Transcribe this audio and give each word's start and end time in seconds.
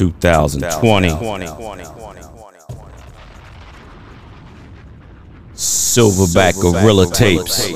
2020. 0.00 1.10
Silverback 5.54 6.58
Gorilla 6.58 7.06
Tapes. 7.12 7.68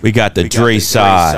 We 0.00 0.12
got 0.12 0.34
the 0.34 0.44
Dre 0.48 0.78
side 0.78 1.36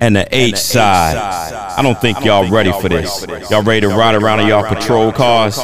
and 0.00 0.16
the 0.16 0.26
H 0.36 0.56
side. 0.56 1.16
I 1.16 1.80
don't 1.82 2.00
think 2.00 2.24
y'all 2.24 2.50
ready 2.50 2.72
for 2.72 2.88
this. 2.88 3.24
Y'all 3.48 3.62
ready 3.62 3.82
to 3.82 3.88
ride 3.88 4.16
around 4.16 4.40
in 4.40 4.48
y'all 4.48 4.64
patrol 4.64 5.12
cars? 5.12 5.56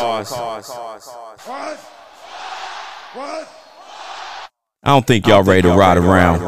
I 4.84 4.90
don't 4.90 5.06
think 5.06 5.28
y'all 5.28 5.44
ready 5.44 5.62
to 5.62 5.68
ride 5.76 5.96
around. 5.96 6.40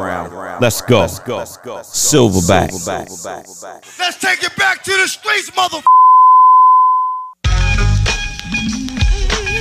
Let's 0.59 0.81
go. 0.81 1.05
Silverback. 1.05 2.71
Let's 3.97 4.17
take 4.19 4.43
it 4.43 4.53
back 4.57 4.83
to 4.83 4.91
the 4.91 5.07
streets, 5.07 5.55
mother. 5.55 5.81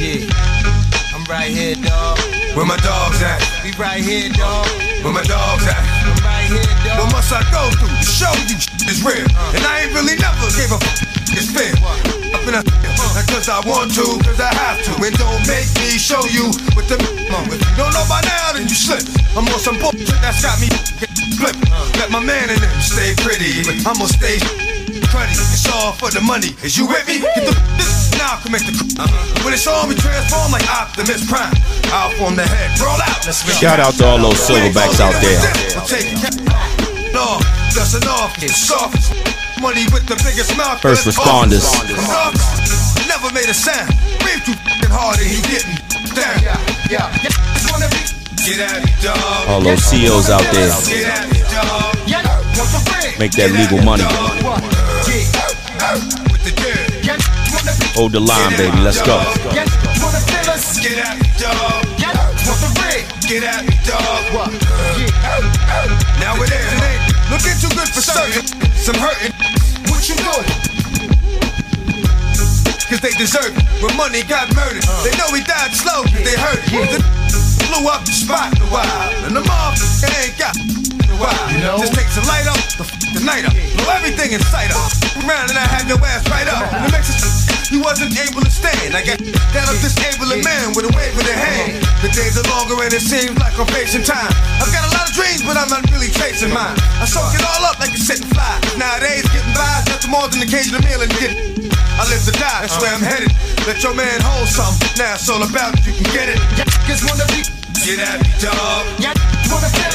Yeah, 0.01 0.27
I'm 1.15 1.25
right 1.27 1.51
here, 1.53 1.77
dog. 1.77 2.19
Where 2.55 2.65
my 2.65 2.79
dogs 2.87 3.19
at? 3.19 3.43
We 3.67 3.75
right 3.75 3.99
here, 3.99 4.31
dog. 4.31 4.71
Where 5.03 5.11
my 5.11 5.27
dogs 5.27 5.67
at? 5.67 5.83
I'm 6.07 6.15
right 6.23 6.47
here, 6.47 6.63
dog. 6.87 7.03
What 7.03 7.19
must 7.19 7.35
I 7.35 7.43
go 7.51 7.67
through 7.75 7.91
to 7.91 8.07
show 8.07 8.31
you 8.47 8.55
is 8.87 9.03
real? 9.03 9.27
Uh-huh. 9.27 9.59
And 9.59 9.67
I 9.67 9.83
ain't 9.83 9.91
really 9.91 10.15
never 10.15 10.47
gave 10.55 10.71
a 10.71 10.79
f- 10.79 11.03
it's 11.35 11.51
fair. 11.51 11.75
Up 12.31 12.47
in 12.47 12.55
a 12.55 12.63
uh, 12.63 13.15
not 13.19 13.27
cause 13.27 13.51
I 13.51 13.59
want 13.67 13.91
to, 13.99 14.07
cause 14.23 14.39
I 14.39 14.55
have 14.55 14.79
to. 14.87 14.93
And 15.03 15.19
don't 15.19 15.43
make 15.51 15.67
me 15.83 15.99
show 15.99 16.23
you 16.31 16.55
what 16.79 16.87
the 16.87 16.95
mom. 17.27 17.51
Uh, 17.51 17.59
if 17.59 17.63
you 17.67 17.75
don't 17.75 17.91
know 17.91 18.07
by 18.07 18.23
now, 18.23 18.55
then 18.55 18.71
you 18.71 18.79
slip. 18.79 19.03
I'm 19.35 19.51
on 19.51 19.59
some 19.59 19.75
bullshit 19.83 20.15
that's 20.23 20.39
got 20.39 20.55
me 20.63 20.71
uh, 20.71 21.11
flip. 21.35 21.59
Uh-huh. 21.59 21.99
Let 21.99 22.15
my 22.15 22.23
man 22.23 22.55
in 22.55 22.63
them 22.63 22.71
stay 22.79 23.19
pretty, 23.19 23.67
but 23.67 23.83
I'm 23.83 23.99
gonna 23.99 24.15
stay 24.15 24.39
cruddy. 25.15 25.39
It's 25.55 25.71
all 25.71 25.95
for 25.95 26.11
the 26.11 26.21
money. 26.21 26.51
Is 26.67 26.75
you 26.75 26.91
with 26.91 27.07
me? 27.07 27.23
Get 27.23 27.47
the 27.47 27.55
this 27.79 28.11
now 28.19 28.43
commit 28.43 28.67
the 28.67 28.75
uh-huh. 28.99 29.47
When 29.47 29.55
it's 29.55 29.67
on, 29.71 29.87
we 29.87 29.95
transform 29.95 30.51
like 30.51 30.67
Optimus 30.67 31.23
Prime. 31.31 31.55
Out 31.95 32.11
from 32.19 32.35
the 32.35 32.43
head, 32.43 32.75
roll 32.83 32.99
out. 32.99 33.23
Let's 33.23 33.47
make 33.47 33.63
Shout 33.63 33.79
out 33.79 33.95
to 34.03 34.05
all 34.05 34.19
those 34.19 34.43
silverbacks 34.43 34.99
out 34.99 35.15
there. 35.23 35.39
We'll 35.79 35.87
take 35.87 36.11
it. 36.11 36.35
No, 37.15 37.39
dusting 37.71 38.11
off, 38.11 38.35
it's 38.43 38.59
soft. 38.59 39.15
Money 39.63 39.87
with 39.95 40.05
the 40.11 40.19
biggest 40.27 40.59
mouth. 40.59 40.83
First 40.83 41.07
responders. 41.07 41.63
off. 41.63 41.87
I'm 41.95 42.35
off. 42.35 43.07
Never 43.07 43.31
made 43.31 43.47
a 43.47 43.55
sound. 43.55 43.95
Breathe 44.19 44.43
too 44.43 44.59
fucking 44.67 44.91
hard 44.91 45.23
and 45.23 45.31
he 45.31 45.39
getting 45.47 45.79
down. 46.19 46.43
Yeah, 46.91 47.07
Get 48.45 48.61
at 48.61 48.85
me, 48.85 48.93
dog. 49.01 49.49
All 49.49 49.63
those 49.63 49.81
COs 49.89 50.29
out 50.29 50.45
there. 50.53 52.34
Make 53.19 53.33
that 53.33 53.51
legal 53.51 53.83
money. 53.83 54.05
Hold 57.95 58.13
the 58.13 58.21
line, 58.21 58.57
baby. 58.57 58.79
Let's 58.79 59.03
go. 59.03 59.19
Now 66.21 66.35
it 66.39 66.51
is. 66.55 66.95
Looking 67.31 67.57
too 67.59 67.75
good 67.75 67.89
for 67.91 68.03
certain. 68.03 68.47
Some 68.79 68.97
hurting. 69.03 69.33
what 69.91 70.07
you 70.09 70.15
doing? 70.15 70.47
Cause 72.87 73.01
they 73.01 73.11
deserve 73.19 73.57
it. 73.57 73.65
When 73.83 73.97
money 73.97 74.23
got 74.23 74.55
murdered, 74.55 74.85
they 75.03 75.11
know 75.19 75.27
he 75.35 75.43
died 75.43 75.75
slow. 75.75 76.05
They 76.23 76.37
hurt 76.39 76.63
it. 76.71 77.03
Blew 77.67 77.89
up 77.89 78.05
the 78.05 78.13
spot 78.13 78.55
a 78.61 78.67
while. 78.71 79.27
And 79.27 79.35
the 79.35 79.41
motherfucker 79.41 80.15
ain't 80.23 80.39
got 80.39 80.94
in 81.05 81.13
a 81.13 81.19
while. 81.21 81.79
Just 81.79 81.95
takes 81.95 82.17
a 82.17 82.25
light 82.27 82.49
up, 82.49 82.59
the, 82.81 82.85
f- 82.85 83.15
the 83.15 83.23
night 83.23 83.45
up. 83.45 83.55
Blow 83.77 83.93
everything 83.93 84.33
in 84.33 84.41
sight 84.49 84.73
up. 84.73 84.91
Around 85.25 85.53
and 85.53 85.59
I 85.59 85.67
had 85.69 85.89
your 85.89 86.01
ass 86.03 86.25
right 86.29 86.49
up. 86.49 86.73
And 86.73 86.89
it 86.89 86.93
makes 86.93 87.09
it 87.13 87.25
he 87.75 87.83
wasn't 87.83 88.15
able 88.15 88.39
to 88.39 88.53
stand. 88.55 88.95
I 88.95 89.03
got 89.03 89.19
down 89.51 89.67
up 89.67 89.79
disabling 89.83 90.47
man 90.47 90.79
with 90.79 90.87
a 90.87 90.93
wave 90.95 91.17
of 91.17 91.27
the 91.27 91.35
hand. 91.35 91.83
The 92.07 92.11
days 92.15 92.39
are 92.39 92.47
longer 92.47 92.79
and 92.79 92.93
it 92.95 93.03
seems 93.03 93.35
like 93.43 93.59
I'm 93.59 93.67
facing 93.75 94.07
time. 94.07 94.31
I've 94.63 94.71
got 94.71 94.87
a 94.87 94.93
lot 94.95 95.11
of 95.11 95.15
dreams, 95.17 95.43
but 95.43 95.59
I'm 95.59 95.67
not 95.67 95.83
really 95.91 96.07
chasing 96.13 96.55
mine. 96.55 96.79
I 97.03 97.07
soak 97.09 97.35
it 97.35 97.43
all 97.43 97.67
up 97.67 97.81
like 97.83 97.91
a 97.91 97.99
sitting 97.99 98.31
fly. 98.31 98.63
Nowadays, 98.79 99.27
getting 99.35 99.55
by 99.59 99.83
is 99.83 99.91
nothing 99.91 100.13
more 100.15 100.29
than 100.31 100.47
occasional 100.47 100.87
meal 100.87 101.03
and 101.03 101.11
getting. 101.19 101.67
I 101.99 102.07
live 102.07 102.23
to 102.31 102.35
die, 102.39 102.63
that's 102.63 102.79
where 102.79 102.95
I'm 102.95 103.03
headed. 103.03 103.35
Let 103.67 103.83
your 103.83 103.95
man 103.95 104.23
hold 104.23 104.47
something. 104.47 104.87
Now 104.95 105.19
it's 105.19 105.27
all 105.27 105.43
about 105.43 105.75
if 105.75 105.87
you 105.91 105.95
can 105.99 106.09
get 106.15 106.27
it. 106.31 106.39
Yeah, 106.55 106.71
cause 106.87 107.03
wanna 107.03 107.27
be? 107.35 107.43
Get 107.83 107.99
at 107.99 108.23
me, 108.23 108.31
dog. 108.39 108.87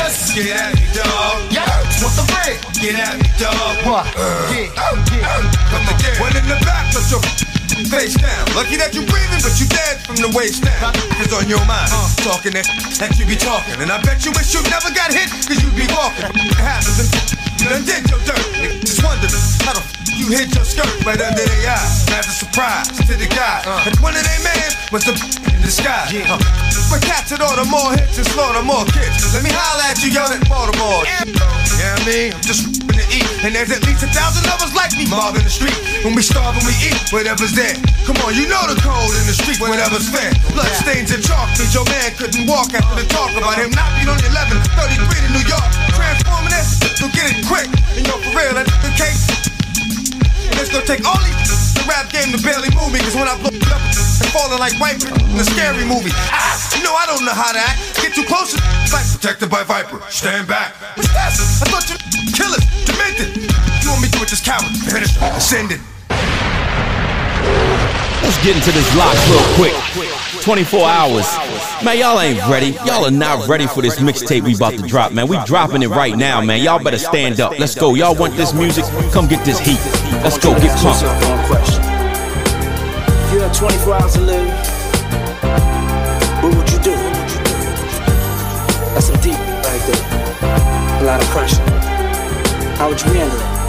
Get 0.09 0.57
at 0.57 0.73
me, 0.73 0.89
dog. 0.89 1.37
Yeah, 1.53 1.69
want 2.01 2.17
some 2.17 2.25
bread? 2.33 2.57
Get 2.81 2.97
at 2.97 3.21
me, 3.21 3.29
dog. 3.37 3.77
What? 3.85 4.09
Yeah, 4.49 4.73
yeah. 4.73 5.37
Come 5.69 5.85
again. 5.85 6.17
One 6.17 6.33
in 6.33 6.49
the 6.49 6.57
back, 6.65 6.89
put 6.89 7.05
your 7.13 7.21
face 7.93 8.17
down. 8.17 8.41
Lucky 8.57 8.73
that 8.81 8.97
you 8.97 9.05
breathing, 9.05 9.37
but 9.45 9.53
you 9.61 9.69
dead 9.69 10.01
from 10.01 10.17
the 10.17 10.33
waist 10.33 10.65
down. 10.65 10.97
It's 11.21 11.29
on 11.29 11.45
your 11.45 11.61
mind. 11.69 11.93
Talking 12.25 12.57
that, 12.57 12.65
that 12.97 13.21
you 13.21 13.29
be 13.29 13.37
talking. 13.37 13.77
And 13.77 13.91
I 13.93 14.01
bet 14.01 14.25
you 14.25 14.33
wish 14.33 14.49
you 14.49 14.65
never 14.65 14.89
got 14.89 15.13
hit, 15.13 15.29
cause 15.45 15.61
you 15.61 15.69
be 15.77 15.85
walking. 15.93 16.25
It 16.25 16.57
happens 16.57 17.38
you 17.59 17.67
done 17.67 17.83
did 17.83 18.07
your 18.09 18.19
dirt. 18.23 18.45
Just 18.87 19.03
wondering 19.03 19.31
how 19.67 19.73
the 19.75 19.83
f- 19.83 20.15
you 20.15 20.27
hit 20.31 20.53
your 20.55 20.63
skirt 20.63 20.87
right 21.03 21.19
under 21.19 21.43
their 21.43 21.69
eyes. 21.69 22.07
A 22.07 22.23
surprise 22.23 22.87
to 23.03 23.13
the 23.15 23.27
guy. 23.27 23.63
And 23.85 23.95
one 23.99 24.15
of 24.15 24.23
their 24.23 24.41
man 24.43 24.69
was 24.91 25.03
the 25.03 25.13
in 25.51 25.61
disguise. 25.61 26.11
Uh, 26.15 26.39
but 26.89 27.01
cats 27.03 27.31
had 27.31 27.41
order 27.41 27.65
more 27.67 27.91
hits 27.95 28.17
and 28.17 28.27
slaughter 28.27 28.63
more 28.63 28.85
kids. 28.95 29.33
Let 29.33 29.43
me 29.43 29.51
holler 29.51 29.83
at 29.91 29.99
you, 30.03 30.11
young 30.11 30.31
at 30.31 30.43
Baltimore. 30.47 31.03
Yeah, 31.03 31.95
I 31.95 32.05
mean, 32.07 32.33
I'm 32.33 32.41
just 32.41 32.79
to 32.99 33.05
eat. 33.15 33.27
And 33.47 33.55
there's 33.55 33.71
at 33.71 33.83
least 33.87 34.03
a 34.03 34.11
thousand 34.11 34.43
of 34.51 34.59
us 34.59 34.75
like 34.75 34.91
me, 34.99 35.07
mob 35.07 35.39
in 35.39 35.43
the 35.47 35.51
street. 35.51 35.75
When 36.03 36.13
we 36.13 36.21
starve 36.21 36.59
and 36.59 36.65
we 36.67 36.75
eat, 36.83 36.99
whatever's 37.15 37.55
there. 37.55 37.75
Come 38.03 38.19
on, 38.27 38.35
you 38.35 38.45
know 38.51 38.59
the 38.67 38.75
code 38.83 39.15
in 39.15 39.25
the 39.27 39.35
street, 39.35 39.59
whatever's 39.63 40.11
fair. 40.11 40.31
Blood 40.51 40.69
stains 40.75 41.11
and 41.15 41.23
chalk 41.23 41.47
means 41.55 41.71
your 41.71 41.87
man 41.87 42.11
couldn't 42.19 42.43
walk 42.45 42.75
after 42.75 42.99
the 42.99 43.07
talk 43.07 43.31
about 43.39 43.55
him 43.55 43.71
not 43.71 43.89
being 43.95 44.11
on 44.11 44.19
11, 44.19 44.59
33 44.75 44.99
to 44.99 45.29
New 45.31 45.45
York. 45.47 45.69
Transforming 45.95 46.38
this, 46.59 46.99
so 46.99 47.07
get 47.15 47.31
it 47.31 47.39
quick. 47.47 47.67
And 47.95 48.03
yo, 48.03 48.19
for 48.19 48.35
real, 48.35 48.51
that's 48.51 48.71
the 48.83 48.91
case. 48.99 49.23
And 50.51 50.55
it's 50.59 50.67
gonna 50.67 50.85
take 50.85 51.07
all 51.07 51.19
these 51.23 51.39
the 51.79 51.83
rap 51.87 52.11
game 52.11 52.35
to 52.35 52.39
barely 52.43 52.67
move 52.75 52.91
me, 52.91 52.99
cause 52.99 53.15
when 53.15 53.27
I 53.27 53.39
blow 53.39 53.53
it 53.53 53.63
up, 53.71 53.79
I'm 53.79 54.29
falling 54.35 54.59
like 54.59 54.75
white 54.79 54.99
in 54.99 55.39
a 55.39 55.47
scary 55.47 55.85
movie. 55.87 56.11
Ah, 56.35 56.59
you 56.75 56.83
know 56.83 56.91
I 56.91 57.05
don't 57.07 57.23
know 57.23 57.35
how 57.35 57.55
to 57.55 57.59
act. 57.59 57.79
Get 58.01 58.13
too 58.13 58.27
close, 58.27 58.51
it's 58.51 58.93
like 58.93 59.07
protected 59.07 59.49
by 59.49 59.63
Viper. 59.63 60.01
Stand 60.09 60.47
back. 60.47 60.75
What's 60.95 61.09
that? 61.15 61.31
I 61.63 61.65
thought 61.71 61.87
you 61.87 61.95
killers, 62.35 62.65
demented. 62.83 63.39
You 63.83 63.89
want 63.89 64.03
me 64.03 64.07
to 64.11 64.13
do 64.13 64.19
with 64.19 64.29
this 64.29 64.43
coward? 64.43 64.67
Finish, 64.83 65.15
ascended. 65.21 65.79
Let's 68.21 68.37
get 68.43 68.55
into 68.55 68.71
this 68.71 68.95
lock 68.95 69.15
real 69.29 69.55
quick. 69.55 70.43
24 70.43 70.87
hours. 70.87 71.25
Man, 71.83 71.97
y'all 71.97 72.19
ain't 72.19 72.39
ready. 72.49 72.71
Y'all 72.85 73.05
are 73.05 73.11
not 73.11 73.47
ready 73.47 73.67
for 73.67 73.81
this 73.81 73.99
mixtape 73.99 74.43
we 74.43 74.55
about 74.55 74.73
to 74.73 74.81
drop, 74.83 75.11
man. 75.11 75.27
We 75.27 75.37
dropping 75.45 75.83
it 75.83 75.89
right 75.89 76.15
now, 76.15 76.41
man. 76.41 76.61
Y'all 76.61 76.83
better 76.83 76.97
stand 76.97 77.39
up. 77.39 77.57
Let's 77.59 77.75
go. 77.75 77.95
Y'all 77.95 78.15
want 78.15 78.35
this 78.35 78.53
music? 78.53 78.85
Come 79.11 79.27
get 79.27 79.43
this 79.45 79.59
heat. 79.59 79.79
Let's 80.23 80.37
go. 80.37 80.53
Get 80.59 80.77
pumped. 80.79 81.03
One 81.03 81.45
question. 81.47 81.83
If 81.83 83.33
you 83.33 83.39
had 83.41 83.53
24 83.53 83.93
hours 83.95 84.13
to 84.13 84.21
live, 84.21 84.49
what 86.43 86.55
would 86.55 86.69
you 86.71 86.79
do? 86.79 86.95
That's 88.93 89.07
some 89.07 89.19
deep 89.21 89.37
right 89.37 89.81
there. 89.87 91.01
A 91.01 91.03
lot 91.05 91.21
of 91.21 91.27
pressure. 91.29 91.63
How 92.77 92.89
would 92.89 93.01
you 93.01 93.11
handle 93.13 93.39
it? 93.39 93.59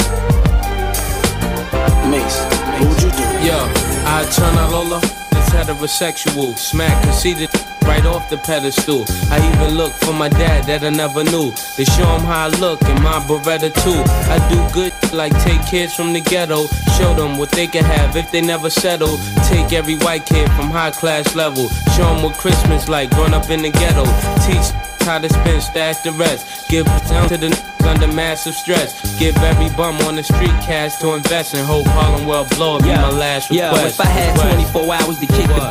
Mace, 2.10 2.43
what 2.78 2.89
would 2.89 3.03
you 3.03 3.10
do? 3.10 3.27
Yo, 3.47 3.90
I 4.12 4.25
turn 4.25 4.54
out 4.56 4.72
Lola, 4.72 4.98
it's 4.98 5.50
heterosexual. 5.50 6.59
Smack 6.59 7.00
conceited 7.04 7.48
right 7.82 8.04
off 8.04 8.28
the 8.28 8.38
pedestal. 8.38 9.04
I 9.30 9.39
even 9.54 9.77
look 9.77 9.92
for 9.92 10.12
my 10.12 10.28
dad 10.28 10.65
that 10.65 10.83
I 10.83 10.91
never 10.91 11.22
knew. 11.22 11.53
To 11.53 11.84
show 11.84 12.09
him 12.16 12.22
how 12.22 12.47
I 12.47 12.48
look 12.59 12.83
in 12.83 13.01
my 13.04 13.21
Beretta 13.21 13.71
too. 13.84 14.03
I 14.34 14.36
do 14.51 14.59
good 14.74 14.92
like 15.12 15.33
take 15.45 15.65
kids 15.65 15.95
from 15.95 16.12
the 16.12 16.21
ghetto. 16.21 16.66
Show 16.98 17.15
them 17.15 17.39
what 17.39 17.53
they 17.53 17.68
can 17.68 17.84
have 17.84 18.16
if 18.16 18.33
they 18.33 18.41
never 18.41 18.68
settle. 18.68 19.16
Take 19.45 19.72
every 19.72 19.97
white 19.98 20.27
kid 20.27 20.51
from 20.53 20.71
high 20.71 20.91
class 20.91 21.36
level. 21.36 21.68
Show 21.95 22.12
them 22.12 22.24
what 22.24 22.34
Christmas 22.36 22.89
like 22.89 23.10
growing 23.10 23.33
up 23.33 23.48
in 23.48 23.62
the 23.62 23.71
ghetto. 23.71 24.04
Teach 24.45 24.74
how 25.02 25.18
to 25.18 25.28
spend, 25.28 25.62
stash 25.62 25.98
the 25.98 26.12
rest. 26.12 26.68
Give 26.68 26.86
down 27.08 27.28
to 27.28 27.36
the 27.36 27.47
n- 27.47 27.86
under 27.86 28.06
massive 28.08 28.54
stress. 28.54 29.18
Give 29.18 29.36
every 29.38 29.68
bum 29.76 29.97
on 30.02 30.16
the 30.16 30.22
street 30.22 30.54
cash 30.62 30.97
to 30.98 31.14
invest 31.14 31.54
and 31.54 31.66
hope 31.66 31.86
Harlem 31.86 32.26
will 32.26 32.44
blow 32.56 32.76
up. 32.76 32.82
Be 32.82 32.88
my 32.88 33.10
last 33.10 33.50
request. 33.50 34.00
if 34.00 34.00
I 34.00 34.04
had 34.06 34.32
Request. 34.38 34.72
24 34.72 34.94
hours 34.94 35.18
to 35.20 35.26
kick 35.26 35.47
the 35.47 35.54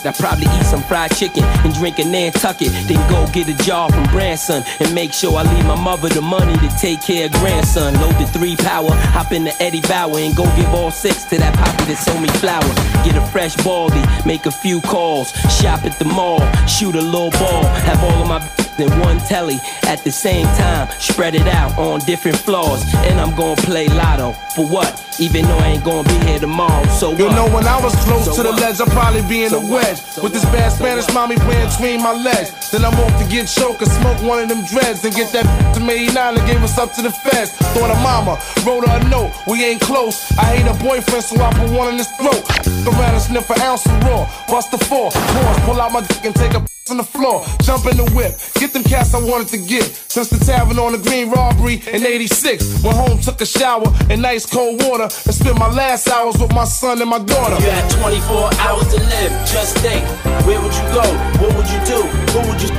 Bucket, 0.00 0.06
I'd 0.06 0.22
probably 0.22 0.46
eat 0.58 0.64
some 0.64 0.82
fried 0.82 1.14
chicken 1.16 1.44
and 1.44 1.74
drink 1.74 1.98
a 1.98 2.04
Nantucket. 2.04 2.72
Then 2.86 3.10
go 3.10 3.26
get 3.32 3.48
a 3.48 3.64
job 3.64 3.92
from 3.92 4.04
Branson 4.04 4.62
and 4.80 4.94
make 4.94 5.12
sure 5.12 5.36
I 5.36 5.42
leave 5.54 5.66
my 5.66 5.80
mother 5.80 6.08
the 6.08 6.20
money 6.20 6.56
to 6.58 6.68
take 6.78 7.00
care 7.02 7.26
of 7.26 7.32
grandson. 7.32 7.94
Load 8.00 8.14
the 8.16 8.26
three 8.26 8.56
power, 8.56 8.90
hop 8.92 9.32
in 9.32 9.44
the 9.44 9.62
Eddie 9.62 9.80
Bauer 9.82 10.18
and 10.18 10.36
go 10.36 10.44
give 10.56 10.68
all 10.68 10.90
six 10.90 11.24
to 11.24 11.38
that 11.38 11.54
poppy 11.54 11.84
that 11.92 11.98
sold 11.98 12.22
me 12.22 12.28
flour. 12.28 12.62
Get 13.04 13.16
a 13.16 13.26
fresh 13.26 13.56
baldy, 13.56 14.02
make 14.26 14.46
a 14.46 14.50
few 14.50 14.80
calls, 14.80 15.30
shop 15.60 15.84
at 15.84 15.98
the 15.98 16.04
mall, 16.04 16.40
shoot 16.66 16.94
a 16.94 17.02
little 17.02 17.30
ball, 17.30 17.64
have 17.64 18.02
all 18.02 18.22
of 18.22 18.28
my 18.28 18.59
in 18.80 18.90
one 19.00 19.18
telly 19.20 19.58
at 19.86 20.02
the 20.04 20.10
same 20.10 20.46
time. 20.56 20.88
Spread 20.98 21.34
it 21.34 21.46
out 21.46 21.76
on 21.78 22.00
different 22.00 22.36
floors. 22.38 22.82
And 23.06 23.20
I'm 23.20 23.34
gonna 23.36 23.60
play 23.62 23.88
lotto. 23.88 24.32
For 24.56 24.66
what? 24.66 24.90
Even 25.20 25.44
though 25.46 25.58
I 25.58 25.66
ain't 25.76 25.84
gonna 25.84 26.08
be 26.08 26.18
here 26.26 26.38
tomorrow. 26.38 26.84
So 26.98 27.12
You 27.12 27.26
what? 27.26 27.34
know, 27.36 27.48
when 27.54 27.66
I 27.66 27.78
was 27.82 27.94
close 28.04 28.24
So 28.24 28.36
to 28.36 28.42
the 28.42 28.50
what? 28.52 28.60
ledge, 28.60 28.80
I'd 28.80 28.88
probably 28.90 29.22
be 29.22 29.44
in 29.44 29.50
So 29.50 29.60
the 29.60 29.72
wedge. 29.72 29.98
So 29.98 30.22
With 30.22 30.32
this 30.32 30.44
bad 30.46 30.72
Spanish 30.72 31.12
mommy 31.12 31.36
playing 31.36 31.68
between 31.68 32.02
my 32.02 32.12
legs. 32.12 32.70
Then 32.70 32.84
I'm 32.84 32.94
off 32.94 33.14
to 33.22 33.26
get 33.28 33.46
choked 33.48 33.82
and 33.82 33.90
smoke 33.90 34.20
one 34.22 34.38
of 34.40 34.48
them 34.48 34.64
dreads 34.64 35.04
and 35.04 35.14
get 35.14 35.32
that 35.32 35.44
to 35.74 35.80
me 35.80 36.06
89 36.08 36.38
and 36.38 36.46
gave 36.46 36.62
us 36.62 36.78
up 36.78 36.92
to 36.94 37.02
the 37.02 37.10
feds. 37.10 37.50
Thought 37.74 37.90
of 37.90 38.00
mama, 38.02 38.38
wrote 38.66 38.86
her 38.88 38.96
a 39.00 39.08
note. 39.08 39.32
We 39.46 39.64
ain't 39.64 39.80
close. 39.82 40.16
I 40.38 40.56
hate 40.56 40.66
her 40.66 40.78
boyfriend, 40.82 41.24
so 41.24 41.36
I 41.42 41.52
put 41.52 41.70
one 41.70 41.88
in 41.92 41.98
his 41.98 42.08
throat. 42.18 42.42
Around 42.86 43.14
and 43.14 43.22
sniff 43.22 43.50
an 43.50 43.60
ounce 43.60 43.84
of 43.86 44.02
raw. 44.04 44.24
Bust 44.48 44.70
the 44.70 44.78
four. 44.78 45.10
Pause, 45.10 45.58
pull 45.66 45.80
out 45.80 45.92
my 45.92 46.00
dick 46.00 46.24
and 46.24 46.34
take 46.34 46.54
a 46.54 46.64
on 46.90 46.96
the 46.96 47.04
floor. 47.04 47.44
Jump 47.62 47.86
in 47.86 47.96
the 47.96 48.08
whip. 48.16 48.34
Get 48.58 48.69
them 48.72 48.82
cats 48.84 49.14
I 49.14 49.18
wanted 49.18 49.48
to 49.48 49.58
get. 49.58 49.84
Since 49.84 50.28
the 50.30 50.44
tavern 50.44 50.78
on 50.78 50.92
the 50.92 50.98
green 50.98 51.30
robbery 51.30 51.82
in 51.92 52.04
86. 52.06 52.82
Went 52.82 52.96
home, 52.96 53.20
took 53.20 53.40
a 53.40 53.46
shower 53.46 53.86
in 54.10 54.20
nice 54.20 54.46
cold 54.46 54.82
water. 54.84 55.04
And 55.04 55.34
spent 55.34 55.58
my 55.58 55.70
last 55.70 56.08
hours 56.08 56.38
with 56.38 56.52
my 56.52 56.64
son 56.64 57.00
and 57.00 57.10
my 57.10 57.18
daughter. 57.18 57.56
You 57.62 57.70
had 57.70 57.90
24 57.90 58.50
hours 58.60 58.88
to 58.94 59.00
live. 59.00 59.32
Just 59.46 59.78
think, 59.78 60.04
where 60.46 60.60
would 60.60 60.74
you 60.74 60.86
go? 60.92 61.06
What 61.40 61.56
would 61.56 61.68
you 61.70 61.80
do? 61.84 62.00
Who 62.32 62.40
would 62.48 62.62
you? 62.62 62.70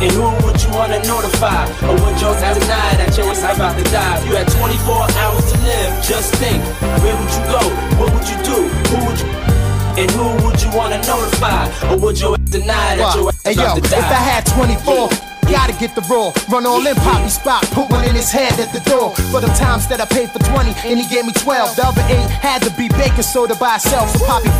And 0.00 0.12
who 0.12 0.30
would 0.46 0.62
you 0.62 0.70
wanna 0.70 1.02
notify? 1.02 1.66
Or 1.82 1.98
would 1.98 2.20
you 2.20 2.30
have 2.30 2.54
deny 2.54 2.94
that 3.02 3.16
you're 3.18 3.32
about 3.32 3.76
to 3.76 3.84
die? 3.90 4.24
You 4.26 4.36
had 4.36 4.46
24 4.46 4.94
hours 4.94 5.52
to 5.52 5.58
live, 5.58 5.90
just 6.06 6.34
think, 6.36 6.62
where 7.02 7.16
would 7.18 7.32
you 7.34 7.42
go? 7.50 7.62
What 7.98 8.14
would 8.14 8.28
you 8.30 8.38
do? 8.46 8.68
Who 8.94 9.06
would 9.06 9.18
you? 9.18 9.57
And 9.98 10.08
who 10.12 10.30
would 10.46 10.62
you 10.62 10.70
wanna 10.70 10.98
notify? 11.02 11.66
Or 11.90 11.96
would 11.98 12.20
you 12.20 12.36
deny 12.54 12.94
that 12.96 13.16
you're 13.16 13.32
Hey 13.42 13.54
yo, 13.58 13.74
to 13.74 13.80
die? 13.80 13.98
if 13.98 14.04
I 14.04 14.22
had 14.30 14.46
24, 14.46 15.08
gotta 15.50 15.72
get 15.72 15.96
the 15.96 16.02
raw. 16.02 16.30
Run 16.48 16.66
all 16.66 16.86
in, 16.86 16.94
Poppy 16.94 17.28
spot, 17.28 17.64
put 17.74 17.90
one 17.90 18.04
in 18.04 18.14
his 18.14 18.30
head 18.30 18.54
at 18.60 18.72
the 18.72 18.78
door. 18.88 19.10
For 19.32 19.40
the 19.40 19.48
times 19.58 19.88
that 19.88 20.00
I 20.00 20.04
paid 20.06 20.30
for 20.30 20.38
20, 20.38 20.70
and 20.86 21.00
he 21.00 21.06
gave 21.12 21.24
me 21.26 21.32
12. 21.32 21.74
The 21.74 21.82
other 21.84 22.02
eight 22.14 22.30
had 22.30 22.62
to 22.62 22.70
be 22.78 22.88
baking 22.90 23.22
soda 23.26 23.56
by 23.56 23.74
itself. 23.74 24.08
So 24.14 24.24
Poppy, 24.24 24.50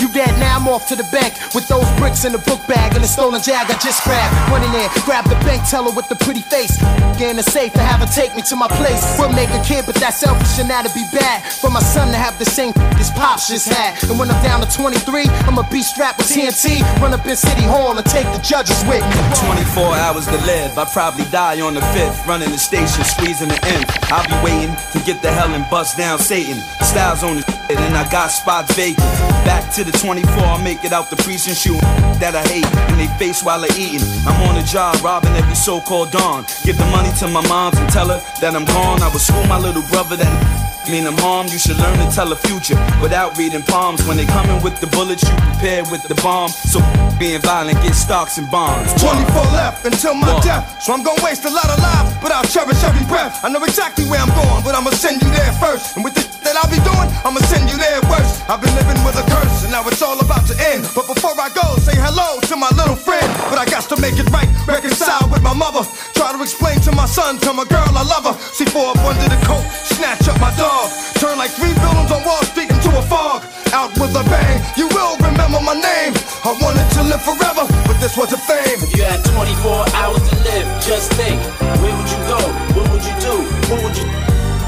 you 0.00 0.08
dead 0.12 0.32
now, 0.38 0.56
I'm 0.58 0.68
off 0.68 0.88
to 0.88 0.96
the 0.96 1.06
bank 1.12 1.34
with 1.54 1.68
those 1.68 1.88
bricks 1.98 2.24
in 2.24 2.32
the 2.32 2.42
book 2.42 2.60
bag 2.66 2.94
and 2.94 3.02
the 3.02 3.08
stolen 3.08 3.42
jag 3.42 3.70
I 3.70 3.76
just 3.78 4.02
grabbed. 4.04 4.32
Run 4.50 4.62
in 4.62 4.72
there, 4.72 4.88
grab 5.04 5.24
the 5.28 5.38
bank 5.46 5.68
teller 5.68 5.92
with 5.92 6.08
the 6.08 6.16
pretty 6.16 6.42
face. 6.42 6.76
Get 7.18 7.30
in 7.30 7.36
the 7.36 7.42
safe 7.42 7.72
and 7.74 7.82
have 7.82 8.00
her 8.00 8.10
take 8.10 8.34
me 8.34 8.42
to 8.50 8.56
my 8.56 8.68
place. 8.68 9.02
We'll 9.18 9.32
make 9.32 9.50
a 9.50 9.62
kid, 9.62 9.86
but 9.86 9.94
that's 9.96 10.20
selfish 10.20 10.58
and 10.58 10.68
that'd 10.68 10.94
be 10.94 11.04
bad. 11.12 11.42
For 11.44 11.70
my 11.70 11.80
son 11.80 12.08
to 12.12 12.18
have 12.18 12.38
the 12.38 12.44
same 12.44 12.72
his 12.96 13.10
pops 13.10 13.48
just 13.48 13.68
had. 13.68 14.02
And 14.08 14.18
when 14.18 14.30
I'm 14.30 14.42
down 14.42 14.60
to 14.60 14.68
23, 14.68 15.26
I'ma 15.46 15.62
be 15.70 15.82
strapped 15.82 16.18
with 16.18 16.28
TNT. 16.28 16.82
Run 17.00 17.12
up 17.12 17.26
in 17.26 17.36
City 17.36 17.62
Hall 17.62 17.96
and 17.96 18.06
take 18.06 18.26
the 18.32 18.40
judges 18.42 18.82
with 18.84 19.02
me. 19.04 19.18
24 19.46 19.94
hours 19.94 20.26
to 20.26 20.38
live. 20.46 20.76
I 20.78 20.84
probably 20.86 21.24
die 21.30 21.60
on 21.60 21.74
the 21.74 21.82
fifth. 21.94 22.26
Running 22.26 22.50
the 22.50 22.58
station, 22.58 23.04
squeezing 23.04 23.48
the 23.48 23.60
end. 23.66 23.84
I'll 24.10 24.26
be 24.26 24.38
waiting 24.44 24.74
to 24.92 24.98
get 25.04 25.22
the 25.22 25.30
hell 25.30 25.52
and 25.52 25.68
bust 25.70 25.96
down 25.96 26.18
Satan. 26.18 26.60
Styles 26.82 27.22
on 27.22 27.36
the 27.36 27.42
shit, 27.42 27.78
and 27.78 27.96
I 27.96 28.08
got 28.10 28.30
spots 28.30 28.74
vacant. 28.74 28.98
Back 29.44 29.72
to 29.74 29.83
the 29.84 29.92
24, 29.92 30.42
I 30.42 30.62
make 30.62 30.84
it 30.84 30.92
out 30.92 31.10
the 31.10 31.16
precinct 31.16 31.58
shooting 31.58 31.80
that 32.20 32.34
I 32.34 32.42
hate 32.48 32.66
in 32.92 32.96
they 32.98 33.08
face 33.18 33.42
while 33.42 33.60
they're 33.60 33.78
eating. 33.78 34.06
I'm 34.26 34.40
on 34.48 34.54
the 34.54 34.62
job, 34.62 34.96
robbing 35.02 35.34
every 35.36 35.54
so-called 35.54 36.10
dawn. 36.10 36.44
Give 36.64 36.76
the 36.76 36.86
money 36.86 37.10
to 37.20 37.28
my 37.28 37.46
moms 37.48 37.78
and 37.78 37.88
tell 37.90 38.08
her 38.08 38.20
that 38.40 38.54
I'm 38.56 38.64
gone. 38.64 39.02
I 39.02 39.08
would 39.08 39.20
school 39.20 39.44
my 39.46 39.58
little 39.58 39.82
brother 39.90 40.16
that 40.16 40.73
mean 40.88 41.06
I'm 41.06 41.16
harmed. 41.18 41.52
You 41.52 41.58
should 41.58 41.78
learn 41.78 41.98
to 41.98 42.08
tell 42.14 42.28
the 42.28 42.36
future 42.36 42.76
without 43.00 43.36
reading 43.38 43.62
palms. 43.62 44.06
When 44.06 44.16
they 44.16 44.26
coming 44.26 44.62
with 44.62 44.80
the 44.80 44.86
bullets, 44.88 45.22
you 45.22 45.34
prepare 45.36 45.82
with 45.90 46.02
the 46.08 46.14
bomb. 46.16 46.48
So 46.48 46.80
being 47.18 47.40
violent, 47.40 47.80
get 47.82 47.94
stocks 47.94 48.38
and 48.38 48.50
bonds. 48.50 48.92
24 49.00 49.42
left 49.52 49.84
until 49.84 50.14
my 50.14 50.38
death. 50.40 50.82
So 50.82 50.92
I'm 50.92 51.02
gonna 51.02 51.22
waste 51.24 51.44
a 51.44 51.50
lot 51.50 51.68
of 51.70 51.78
lives, 51.78 52.16
but 52.22 52.32
I'll 52.32 52.44
cherish 52.44 52.82
every 52.84 53.06
breath. 53.06 53.44
I 53.44 53.48
know 53.48 53.62
exactly 53.64 54.04
where 54.06 54.20
I'm 54.20 54.32
going, 54.34 54.62
but 54.64 54.74
I'ma 54.74 54.90
send 54.90 55.22
you 55.22 55.30
there 55.30 55.52
first. 55.52 55.96
And 55.96 56.04
with 56.04 56.14
the 56.14 56.24
that 56.44 56.60
I'll 56.60 56.70
be 56.70 56.78
doing, 56.84 57.08
I'ma 57.24 57.40
send 57.48 57.66
you 57.72 57.76
there 57.80 57.98
worse. 58.06 58.44
I've 58.46 58.60
been 58.60 58.72
living 58.76 59.00
with 59.02 59.16
a 59.16 59.24
curse, 59.24 59.64
and 59.64 59.72
now 59.72 59.82
it's 59.88 60.04
all 60.04 60.20
about 60.20 60.46
to 60.52 60.54
end. 60.60 60.84
But 60.94 61.08
before 61.08 61.32
I 61.40 61.48
go, 61.50 61.64
say 61.80 61.96
hello 61.96 62.38
to 62.52 62.54
my 62.54 62.70
little 62.76 62.96
friend. 62.96 63.26
But 63.48 63.58
I 63.58 63.64
got 63.64 63.88
to 63.88 63.96
make 63.98 64.20
it 64.20 64.28
right, 64.30 64.48
reconcile 64.68 65.26
with 65.32 65.42
my 65.42 65.56
mother. 65.56 65.82
Try 66.12 66.36
to 66.36 66.40
explain 66.44 66.78
to 66.84 66.92
my 66.92 67.06
son, 67.06 67.40
tell 67.40 67.56
my 67.56 67.64
girl 67.64 67.88
I 67.88 68.04
love 68.04 68.28
her. 68.28 68.36
See 68.52 68.68
four 68.68 68.92
up 68.92 69.00
under 69.02 69.26
the 69.26 69.40
coat, 69.48 69.64
snatch 69.88 70.28
up 70.28 70.38
my 70.38 70.52
dog. 70.60 70.73
Turn 71.22 71.38
like 71.38 71.50
three 71.54 71.72
buildings 71.78 72.10
on 72.10 72.24
Wall 72.24 72.42
Street 72.50 72.70
into 72.70 72.90
a 72.98 73.02
fog. 73.02 73.42
Out 73.72 73.90
with 73.98 74.14
a 74.14 74.22
bang, 74.26 74.58
you 74.76 74.86
will 74.88 75.16
remember 75.18 75.58
my 75.62 75.74
name. 75.74 76.14
I 76.42 76.50
wanted 76.62 76.86
to 76.98 77.02
live 77.06 77.22
forever, 77.22 77.66
but 77.86 77.96
this 78.02 78.16
wasn't 78.16 78.42
fame. 78.42 78.78
If 78.82 78.96
you 78.96 79.04
had 79.04 79.22
24 79.24 79.86
hours 79.94 80.22
to 80.30 80.36
live, 80.42 80.66
just 80.82 81.12
think, 81.14 81.38
where 81.82 81.94
would 81.94 82.10
you 82.10 82.20
go? 82.26 82.38
What 82.74 82.86
would 82.90 83.04
you 83.06 83.14
do? 83.22 83.34
Who 83.70 83.74
would 83.86 83.96
you? 83.98 84.06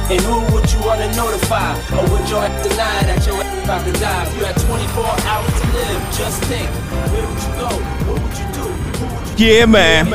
And 0.06 0.22
who 0.22 0.38
would 0.54 0.66
you 0.70 0.78
wanna 0.86 1.10
notify? 1.14 1.74
Or 1.98 2.06
would 2.10 2.26
you 2.30 2.38
deny 2.62 3.02
that 3.10 3.26
you're 3.26 3.42
about 3.66 3.82
to 3.86 3.92
die? 3.98 4.26
If 4.26 4.38
you 4.38 4.44
had 4.46 4.56
24 4.62 5.02
hours 5.26 5.54
to 5.60 5.66
live, 5.74 6.00
just 6.14 6.38
think, 6.46 6.70
where 7.10 7.26
would 7.26 7.42
you 7.42 7.52
go? 7.58 7.70
What 8.06 8.22
would 8.22 8.36
you 8.38 8.46
do? 8.54 8.66
Who 8.70 9.06
would 9.10 9.40
you? 9.40 9.46
Yeah, 9.46 9.66
man. 9.66 10.06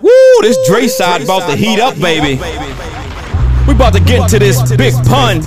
Woo, 0.00 0.10
this 0.42 0.58
Dre 0.68 0.86
side 0.86 1.22
about 1.22 1.48
to 1.48 1.56
heat 1.56 1.80
up, 1.80 1.98
baby. 1.98 2.40
We 3.74 3.78
about 3.78 3.94
to 3.94 4.00
get 4.00 4.22
into 4.22 4.38
this 4.38 4.62
big 4.76 4.94
pun. 5.02 5.40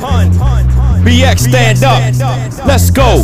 BX, 1.06 1.48
stand 1.48 1.82
up. 1.82 2.04
Let's 2.68 2.92
go. 2.92 3.24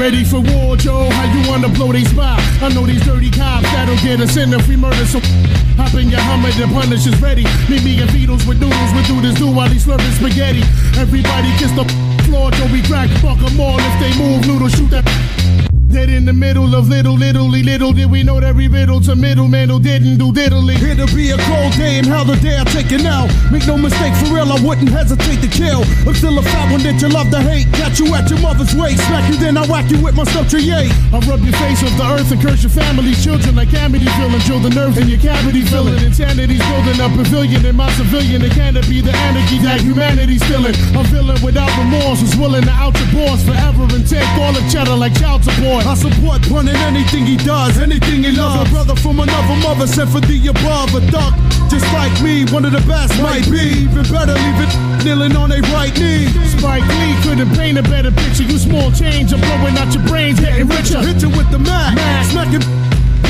Ready 0.00 0.24
for 0.24 0.40
war, 0.40 0.76
Joe? 0.76 1.10
How 1.10 1.28
you 1.28 1.46
wanna 1.46 1.68
blow 1.68 1.92
they 1.92 2.04
spot? 2.04 2.40
I 2.62 2.72
know 2.72 2.86
these 2.86 3.04
dirty 3.04 3.30
cops 3.30 3.64
that'll 3.64 3.96
get 3.96 4.22
us 4.22 4.38
in 4.38 4.54
if 4.54 4.66
we 4.66 4.76
murder 4.76 5.04
some. 5.04 5.20
Hop 5.76 5.92
in 5.92 6.08
your 6.08 6.20
Hummer, 6.20 6.50
the 6.52 6.66
punish 6.72 7.06
is 7.06 7.20
ready. 7.20 7.44
Meet 7.68 7.84
me 7.84 8.00
and 8.00 8.08
Beatles 8.08 8.48
with 8.48 8.58
noodles, 8.58 8.92
we 8.94 9.02
do 9.02 9.20
this 9.20 9.34
do 9.34 9.52
while 9.52 9.68
he's 9.68 9.84
slurping 9.84 10.16
spaghetti. 10.16 10.62
Everybody 10.98 11.52
kiss 11.58 11.72
the 11.72 11.84
floor, 12.24 12.50
Joe, 12.50 12.72
we 12.72 12.80
crack, 12.80 13.10
fuck 13.20 13.36
'em 13.44 13.60
all 13.60 13.78
if 13.78 14.00
they 14.00 14.16
move, 14.16 14.46
noodle, 14.46 14.70
shoot 14.70 14.88
that. 14.88 15.04
Dead 15.92 16.08
in 16.08 16.24
the 16.24 16.32
middle 16.32 16.74
of 16.74 16.88
little, 16.88 17.12
littly, 17.12 17.62
little 17.62 17.92
did 17.92 18.10
we 18.10 18.22
know 18.22 18.40
that 18.40 18.48
every 18.48 18.66
riddle 18.66 19.00
to 19.02 19.14
middleman 19.14 19.68
who 19.68 19.78
didn't 19.78 20.16
do 20.16 20.32
diddly. 20.32 20.80
It'll 20.80 21.04
be 21.12 21.32
a 21.32 21.38
cold 21.44 21.76
day 21.76 22.00
and 22.00 22.06
hell 22.08 22.24
the 22.24 22.36
day 22.40 22.56
I 22.56 22.64
take 22.64 22.88
it 22.92 23.04
now. 23.04 23.28
Make 23.52 23.68
no 23.68 23.76
mistake, 23.76 24.16
for 24.16 24.32
real, 24.32 24.48
I 24.48 24.56
wouldn't 24.64 24.88
hesitate 24.88 25.44
to 25.44 25.48
kill. 25.52 25.84
I'm 26.08 26.16
still 26.16 26.36
a 26.40 26.42
fat 26.42 26.72
one 26.72 26.80
that 26.88 26.96
you 26.96 27.12
love 27.12 27.28
to 27.28 27.40
hate. 27.44 27.68
Got 27.76 28.00
you 28.00 28.08
at 28.16 28.24
your 28.32 28.40
mother's 28.40 28.72
waist, 28.72 29.04
smack 29.04 29.28
you, 29.28 29.36
then 29.36 29.60
I 29.60 29.68
whack 29.68 29.92
you 29.92 30.00
with 30.00 30.16
my 30.16 30.24
stuff 30.24 30.48
tree. 30.48 30.64
I 30.72 31.18
rub 31.28 31.44
your 31.44 31.56
face 31.60 31.84
off 31.84 31.92
the 32.00 32.08
earth 32.08 32.32
and 32.32 32.40
curse 32.40 32.64
your 32.64 32.72
family, 32.72 33.12
children 33.12 33.52
like 33.52 33.68
Amity 33.76 34.08
feeling, 34.16 34.40
drill 34.48 34.64
the 34.64 34.72
nerve 34.72 34.96
in 34.96 35.12
your 35.12 35.20
cavity 35.20 35.60
feeling. 35.60 36.00
Insanity's 36.00 36.64
building 36.72 37.00
a 37.04 37.08
pavilion 37.12 37.68
in 37.68 37.76
my 37.76 37.92
civilian. 38.00 38.40
It 38.40 38.56
can't 38.56 38.80
be 38.88 39.04
the 39.04 39.12
anarchy 39.12 39.60
that 39.60 39.84
humanity's 39.84 40.44
feeling. 40.48 40.72
A 40.96 41.04
villain 41.12 41.36
without 41.44 41.68
remorse 41.76 42.24
is 42.24 42.32
willing 42.36 42.64
to 42.64 42.74
out 42.80 42.96
your 42.96 43.12
boss 43.12 43.44
forever 43.44 43.84
and 43.92 44.08
take 44.08 44.28
all 44.40 44.56
the 44.56 44.64
cheddar 44.72 44.96
like 44.96 45.12
child 45.20 45.44
support. 45.44 45.81
I 45.84 45.94
support 45.94 46.46
in 46.46 46.68
anything 46.68 47.26
he 47.26 47.36
does, 47.36 47.78
anything 47.78 48.22
he 48.22 48.30
loves. 48.32 48.68
A 48.68 48.72
brother 48.72 48.94
from 48.96 49.20
another 49.20 49.56
mother 49.62 49.86
sent 49.86 50.10
for 50.10 50.20
the 50.20 50.38
above. 50.48 50.94
A 50.94 51.00
duck, 51.10 51.34
just 51.68 51.86
like 51.92 52.14
me, 52.22 52.44
one 52.46 52.64
of 52.64 52.72
the 52.72 52.84
best 52.86 53.20
might 53.20 53.44
be. 53.50 53.86
Even 53.90 54.04
better, 54.10 54.34
leave 54.34 54.60
it 54.62 55.04
kneeling 55.04 55.36
on 55.36 55.50
a 55.50 55.60
right 55.74 55.94
knee. 55.98 56.26
Spike 56.56 56.86
Lee 56.86 57.14
couldn't 57.22 57.50
paint 57.56 57.78
a 57.78 57.82
better 57.82 58.12
picture. 58.12 58.44
You 58.44 58.58
small 58.58 58.92
change, 58.92 59.32
I'm 59.32 59.40
blowing 59.40 59.76
out 59.76 59.92
your 59.94 60.06
brains, 60.06 60.40
getting 60.40 60.68
richer. 60.68 61.00
Hit 61.00 61.22
you 61.22 61.30
with 61.30 61.50
the 61.50 61.58
Mac, 61.58 61.98
smacking. 62.30 62.81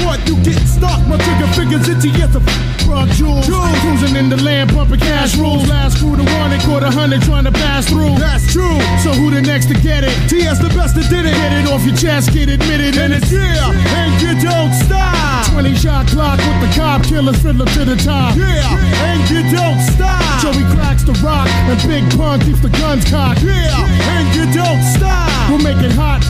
What 0.04 0.18
you 0.28 0.36
getting 0.42 0.66
stuck? 0.66 1.00
My 1.06 1.16
trigger 1.18 1.46
fingers 1.54 1.88
itchy 1.88 2.10
as 2.22 2.34
a 2.34 2.40
frog 2.84 3.08
jewels. 3.14 3.46
Cruising 3.46 4.16
in 4.16 4.28
the 4.28 4.36
land, 4.42 4.70
pumping 4.70 5.00
cash 5.00 5.36
rules. 5.36 5.68
Last 5.68 5.98
crew 5.98 6.16
to 6.16 6.22
one, 6.22 6.52
and 6.52 6.62
caught 6.62 6.82
a 6.82 6.90
hundred 6.90 7.22
trying 7.22 7.44
to 7.44 7.52
pass 7.52 7.88
through. 7.88 8.18
That's 8.18 8.52
true. 8.52 8.78
So 9.02 9.10
who 9.12 9.30
the 9.30 9.42
next 9.42 9.66
to 9.66 9.74
get 9.74 10.04
it? 10.04 10.14
TS 10.28 10.58
the 10.58 10.70
best 10.74 10.94
that 10.96 11.08
did 11.10 11.26
it. 11.26 11.34
Get 11.34 11.52
it 11.52 11.68
off 11.70 11.84
your 11.84 11.96
chest, 11.96 12.32
get 12.32 12.48
admitted, 12.48 12.96
and 12.98 13.12
it's 13.12 13.30
yeah. 13.30 13.70
And 13.70 14.12
you 14.22 14.34
don't 14.40 14.72
stop. 14.74 15.46
20 15.52 15.74
shot 15.74 16.06
clock 16.08 16.38
with 16.38 16.60
the 16.62 16.70
cop 16.74 17.02
killers 17.04 17.40
fiddler 17.42 17.66
to 17.66 17.84
the 17.84 17.96
top. 17.96 18.36
Yeah. 18.36 18.66
And 19.06 19.20
you 19.30 19.42
don't 19.50 19.80
stop. 19.94 20.42
Joey 20.42 20.64
cracks 20.74 21.04
the 21.04 21.14
rock, 21.22 21.48
and 21.70 21.78
Big 21.86 22.04
Pun 22.16 22.40
keeps 22.40 22.60
the 22.60 22.70
guns 22.70 23.04
cocked. 23.08 23.42
Yeah. 23.42 23.70
And 24.16 24.26
you 24.34 24.44
don't 24.52 24.82
stop. 24.82 25.50
We'll 25.50 25.62
make 25.62 25.78
it 25.84 25.92
hot. 25.92 26.22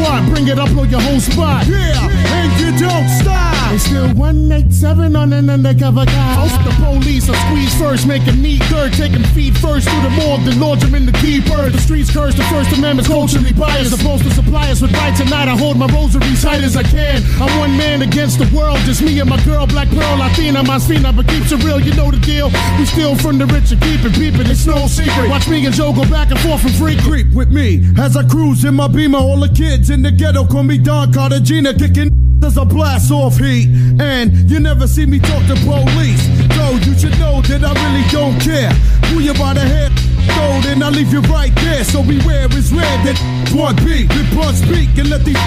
What? 0.00 0.24
Bring 0.32 0.48
it 0.48 0.58
up 0.58 0.70
on 0.76 0.88
your 0.88 1.00
whole 1.00 1.20
spot. 1.20 1.66
Yeah, 1.66 2.08
and 2.08 2.48
you 2.56 2.72
don't 2.78 3.09
stop. 3.10 3.72
It's 3.72 3.84
still 3.84 4.08
187 4.14 5.14
on 5.14 5.32
an 5.32 5.48
undercover 5.48 6.04
guy. 6.04 6.34
Host 6.34 6.58
the 6.66 6.74
police, 6.82 7.28
I 7.30 7.38
squeeze 7.46 7.74
first, 7.78 8.06
making 8.06 8.42
me 8.42 8.58
third, 8.66 8.92
taking 8.94 9.22
feet 9.30 9.56
first 9.58 9.88
through 9.88 10.02
the 10.02 10.10
morgue, 10.10 10.42
then 10.42 10.58
launch 10.58 10.82
them 10.82 10.94
in 10.94 11.06
the 11.06 11.12
keeper. 11.22 11.70
The 11.70 11.78
streets 11.78 12.10
curse, 12.10 12.34
the 12.34 12.42
First 12.44 12.76
Amendment's 12.76 13.08
culturally 13.08 13.52
biased. 13.52 13.96
Supposed 13.96 14.24
to 14.24 14.30
supply 14.30 14.70
us 14.70 14.82
with 14.82 14.92
right 14.94 15.14
tonight. 15.16 15.46
I 15.46 15.56
hold 15.56 15.76
my 15.76 15.86
rosary 15.86 16.34
tight 16.42 16.62
as 16.62 16.76
I 16.76 16.82
can. 16.82 17.22
I'm 17.40 17.50
one 17.58 17.76
man 17.76 18.02
against 18.02 18.38
the 18.38 18.50
world, 18.56 18.78
just 18.86 19.02
me 19.02 19.20
and 19.20 19.30
my 19.30 19.42
girl, 19.44 19.66
Black 19.66 19.88
Pearl, 19.90 20.16
Latina, 20.18 20.62
my 20.62 20.78
spina, 20.78 21.12
but 21.12 21.28
keeps 21.28 21.52
it 21.52 21.62
real, 21.62 21.78
you 21.78 21.94
know 21.94 22.10
the 22.10 22.18
deal. 22.18 22.50
We 22.78 22.84
steal 22.86 23.14
from 23.16 23.38
the 23.38 23.46
rich 23.46 23.70
and 23.70 23.80
keep 23.80 24.02
it 24.02 24.14
peeping, 24.14 24.50
it's 24.50 24.66
no 24.66 24.86
secret. 24.86 25.28
Watch 25.30 25.48
me 25.48 25.64
and 25.64 25.74
Joe 25.74 25.92
go 25.92 26.02
back 26.10 26.30
and 26.30 26.40
forth 26.40 26.62
from 26.62 26.72
free 26.72 26.96
creep 27.02 27.32
with 27.34 27.50
me 27.50 27.86
as 27.98 28.16
I 28.16 28.26
cruise 28.26 28.64
in 28.64 28.74
my 28.74 28.88
beamer. 28.88 29.18
All 29.18 29.38
the 29.38 29.48
kids 29.48 29.90
in 29.90 30.02
the 30.02 30.10
ghetto 30.10 30.44
call 30.44 30.64
me 30.64 30.78
Don 30.78 31.12
Cartagena, 31.12 31.74
kicking 31.74 32.10
there's 32.40 32.56
a 32.56 32.64
blast 32.64 32.99
off 33.08 33.38
heat, 33.38 33.68
and 34.00 34.50
you 34.50 34.60
never 34.60 34.86
see 34.86 35.06
me 35.06 35.18
talk 35.18 35.46
to 35.46 35.56
police. 35.64 36.20
So 36.56 36.76
you 36.84 36.92
should 36.98 37.16
know 37.18 37.40
that 37.48 37.64
I 37.64 37.72
really 37.72 38.04
don't 38.12 38.36
care. 38.42 38.72
Who 39.08 39.20
you 39.20 39.32
by 39.34 39.54
the 39.54 39.64
head, 39.64 39.92
throw, 40.34 40.60
then 40.60 40.82
I 40.82 40.90
leave 40.90 41.12
you 41.12 41.20
right 41.32 41.54
there. 41.56 41.84
So 41.84 42.02
beware, 42.02 42.46
it's 42.50 42.72
red 42.72 42.98
that 43.06 43.16
one 43.54 43.76
beat, 43.76 44.12
we 44.12 44.22
punch 44.36 44.58
speak 44.58 44.90
and 44.98 45.08
let 45.08 45.24
these 45.24 45.40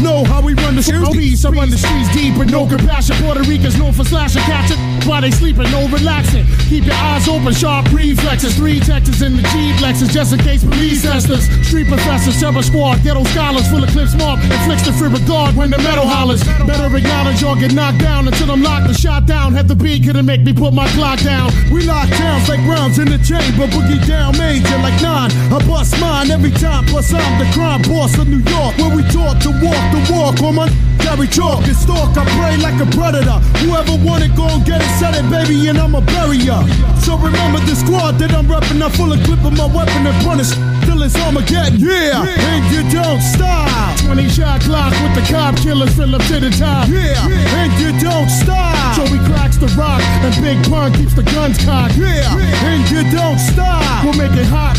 know 0.00 0.24
how 0.24 0.40
we 0.42 0.54
run 0.54 0.76
the 0.76 0.82
streets. 0.82 1.44
I 1.44 1.50
run 1.50 1.70
the 1.70 1.78
streets 1.78 2.12
deep 2.14 2.36
with 2.38 2.50
no 2.50 2.66
compassion. 2.66 3.16
Puerto 3.16 3.42
Ricans 3.42 3.78
known 3.78 3.92
for 3.92 4.04
slashing, 4.04 4.42
catching 4.42 4.93
while 5.06 5.20
they 5.20 5.30
sleeping, 5.30 5.70
no 5.70 5.88
relaxing. 5.88 6.46
Keep 6.68 6.86
your 6.86 6.94
eyes 6.94 7.28
open, 7.28 7.52
sharp 7.52 7.90
reflexes. 7.92 8.56
Three 8.56 8.80
Texas 8.80 9.22
in 9.22 9.36
the 9.36 9.42
G-Flexes, 9.42 10.10
just 10.10 10.32
in 10.32 10.40
case 10.40 10.64
police 10.64 11.02
test 11.02 11.30
us. 11.30 11.44
Street 11.66 11.88
professors, 11.88 12.38
terror 12.40 12.62
squad, 12.62 13.02
ghetto 13.02 13.24
scholars, 13.34 13.68
full 13.68 13.82
of 13.82 13.90
clips 13.90 14.14
mark, 14.14 14.42
inflicts 14.44 14.86
the 14.86 14.92
free 14.92 15.08
regard 15.08 15.54
when 15.56 15.70
the 15.70 15.78
metal 15.78 16.06
hollers. 16.06 16.42
Better 16.66 16.88
acknowledge 16.96 17.42
or 17.42 17.56
get 17.56 17.74
knocked 17.74 17.98
down 17.98 18.26
until 18.26 18.50
I'm 18.50 18.62
locked 18.62 18.86
and 18.86 18.96
shot 18.96 19.26
down. 19.26 19.52
Have 19.52 19.68
the 19.68 19.76
beat 19.76 20.04
couldn't 20.04 20.26
make 20.26 20.42
me 20.42 20.52
put 20.52 20.72
my 20.72 20.88
clock 20.96 21.20
down. 21.20 21.50
We 21.72 21.84
lock 21.84 22.08
towns 22.08 22.48
like 22.48 22.60
rounds 22.66 22.98
in 22.98 23.08
the 23.08 23.18
chamber, 23.18 23.66
boogie 23.66 24.00
down 24.06 24.36
major 24.38 24.78
like 24.78 25.00
nine. 25.02 25.30
I 25.52 25.58
bust 25.66 25.98
mine 26.00 26.30
every 26.30 26.50
time, 26.50 26.84
plus 26.86 27.12
I'm 27.12 27.38
the 27.38 27.50
crime 27.52 27.82
boss 27.82 28.16
of 28.18 28.28
New 28.28 28.42
York, 28.42 28.76
where 28.78 28.94
we 28.94 29.02
taught 29.10 29.40
to 29.42 29.50
walk 29.62 29.84
the 29.92 30.00
walk 30.12 30.40
on 30.42 30.54
my 30.56 30.68
carry 31.04 31.28
chalk 31.28 31.64
and 31.68 31.76
stalk. 31.76 32.16
I 32.16 32.24
pray 32.36 32.56
like 32.56 32.80
a 32.80 32.88
predator. 32.96 33.38
Whoever 33.60 33.94
want 34.00 34.24
it, 34.24 34.34
go 34.34 34.48
and 34.48 34.64
get 34.64 34.80
it, 34.80 34.90
set 34.98 35.14
it, 35.14 35.28
baby, 35.28 35.68
and 35.68 35.78
I'ma 35.78 36.00
bury 36.00 36.38
ya. 36.38 36.64
So 37.04 37.16
remember 37.16 37.60
the 37.68 37.76
squad 37.76 38.18
that 38.18 38.32
I'm 38.32 38.46
reppin'. 38.46 38.82
I'm 38.82 38.90
full 38.90 39.12
clip 39.24 39.44
of 39.44 39.52
my 39.52 39.68
weapon 39.68 40.06
and 40.06 40.16
punish 40.24 40.56
till 40.94 41.02
it's 41.02 41.16
Armageddon. 41.16 41.80
Yeah, 41.80 42.22
yeah. 42.22 42.50
and 42.54 42.64
you 42.72 42.82
don't 42.90 43.20
stop. 43.20 43.98
20 44.00 44.28
shot 44.28 44.60
clock 44.62 44.92
with 45.02 45.14
the 45.14 45.24
cop 45.32 45.56
killers 45.56 45.94
fill 45.94 46.14
up 46.14 46.22
to 46.26 46.40
the 46.40 46.50
top. 46.50 46.88
Yeah, 46.88 47.14
yeah. 47.26 47.60
and 47.60 47.72
you 47.80 47.90
don't 48.00 48.30
stop. 48.30 48.96
Joey 48.96 49.18
cracks 49.26 49.56
the 49.56 49.66
rock 49.78 50.02
and 50.22 50.34
Big 50.42 50.58
Pun 50.70 50.92
keeps 50.92 51.14
the 51.14 51.22
guns 51.22 51.58
cocked. 51.64 51.96
Yeah, 51.96 52.22
yeah. 52.36 52.68
and 52.70 52.82
you 52.90 53.02
don't 53.10 53.38
stop. 53.38 54.04
We'll 54.04 54.14
make 54.14 54.36
it 54.38 54.46
hot. 54.46 54.78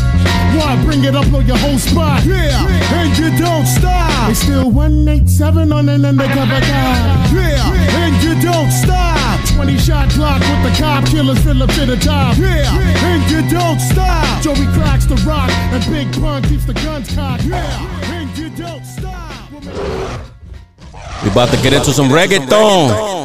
Why 0.55 0.81
bring 0.85 1.03
it 1.03 1.15
up 1.15 1.31
on 1.33 1.45
your 1.45 1.57
whole 1.57 1.79
spot? 1.79 2.23
Yeah, 2.23 2.47
yeah. 2.47 2.99
and 2.99 3.17
you 3.17 3.29
don't 3.37 3.65
stop. 3.65 4.29
It's 4.29 4.39
still 4.39 4.71
187 4.71 5.71
on 5.71 5.89
an 5.89 6.05
undercover 6.05 6.61
guy. 6.61 6.95
Yeah, 7.33 7.99
and 8.03 8.15
you 8.23 8.39
don't 8.41 8.71
stop. 8.71 9.15
20 9.55 9.77
shot 9.77 10.09
clock 10.11 10.39
with 10.39 10.63
the 10.63 10.73
cop 10.79 11.05
killers 11.07 11.39
fill 11.43 11.61
up 11.63 11.69
to 11.71 11.85
the 11.85 11.97
top. 11.97 12.37
Yeah, 12.37 12.71
and 13.03 13.23
you 13.31 13.41
don't 13.49 13.79
stop. 13.79 14.41
Joey 14.41 14.67
cracks 14.73 15.05
the 15.05 15.15
rock 15.27 15.49
and 15.71 15.83
Big 15.91 16.04
Pun 16.13 16.41
keeps 16.43 16.65
the 16.65 16.73
guns 16.73 17.09
cocked. 17.15 17.43
Yeah, 17.43 18.13
and 18.13 18.37
you 18.37 18.49
don't 18.49 18.85
stop. 18.85 19.51
We 21.23 21.29
about 21.31 21.49
to 21.49 21.57
get 21.57 21.73
into 21.73 21.91
some 21.91 22.09
reggaeton. 22.09 23.23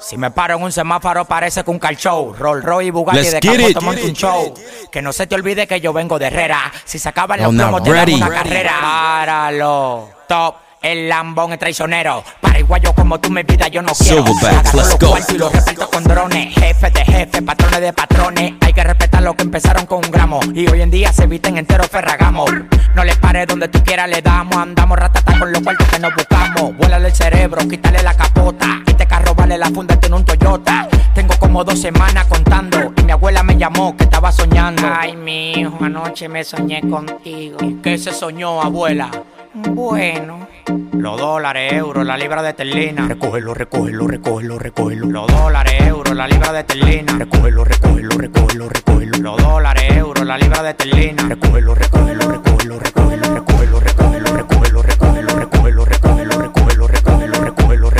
Si 0.00 0.18
me 0.18 0.30
paro 0.30 0.56
en 0.56 0.62
un 0.62 0.70
semáforo 0.70 1.24
parece 1.24 1.64
que 1.64 1.70
un 1.70 1.78
car 1.78 1.96
show. 1.96 2.34
Roll 2.38 2.62
Roy 2.62 2.86
y 2.88 2.90
Bugatti 2.90 3.18
Let's 3.20 3.32
de 3.32 3.40
get 3.40 3.52
campo 3.56 3.68
it. 3.68 3.74
tomando 3.74 4.04
un 4.04 4.12
show. 4.12 4.54
Que 4.92 5.00
no 5.00 5.12
se 5.12 5.26
te 5.26 5.34
olvide 5.34 5.66
que 5.66 5.80
yo 5.80 5.92
vengo 5.94 6.18
de 6.18 6.26
Herrera. 6.26 6.70
Si 6.84 6.98
se 6.98 7.08
acaban 7.08 7.40
los 7.42 7.54
plomos 7.54 7.82
te 7.82 7.90
damos 7.90 8.06
ready. 8.06 8.14
una 8.14 8.28
carrera. 8.28 8.72
Páralo. 8.80 10.08
Top. 10.28 10.56
El 10.84 11.08
lambón 11.08 11.50
es 11.50 11.58
traicionero. 11.58 12.22
Paraguayo 12.42 12.92
como 12.94 13.18
tú, 13.18 13.30
mi 13.30 13.42
vida 13.42 13.68
yo 13.68 13.80
no 13.80 13.94
quiero. 13.94 14.22
Silverbacks, 14.22 14.68
Agarro 14.68 14.78
let's 14.78 14.90
los 14.90 14.98
go. 14.98 15.08
cuartos 15.08 15.34
y 15.34 15.38
los 15.38 15.50
reparto 15.50 15.88
con 15.88 16.04
drones. 16.04 16.54
Jefe 16.54 16.90
de 16.90 17.04
jefe, 17.06 17.40
patrones 17.40 17.80
de 17.80 17.92
patrones. 17.94 18.52
Hay 18.60 18.72
que 18.74 18.84
respetar 18.84 19.22
lo 19.22 19.34
que 19.34 19.44
empezaron 19.44 19.86
con 19.86 20.04
un 20.04 20.10
gramo. 20.10 20.40
Y 20.52 20.68
hoy 20.70 20.82
en 20.82 20.90
día 20.90 21.10
se 21.10 21.26
visten 21.26 21.56
enteros 21.56 21.88
ferragamos. 21.88 22.50
No 22.94 23.02
le 23.02 23.16
pares 23.16 23.46
donde 23.46 23.68
tú 23.68 23.82
quieras, 23.82 24.10
le 24.10 24.20
damos. 24.20 24.56
Andamos 24.58 24.98
ratata 24.98 25.38
con 25.38 25.50
los 25.50 25.62
cuartos 25.62 25.88
que 25.88 25.98
nos 26.00 26.14
buscamos. 26.14 26.76
Vuélale 26.76 27.08
el 27.08 27.14
cerebro, 27.14 27.66
quítale 27.66 28.02
la 28.02 28.12
capota. 28.12 28.82
Este 28.86 29.06
carro 29.06 29.34
vale 29.34 29.56
la 29.56 29.70
funda, 29.70 29.98
tiene 29.98 30.16
un 30.16 30.24
Toyota. 30.26 30.86
Tengo 31.14 31.34
como 31.38 31.64
dos 31.64 31.80
semanas 31.80 32.26
contando. 32.26 32.92
Y 32.98 33.04
mi 33.04 33.12
abuela 33.12 33.42
me 33.42 33.56
llamó 33.56 33.96
que 33.96 34.04
estaba 34.04 34.30
soñando. 34.30 34.82
Ay, 34.94 35.16
mi 35.16 35.52
hijo, 35.52 35.78
anoche 35.82 36.28
me 36.28 36.44
soñé 36.44 36.82
contigo. 36.82 37.56
¿Qué 37.82 37.96
se 37.96 38.12
soñó, 38.12 38.60
abuela? 38.60 39.10
Bueno. 39.54 40.48
Los 40.92 41.20
dólares, 41.20 41.72
euros, 41.74 42.04
la 42.04 42.16
libra 42.16 42.42
de 42.42 42.50
esterlina. 42.50 43.06
Recógelo, 43.06 43.54
recógelo, 43.54 44.08
recógelo, 44.08 44.58
recógelo. 44.58 45.06
Los 45.06 45.28
dólares, 45.28 45.74
euros, 45.86 46.16
la 46.16 46.26
libra 46.26 46.52
de 46.52 46.60
esterlina. 46.60 47.16
Recógelo, 47.16 47.64
recógelo, 47.64 48.18
recógelo, 48.18 48.68
recógelo. 48.68 49.18
Los 49.18 49.36
dólares, 49.36 49.96
euros, 49.96 50.26
la 50.26 50.38
libra 50.38 50.62
de 50.62 50.70
recógelo, 50.72 51.74
recógelo, 51.74 52.28
recógelo, 52.28 52.78
recógelo, 52.78 52.78
recógelo, 52.80 53.80
recógelo, 53.80 53.80
recógelo, 53.80 54.82
recógelo, 54.82 54.82
recógelo, 54.82 55.84
recógelo, 55.84 55.84
recógelo, 55.84 56.36
recógelo, 56.36 56.88
recógelo, 56.88 57.40
recógelo, 57.40 57.90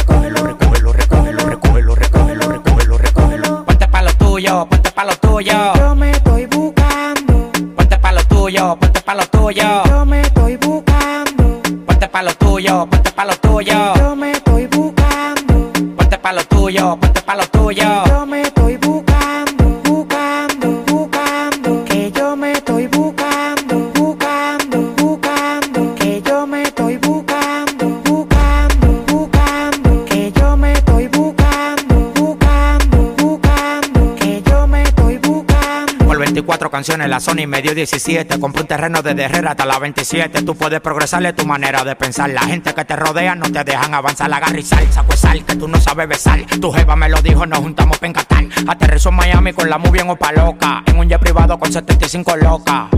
canciones, 36.85 37.09
la 37.09 37.19
Sony 37.19 37.47
me 37.47 37.63
dio 37.63 37.75
17. 37.75 38.39
Compré 38.39 38.61
un 38.61 38.69
terreno 38.69 39.01
desde 39.01 39.23
Herrera 39.23 39.53
hasta 39.53 39.65
la 39.65 39.79
27. 39.79 40.43
Tú 40.43 40.55
puedes 40.55 40.83
progresarle 40.83 41.33
tu 41.33 41.47
manera 41.47 41.83
de 41.83 41.97
pensar. 41.97 42.29
La 42.29 42.43
gente 42.43 42.75
que 42.75 42.85
te 42.85 42.95
rodea 42.95 43.35
no 43.35 43.51
te 43.51 43.65
dejan 43.65 43.95
avanzar. 43.95 44.31
Agarra 44.31 44.59
y 44.59 44.63
sal, 44.63 44.87
saco 44.93 45.15
que 45.47 45.57
tú 45.57 45.67
no 45.67 45.81
sabes 45.81 46.07
besar. 46.07 46.45
Tu 46.61 46.71
jeva 46.73 46.95
me 46.95 47.09
lo 47.09 47.23
dijo, 47.23 47.47
nos 47.47 47.61
juntamos 47.61 47.97
pa' 47.97 48.07
encatar. 48.07 48.45
Aterrizó 48.69 49.09
en 49.09 49.15
Miami 49.15 49.55
con 49.55 49.71
la 49.71 49.79
movie 49.79 50.03
en 50.03 50.11
Opa 50.11 50.31
Loca. 50.33 50.83
En 50.85 50.99
un 50.99 51.09
jet 51.09 51.19
privado 51.19 51.59
con 51.59 51.73
75 51.73 52.37
locas. 52.37 52.91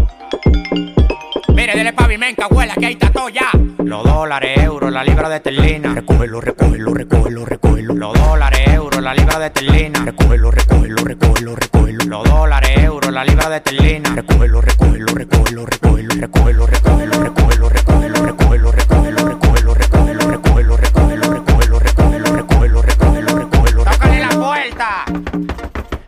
Mire, 1.55 1.77
dele 1.77 1.93
pavimenta, 1.93 2.47
abuela, 2.47 2.75
que 2.75 2.87
ahí 2.87 2.95
está 2.95 3.13
todo 3.13 3.29
ya. 3.29 3.53
Los 3.85 4.03
dólares, 4.03 4.59
euros, 4.65 4.91
la 4.91 5.05
libra 5.05 5.29
de 5.29 5.37
esterlina. 5.37 5.95
Recógelo, 5.95 6.41
recógelo, 6.41 6.93
recógelo, 6.93 7.45
recógelo. 7.45 7.95
Los 7.95 8.15
dólares, 8.15 8.67
euros, 8.67 9.01
la 9.01 9.15
libra 9.15 9.39
de 9.39 9.47
esterlina. 9.47 10.05
Recógelo, 10.05 10.51
recógelo, 10.51 11.05
recógelo, 11.05 11.55
recógelo. 11.55 11.96
Los 12.17 12.31
dólares, 12.31 12.71
euros, 12.79 13.13
la 13.13 13.25
libra 13.27 13.51
de. 13.51 13.61
Recógelo, 14.15 14.63
recógelo, 14.63 15.07
recógelo, 15.13 15.67
recógelo. 15.67 16.17
Recógelo, 16.17 16.67
recógelo, 16.67 17.19
recógelo, 17.21 17.69
recógelo, 17.69 18.73
recógelo, 18.73 18.73
recógelo, 18.73 18.73
recógelo, 18.73 19.75
recógelo, 19.75 19.75
recógelo, 19.75 20.77
recógelo, 20.77 21.27
recógelo, 21.29 21.79
recógelo, 21.79 22.31
recógelo, 22.33 22.83
recógelo, 22.83 23.39
recógelo. 23.39 23.85
Tócale 23.85 24.21
la 24.21 24.29
puerta. 24.31 25.05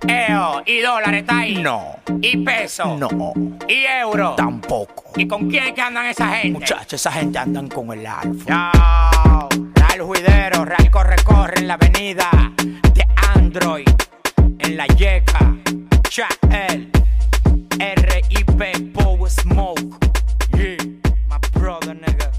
Eo, 0.07 0.63
y 0.65 0.81
dólares 0.81 1.21
está 1.21 1.39
ahí. 1.41 1.57
No. 1.57 1.97
Y 2.23 2.39
peso. 2.39 2.97
No. 2.97 3.35
Y 3.69 3.85
euro. 3.85 4.35
Tampoco. 4.37 5.13
¿Y 5.15 5.29
con 5.29 5.51
quién 5.51 5.75
que 5.75 5.83
andan 5.83 6.07
esa 6.07 6.29
gente? 6.37 6.59
Muchachos, 6.59 6.95
esa 6.95 7.13
gente 7.13 7.39
andan 7.39 7.69
con 7.69 7.93
el 7.93 8.07
alfa. 8.07 8.73
No. 8.73 9.49
Real 9.75 10.01
Juidero, 10.01 10.65
Real 10.65 10.91
Corre 10.91 11.17
Corre 11.23 11.59
en 11.59 11.69
la 11.69 11.75
avenida 11.75 12.31
de 12.95 13.07
Android. 13.35 13.89
En 14.61 14.77
la 14.77 14.87
Yeca. 14.87 15.59
R.I.P. 17.81 18.93
Pop 18.93 19.29
Smoke. 19.29 19.79
Yeah, 20.57 20.77
my 21.29 21.39
brother, 21.53 21.95
nigga. 21.95 22.33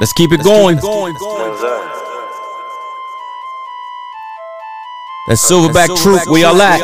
Let's 0.00 0.12
keep 0.14 0.32
it 0.32 0.42
going. 0.42 0.78
Going, 0.78 1.14
going, 1.14 1.58
going. 1.58 1.90
That 5.26 5.36
Silverback, 5.36 5.88
Truth. 5.88 6.22
Troop, 6.22 6.32
we 6.32 6.42
are 6.44 6.54
at. 6.58 6.80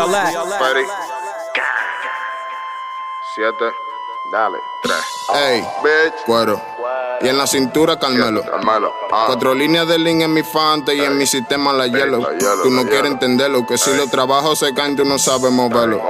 Siete. 3.34 3.72
Dale, 4.32 4.58
tres. 4.82 4.96
Ey, 5.34 5.64
cuero. 6.26 6.60
Y 7.20 7.28
en 7.28 7.38
la 7.38 7.46
cintura, 7.46 7.98
Carmelo. 7.98 8.42
Ah. 9.12 9.24
Cuatro 9.26 9.54
líneas 9.54 9.86
de 9.86 9.98
link 9.98 10.22
en 10.22 10.32
mi 10.32 10.42
fante 10.42 10.94
y 10.94 11.00
en 11.00 11.16
mi 11.16 11.26
sistema 11.26 11.72
la 11.72 11.86
hielo. 11.86 12.26
Tú 12.62 12.70
no 12.70 12.84
quieres 12.84 13.12
entenderlo, 13.12 13.64
que 13.66 13.78
si 13.78 13.94
los 13.94 14.10
trabajos 14.10 14.58
se 14.58 14.74
caen, 14.74 14.96
tú 14.96 15.04
no 15.04 15.18
sabes 15.18 15.52
moverlo. 15.52 16.02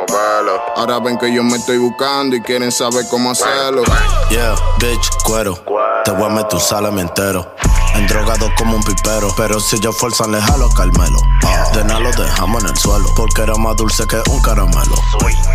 Ahora 0.76 1.00
ven 1.00 1.18
que 1.18 1.32
yo 1.34 1.42
me 1.42 1.56
estoy 1.56 1.78
buscando 1.78 2.36
y 2.36 2.40
quieren 2.40 2.72
saber 2.72 3.04
cómo 3.10 3.32
hacerlo. 3.32 3.82
Yeah, 4.30 4.54
bitch, 4.78 5.10
cuero. 5.24 5.58
Te 6.04 6.12
voy 6.12 6.24
a 6.24 6.28
meter 6.30 6.54
un 6.54 6.60
salame 6.60 7.02
entero. 7.02 7.54
Endrogado 7.94 8.50
como 8.56 8.76
un 8.76 8.82
pipero. 8.82 9.34
Pero 9.36 9.60
si 9.60 9.76
ellos 9.76 9.96
fuerzan, 9.96 10.32
le 10.32 10.40
jalo 10.40 10.68
Carmelo. 10.70 11.18
De 11.74 11.84
nada 11.84 12.00
lo 12.00 12.10
dejamos 12.12 12.62
en 12.64 12.70
el 12.70 12.76
suelo. 12.76 13.08
Porque 13.14 13.42
era 13.42 13.54
más 13.56 13.76
dulce 13.76 14.06
que 14.06 14.22
un 14.30 14.40
caramelo. 14.40 14.94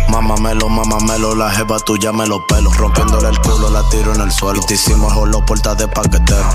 Mamamelo, 0.08 0.68
mamamelo, 0.68 1.34
la 1.34 1.50
jeva 1.50 1.78
tuya 1.80 2.12
me 2.12 2.26
lo 2.26 2.46
pelo. 2.46 2.70
Rompiéndole 2.72 3.28
el 3.28 3.38
culo, 3.40 3.70
la 3.70 3.88
tiro 3.88 4.14
en 4.14 4.20
el 4.20 4.32
suelo. 4.32 4.60
Y 4.62 4.66
te 4.66 4.74
hicimos 4.74 5.12
holo 5.14 5.44
puerta 5.44 5.74
de 5.74 5.88
paquetero. 5.88 6.48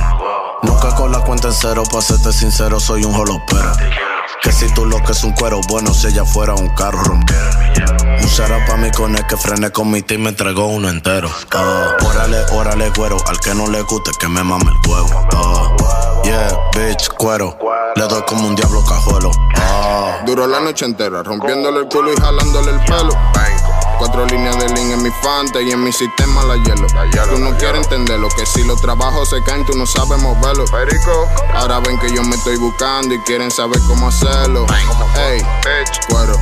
Nunca 0.63 0.95
con 0.95 1.11
la 1.11 1.19
cuenta 1.19 1.49
en 1.49 1.53
cero, 1.53 1.83
pa' 1.91 2.01
serte 2.01 2.31
sincero, 2.31 2.79
soy 2.79 3.03
un 3.03 3.13
holopera. 3.13 3.73
Que 4.43 4.51
si 4.51 4.67
tú 4.73 4.85
lo 4.85 5.01
que 5.03 5.13
es 5.13 5.23
un 5.23 5.31
cuero 5.31 5.61
bueno, 5.69 5.93
si 5.93 6.07
ella 6.07 6.25
fuera 6.25 6.53
un 6.53 6.67
carro 6.75 7.01
Un 7.13 8.27
será 8.27 8.65
pa' 8.65 8.75
mí 8.75 8.91
con 8.91 9.15
el 9.15 9.25
que 9.25 9.37
frené 9.37 9.71
con 9.71 9.89
mi 9.89 10.01
team 10.01 10.21
me 10.23 10.29
entregó 10.29 10.67
uno 10.67 10.89
entero. 10.89 11.29
Ah, 11.53 11.95
órale, 12.03 12.43
órale, 12.51 12.91
cuero, 12.93 13.17
al 13.27 13.39
que 13.39 13.55
no 13.55 13.67
le 13.67 13.81
guste 13.83 14.11
que 14.19 14.27
me 14.27 14.43
mame 14.43 14.65
el 14.69 14.89
huevo. 14.91 15.27
Ah, 15.33 16.21
yeah, 16.25 16.49
bitch, 16.75 17.09
cuero, 17.17 17.57
le 17.95 18.07
doy 18.07 18.21
como 18.23 18.47
un 18.47 18.55
diablo 18.55 18.83
cajuelo. 18.83 19.31
Ah, 19.55 20.19
Duró 20.25 20.45
la 20.45 20.59
noche 20.59 20.85
entera, 20.85 21.23
rompiéndole 21.23 21.79
el 21.79 21.87
culo 21.87 22.11
y 22.11 22.15
jalándole 22.19 22.71
el 22.71 22.79
pelo. 22.81 23.13
Cuatro 24.03 24.25
líneas 24.25 24.59
de 24.59 24.67
link 24.67 24.91
en 24.91 25.01
mi 25.01 25.09
fante 25.21 25.63
y 25.63 25.71
en 25.71 25.81
mi 25.81 25.93
sistema 25.93 26.43
la 26.43 26.57
hielo. 26.57 26.87
Tú 27.29 27.37
no 27.39 27.55
quieres 27.57 27.83
entenderlo, 27.83 28.27
que 28.37 28.45
si 28.45 28.61
los 28.65 28.81
trabajos 28.81 29.29
se 29.29 29.41
caen, 29.43 29.65
tú 29.65 29.77
no 29.77 29.85
sabes 29.85 30.21
moverlo. 30.21 30.65
Ahora 31.53 31.79
ven 31.79 31.97
que 31.99 32.13
yo 32.13 32.21
me 32.21 32.35
estoy 32.35 32.57
buscando 32.57 33.13
y 33.13 33.19
quieren 33.19 33.49
saber 33.49 33.79
cómo 33.87 34.09
hacerlo. 34.09 34.65
Ey, 35.17 35.41
cuero. 36.09 36.37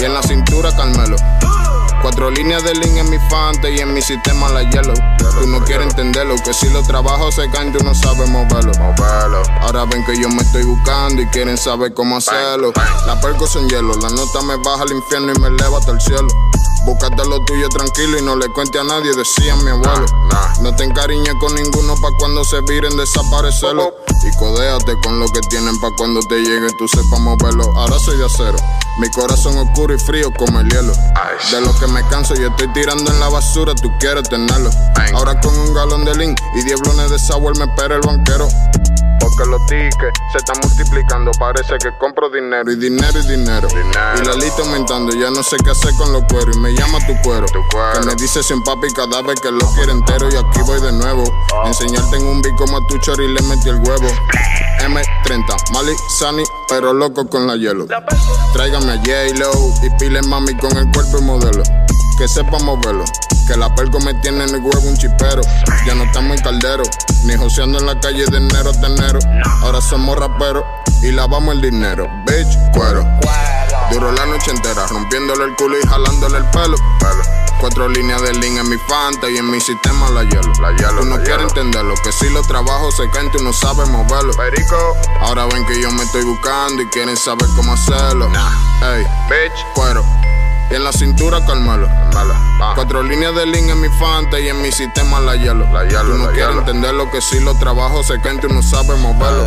Y 0.00 0.06
en 0.06 0.12
la 0.12 0.22
cintura, 0.24 0.74
Carmelo. 0.74 1.14
Cuatro 2.02 2.30
líneas 2.30 2.62
de 2.62 2.74
link 2.74 2.96
en 2.96 3.10
mi 3.10 3.18
fante 3.28 3.74
y 3.74 3.78
en 3.80 3.92
mi 3.92 4.00
sistema 4.00 4.48
la 4.48 4.62
hielo. 4.62 4.94
Tú 5.18 5.46
no 5.46 5.62
quieres 5.64 5.88
entenderlo, 5.88 6.36
que 6.44 6.54
si 6.54 6.68
los 6.70 6.86
trabajos 6.86 7.34
se 7.34 7.48
caen, 7.50 7.72
tú 7.72 7.82
no 7.84 7.94
sabes 7.94 8.28
moverlo. 8.28 8.72
Ahora 9.60 9.84
ven 9.84 10.04
que 10.04 10.20
yo 10.20 10.28
me 10.28 10.42
estoy 10.42 10.64
buscando 10.64 11.22
y 11.22 11.26
quieren 11.26 11.58
saber 11.58 11.92
cómo 11.94 12.16
hacerlo. 12.16 12.72
La 13.06 13.20
perco 13.20 13.46
son 13.46 13.68
hielo, 13.68 13.94
la 13.96 14.10
nota 14.10 14.42
me 14.42 14.56
baja 14.56 14.82
al 14.82 14.92
infierno 14.92 15.32
y 15.34 15.40
me 15.40 15.48
eleva 15.48 15.78
hasta 15.78 15.92
el 15.92 16.00
cielo. 16.00 16.28
Búscate 16.84 17.22
lo 17.28 17.44
tuyo 17.44 17.68
tranquilo 17.68 18.18
y 18.18 18.22
no 18.22 18.36
le 18.36 18.48
cuente 18.48 18.78
a 18.78 18.84
nadie, 18.84 19.14
decía 19.14 19.54
mi 19.56 19.70
abuelo. 19.70 20.06
No 20.62 20.74
te 20.74 20.84
encariñes 20.84 21.34
con 21.40 21.54
ninguno 21.54 21.94
pa' 22.00 22.12
cuando 22.18 22.44
se 22.44 22.60
viren 22.62 22.96
desaparecerlo. 22.96 23.92
Y 24.24 24.36
codéate 24.36 24.98
con 25.02 25.18
lo 25.18 25.28
que 25.28 25.40
tienen 25.40 25.78
pa' 25.80 25.90
cuando 25.96 26.20
te 26.20 26.36
llegue 26.40 26.68
tú 26.78 26.88
sepas 26.88 27.20
moverlo. 27.20 27.64
Ahora 27.76 27.98
soy 27.98 28.16
de 28.16 28.24
acero, 28.24 28.56
mi 28.98 29.10
corazón 29.10 29.58
oscuro 29.58 29.94
y 29.94 29.98
frío 29.98 30.32
como 30.32 30.60
el 30.60 30.68
hielo. 30.70 30.92
De 31.50 31.60
lo 31.60 31.78
que 31.78 31.86
me 31.88 32.06
canso 32.08 32.34
y 32.34 32.44
estoy 32.44 32.72
tirando 32.72 33.10
en 33.10 33.20
la 33.20 33.28
basura, 33.28 33.74
tú 33.74 33.90
quieres 33.98 34.28
tenerlo. 34.28 34.70
Ahora 35.14 35.38
con 35.40 35.56
un 35.58 35.74
galón 35.74 36.04
de 36.04 36.14
link 36.14 36.40
y 36.54 36.62
diez 36.62 36.78
blones 36.80 37.10
de 37.10 37.18
sour 37.18 37.56
me 37.58 37.64
espera 37.64 37.96
el 37.96 38.02
banquero. 38.02 38.48
Porque 39.38 39.50
los 39.50 39.66
tickets 39.66 40.18
se 40.32 40.38
están 40.38 40.56
multiplicando, 40.62 41.30
parece 41.38 41.78
que 41.78 41.96
compro 41.98 42.28
dinero 42.28 42.72
y 42.72 42.76
dinero 42.76 43.20
y 43.20 43.28
dinero. 43.28 43.68
Y 43.70 44.26
la 44.26 44.34
lista 44.34 44.62
aumentando, 44.62 45.14
ya 45.14 45.30
no 45.30 45.44
sé 45.44 45.56
qué 45.64 45.70
hacer 45.70 45.94
con 45.94 46.12
los 46.12 46.24
cueros. 46.24 46.56
Y 46.56 46.58
me 46.58 46.74
llama 46.74 46.98
tu 47.06 47.14
cuero, 47.22 47.46
que 47.46 48.06
me 48.06 48.14
dice 48.16 48.42
sin 48.42 48.62
papi 48.64 48.92
cada 48.92 49.22
vez 49.22 49.40
que 49.40 49.52
lo 49.52 49.60
quiere 49.74 49.92
entero. 49.92 50.28
Y 50.28 50.34
aquí 50.34 50.60
voy 50.66 50.80
de 50.80 50.92
nuevo. 50.92 51.22
Enseñarte 51.64 52.16
en 52.16 52.26
un 52.26 52.42
bico 52.42 52.56
como 52.56 52.78
a 52.78 52.86
tu 52.88 52.98
chori 52.98 53.26
y 53.26 53.28
le 53.28 53.40
metí 53.42 53.68
el 53.68 53.76
huevo. 53.76 54.08
M30, 54.80 55.72
Mali, 55.72 55.94
Sunny, 56.18 56.42
pero 56.68 56.92
loco 56.92 57.28
con 57.28 57.46
la 57.46 57.54
hielo. 57.54 57.86
Tráigame 58.54 58.92
a 58.92 58.96
J-Lo 58.96 59.52
y 59.84 59.90
pile 60.00 60.20
mami 60.22 60.56
con 60.56 60.76
el 60.76 60.90
cuerpo 60.90 61.18
y 61.18 61.22
modelo. 61.22 61.62
Que 62.18 62.26
sepa 62.26 62.58
moverlo. 62.58 63.04
Que 63.46 63.56
la 63.56 63.72
perco 63.76 64.00
me 64.00 64.12
tiene 64.14 64.42
en 64.42 64.52
el 64.52 64.60
huevo 64.60 64.88
un 64.88 64.96
chipero. 64.96 65.40
Ya 65.86 65.94
no 65.94 66.02
estamos 66.02 66.36
en 66.36 66.42
caldero, 66.42 66.82
ni 67.22 67.34
joseando 67.36 67.78
en 67.78 67.86
la 67.86 67.98
calle 68.00 68.24
de 68.26 68.38
enero 68.38 68.70
hasta 68.70 68.88
enero. 68.88 69.20
Ahora 69.62 69.80
somos 69.80 70.18
raperos 70.18 70.64
y 71.00 71.12
lavamos 71.12 71.54
el 71.54 71.62
dinero. 71.62 72.10
Bitch, 72.26 72.58
cuero. 72.72 73.06
Duró 73.92 74.10
la 74.10 74.26
noche 74.26 74.50
entera, 74.50 74.86
rompiéndole 74.88 75.44
el 75.44 75.54
culo 75.54 75.78
y 75.78 75.86
jalándole 75.86 76.38
el 76.38 76.44
pelo. 76.46 76.76
Cuatro 77.60 77.88
líneas 77.88 78.20
de 78.22 78.32
link 78.34 78.58
en 78.58 78.68
mi 78.68 78.76
fanta 78.78 79.30
y 79.30 79.36
en 79.36 79.48
mi 79.48 79.60
sistema 79.60 80.10
la 80.10 80.24
hielo. 80.24 80.52
tú 80.98 81.06
no 81.06 81.22
quieres 81.22 81.46
entenderlo, 81.48 81.94
que 82.02 82.10
si 82.10 82.28
los 82.30 82.46
trabajos 82.48 82.96
se 82.96 83.08
caen, 83.10 83.30
tú 83.30 83.42
no 83.44 83.52
sabes 83.52 83.88
moverlo. 83.88 84.32
Ahora 85.20 85.46
ven 85.46 85.64
que 85.66 85.80
yo 85.80 85.90
me 85.92 86.02
estoy 86.02 86.24
buscando 86.24 86.82
y 86.82 86.86
quieren 86.88 87.16
saber 87.16 87.48
cómo 87.54 87.74
hacerlo. 87.74 88.28
Ey, 88.82 89.04
bitch, 89.30 89.64
cuero. 89.74 90.04
Y 90.70 90.74
en 90.74 90.84
la 90.84 90.92
cintura, 90.92 91.44
Carmelo. 91.46 91.88
Cuatro 92.74 93.02
líneas 93.02 93.34
de 93.34 93.46
link 93.46 93.68
en 93.68 93.80
mi 93.80 93.88
fanta 93.88 94.38
y 94.38 94.48
en 94.48 94.60
mi 94.60 94.70
sistema 94.70 95.20
la 95.20 95.36
hielo. 95.36 95.64
tú 95.64 96.18
no 96.18 96.30
quieres 96.30 96.56
entenderlo, 96.56 97.10
que 97.10 97.20
si 97.20 97.40
los 97.40 97.58
trabajos 97.58 98.06
se 98.06 98.20
caen, 98.20 98.40
tú 98.40 98.48
no 98.48 98.62
sabes 98.62 98.98
moverlo. 98.98 99.46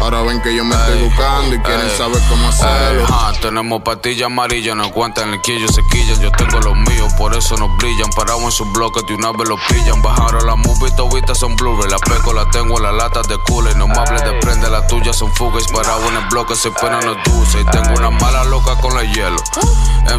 Ahora 0.00 0.22
ven 0.22 0.40
que 0.40 0.54
yo 0.56 0.64
me 0.64 0.74
estoy 0.74 1.02
buscando 1.02 1.54
y 1.54 1.58
quieren 1.58 1.86
ey. 1.86 1.96
saber 1.98 2.22
cómo 2.30 2.48
hacerlo. 2.48 3.04
Ah, 3.10 3.32
tenemos 3.42 3.82
pastillas 3.82 4.26
amarillas, 4.26 4.74
no 4.74 4.90
cuentan 4.90 5.34
el 5.34 5.42
quillo, 5.42 5.68
se 5.68 5.82
quillan. 5.90 6.18
Yo 6.20 6.30
tengo 6.32 6.58
los 6.60 6.74
míos, 6.74 7.12
por 7.18 7.36
eso 7.36 7.54
nos 7.58 7.76
brillan. 7.76 8.08
Parados 8.16 8.42
en 8.42 8.50
sus 8.50 8.72
bloques, 8.72 9.04
de 9.06 9.14
una 9.14 9.30
vez 9.32 9.46
los 9.46 9.60
pillan. 9.68 10.00
Bajaron 10.00 10.46
la 10.46 10.56
movie, 10.56 10.90
todas 10.92 11.36
son 11.36 11.54
blu-ray. 11.54 11.90
La 11.90 11.98
peco 11.98 12.32
la 12.32 12.48
tengo 12.50 12.78
en 12.78 12.84
las 12.84 12.94
latas 12.94 13.28
de 13.28 13.36
cooler. 13.46 13.76
No 13.76 13.88
me 13.88 13.98
hables 13.98 14.24
de 14.24 14.32
prende, 14.40 14.70
las 14.70 14.86
tuyas 14.86 15.16
son 15.16 15.30
fugas. 15.34 15.66
Parado 15.70 16.08
en 16.08 16.16
el 16.16 16.24
bloque, 16.30 16.56
se 16.56 16.70
penan 16.70 17.04
los 17.04 17.18
dulces. 17.24 17.60
Y 17.60 17.64
tengo 17.66 17.92
una 17.98 18.10
mala 18.10 18.44
loca 18.44 18.76
con 18.80 18.98
el 18.98 19.12
hielo. 19.12 19.36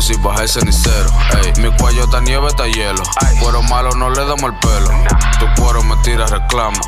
MC, 0.01 0.19
baja 0.21 0.41
el 0.41 0.49
cenicero. 0.49 1.09
Ey, 1.43 1.61
mi 1.61 1.71
cuello 1.77 2.03
está 2.03 2.19
nieve, 2.21 2.47
está 2.47 2.67
hielo. 2.67 3.03
Cuero 3.39 3.61
malo, 3.63 3.91
no 3.95 4.09
le 4.09 4.25
damos 4.25 4.51
el 4.51 4.57
pelo. 4.59 4.89
Tu 5.39 5.61
cuero 5.61 5.83
me 5.83 5.95
tira 5.97 6.25
reclama. 6.25 6.79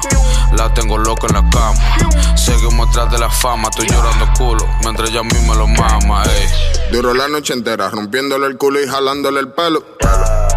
La 0.54 0.74
tengo 0.74 0.98
loca 0.98 1.28
en 1.28 1.34
la 1.36 1.50
cama. 1.50 2.36
Seguimos 2.36 2.90
atrás 2.90 3.12
de 3.12 3.20
la 3.20 3.30
fama, 3.30 3.70
estoy 3.70 3.88
llorando 3.88 4.28
culo. 4.38 4.68
Mientras 4.82 5.10
ella 5.12 5.20
a 5.20 5.24
mí 5.24 5.48
me 5.48 5.56
lo 5.56 5.68
mama, 5.68 6.24
ey. 6.24 6.48
Duró 6.92 7.14
la 7.14 7.28
noche 7.28 7.54
entera, 7.54 7.90
rompiéndole 7.90 8.48
el 8.48 8.58
culo 8.58 8.82
y 8.82 8.88
jalándole 8.88 9.42
el 9.42 9.50
pelo. 9.50 9.84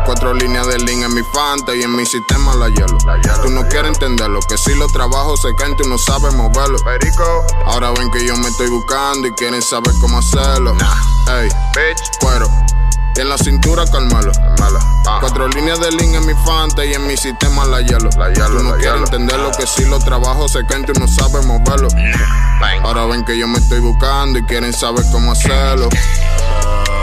Cuatro 0.06 0.34
líneas 0.34 0.68
de 0.68 0.78
link 0.78 1.02
en 1.02 1.12
mi 1.14 1.22
fanta 1.34 1.74
y 1.74 1.82
en 1.82 1.94
mi 1.94 2.06
sistema 2.06 2.54
la 2.54 2.68
hielo. 2.68 2.96
Tú 3.42 3.50
no 3.50 3.66
quieres 3.68 3.88
entenderlo, 3.92 4.38
que 4.48 4.56
si 4.56 4.72
los 4.76 4.92
trabajos 4.92 5.42
se 5.42 5.52
caen, 5.56 5.76
tú 5.76 5.82
no 5.88 5.98
sabes 5.98 6.32
moverlo. 6.34 6.78
Ahora 7.66 7.90
ven 7.90 8.08
que 8.12 8.24
yo 8.24 8.36
me 8.36 8.48
estoy 8.48 8.68
buscando 8.68 9.26
y 9.26 9.32
quieren 9.32 9.60
saber 9.60 9.92
cómo 10.00 10.18
hacerlo. 10.18 10.76
Ey, 11.28 11.48
bitch, 11.74 12.18
cuero. 12.20 12.48
Y 13.16 13.20
en 13.20 13.28
la 13.30 13.36
cintura, 13.38 13.84
Carmelo. 13.86 14.30
Cuatro 15.20 15.48
líneas 15.48 15.80
de 15.80 15.90
link 15.90 16.14
en 16.14 16.24
mi 16.24 16.34
fanta 16.44 16.84
y 16.84 16.94
en 16.94 17.04
mi 17.06 17.16
sistema 17.16 17.64
la 17.64 17.80
hielo. 17.80 18.08
Tú 18.10 18.62
no 18.62 18.76
quieres 18.76 19.00
entenderlo, 19.00 19.50
que 19.58 19.66
si 19.66 19.84
los 19.86 20.04
trabajos 20.04 20.52
se 20.52 20.64
caen, 20.66 20.84
tú 20.84 20.92
no 21.00 21.08
sabes 21.08 21.44
moverlo. 21.46 21.88
Ahora 22.84 23.06
ven 23.06 23.24
que 23.24 23.36
yo 23.36 23.48
me 23.48 23.58
estoy 23.58 23.80
buscando 23.80 24.38
y 24.38 24.44
quieren 24.44 24.72
saber 24.72 25.04
cómo 25.10 25.32
hacerlo. 25.32 25.88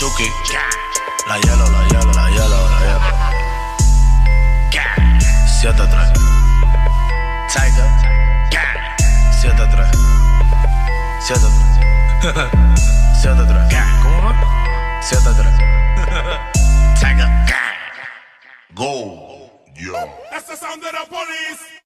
Chucky, 0.00 0.32
la 1.28 1.36
hielo, 1.36 1.68
la 1.68 1.84
hielo, 1.88 2.12
la 2.14 2.30
hielo, 2.30 2.70
la 2.70 2.78
hielo. 2.80 3.00
7-3, 5.60 6.16
Tiger, 7.52 7.90
7-3, 9.42 9.92
7-3, 11.20 11.52
7-3, 13.12 14.02
¿cómo 14.02 14.18
va? 14.24 14.32
7-3, 15.02 15.52
Tiger, 16.98 17.28
Go, 18.72 19.52
yo. 19.74 19.92
That's 20.30 20.46
the 20.48 20.56
sound 20.56 20.82
of 20.82 20.92
the 20.92 21.04
police. 21.10 21.79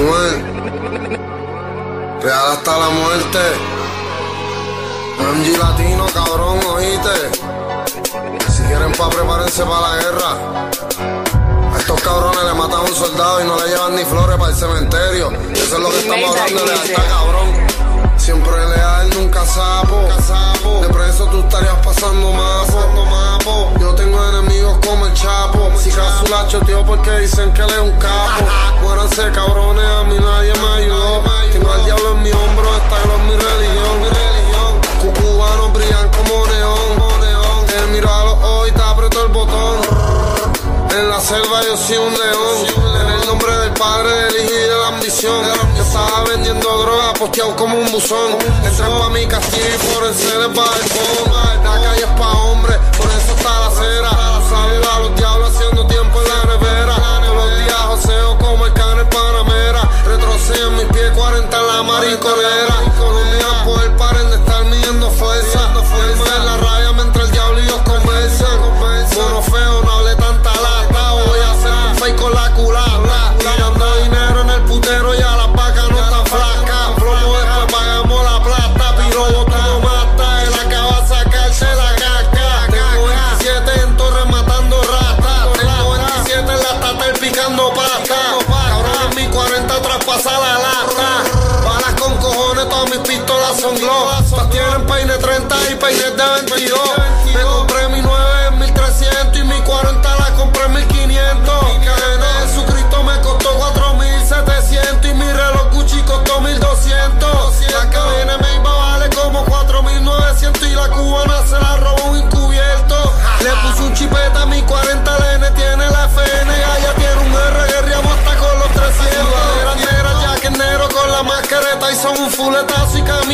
Manuel, 0.00 1.20
real 2.22 2.52
hasta 2.52 2.78
la 2.78 2.88
muerte. 2.88 3.38
Angie 5.28 5.58
Latino, 5.58 6.06
cabrón, 6.14 6.58
oíste. 6.74 7.10
Si 8.50 8.62
quieren 8.62 8.92
pa' 8.92 9.10
prepárense 9.10 9.62
para 9.62 9.80
la 9.80 9.96
guerra. 9.96 10.70
A 11.74 11.78
estos 11.78 12.00
cabrones 12.00 12.44
le 12.44 12.54
matan 12.54 12.80
a 12.80 12.82
un 12.82 12.94
soldado 12.94 13.42
y 13.42 13.44
no 13.44 13.58
le 13.58 13.68
llevan 13.68 13.94
ni 13.94 14.04
flores 14.04 14.36
para 14.38 14.50
el 14.50 14.56
cementerio. 14.56 15.32
Eso 15.52 15.76
es 15.76 15.82
lo 15.82 15.90
que 15.90 15.98
estamos 15.98 16.30
hablando 16.30 16.64
de 16.64 16.72
alta, 16.72 17.08
cabrón. 17.08 17.69
Siempre 18.16 18.52
leal, 18.68 19.10
nunca 19.10 19.44
sapo. 19.46 20.08
De 20.82 20.88
preso 20.88 21.26
tú 21.26 21.40
estarías 21.40 21.76
pasando 21.84 22.32
mapo. 22.32 23.72
Yo 23.80 23.94
tengo 23.94 24.18
enemigos 24.28 24.78
como 24.86 25.06
el 25.06 25.14
Chapo. 25.14 25.70
Si 25.76 25.90
caso 25.90 26.24
la 26.28 26.46
choteó 26.46 26.84
porque 26.84 27.10
dicen 27.18 27.52
que 27.52 27.62
él 27.62 27.70
es 27.70 27.78
un 27.78 27.92
capo. 27.98 28.44
Muéranse 28.82 29.30
cabrones, 29.32 29.84
a 29.84 30.04
mí 30.04 30.16
nadie 30.18 30.52
me 30.54 30.68
ayudó. 30.84 31.22
Tengo 31.52 31.72
al 31.72 31.84
diablo 31.84 32.12
en 32.12 32.22
mi 32.22 32.30
hombro, 32.30 32.76
esta 32.76 32.96
es 32.96 33.20
mi 33.24 33.34
religión. 33.34 34.10
Cucubanos 35.00 35.72
brillan 35.72 36.08
como 36.10 36.46
neón. 36.46 37.66
Te 37.66 37.86
miro 37.92 38.12
a 38.12 38.24
los 38.24 38.34
ojos 38.34 38.72
te 38.72 38.82
aprieto 38.82 39.24
el 39.24 39.32
botón. 39.32 39.78
En 40.96 41.08
la 41.08 41.20
selva 41.20 41.62
yo 41.62 41.76
soy 41.76 41.96
un 41.96 42.12
león. 42.12 42.89
Padre, 43.80 44.10
de 44.32 44.68
la 44.68 44.88
ambición. 44.88 45.42
Yo 45.76 45.82
estaba 45.82 46.24
vendiendo 46.28 46.68
droga, 46.82 47.14
posteado 47.14 47.56
como 47.56 47.78
un 47.78 47.90
buzón. 47.90 48.32
Entré 48.64 48.86
pa' 48.86 49.08
mi 49.08 49.26
castillo 49.26 49.64
y 49.74 49.94
por 49.94 50.06
encima 50.06 50.32
del 50.32 50.52
balcón. 50.52 51.64
La 51.64 51.80
calle 51.80 52.02
es 52.02 52.18
pa' 52.18 52.32
hombres, 52.44 52.76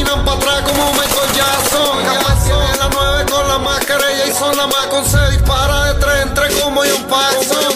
caminan 0.06 0.24
para 0.24 0.36
atrás 0.36 0.62
como 0.62 0.92
Michael 0.92 1.32
Jackson. 1.34 2.04
Capaz 2.04 2.44
tiene 2.44 2.76
la 2.78 2.88
9 2.92 3.26
con 3.30 3.48
la 3.48 3.58
mascarilla 3.58 4.26
y 4.26 4.32
son 4.32 4.56
la 4.56 4.66
más 4.66 4.86
con 4.86 5.04
se 5.04 5.30
dispara 5.30 5.92
de 5.92 6.00
3 6.00 6.22
en 6.22 6.34
3 6.34 6.54
como 6.62 6.80
John 6.80 7.04
Paxson. 7.08 7.75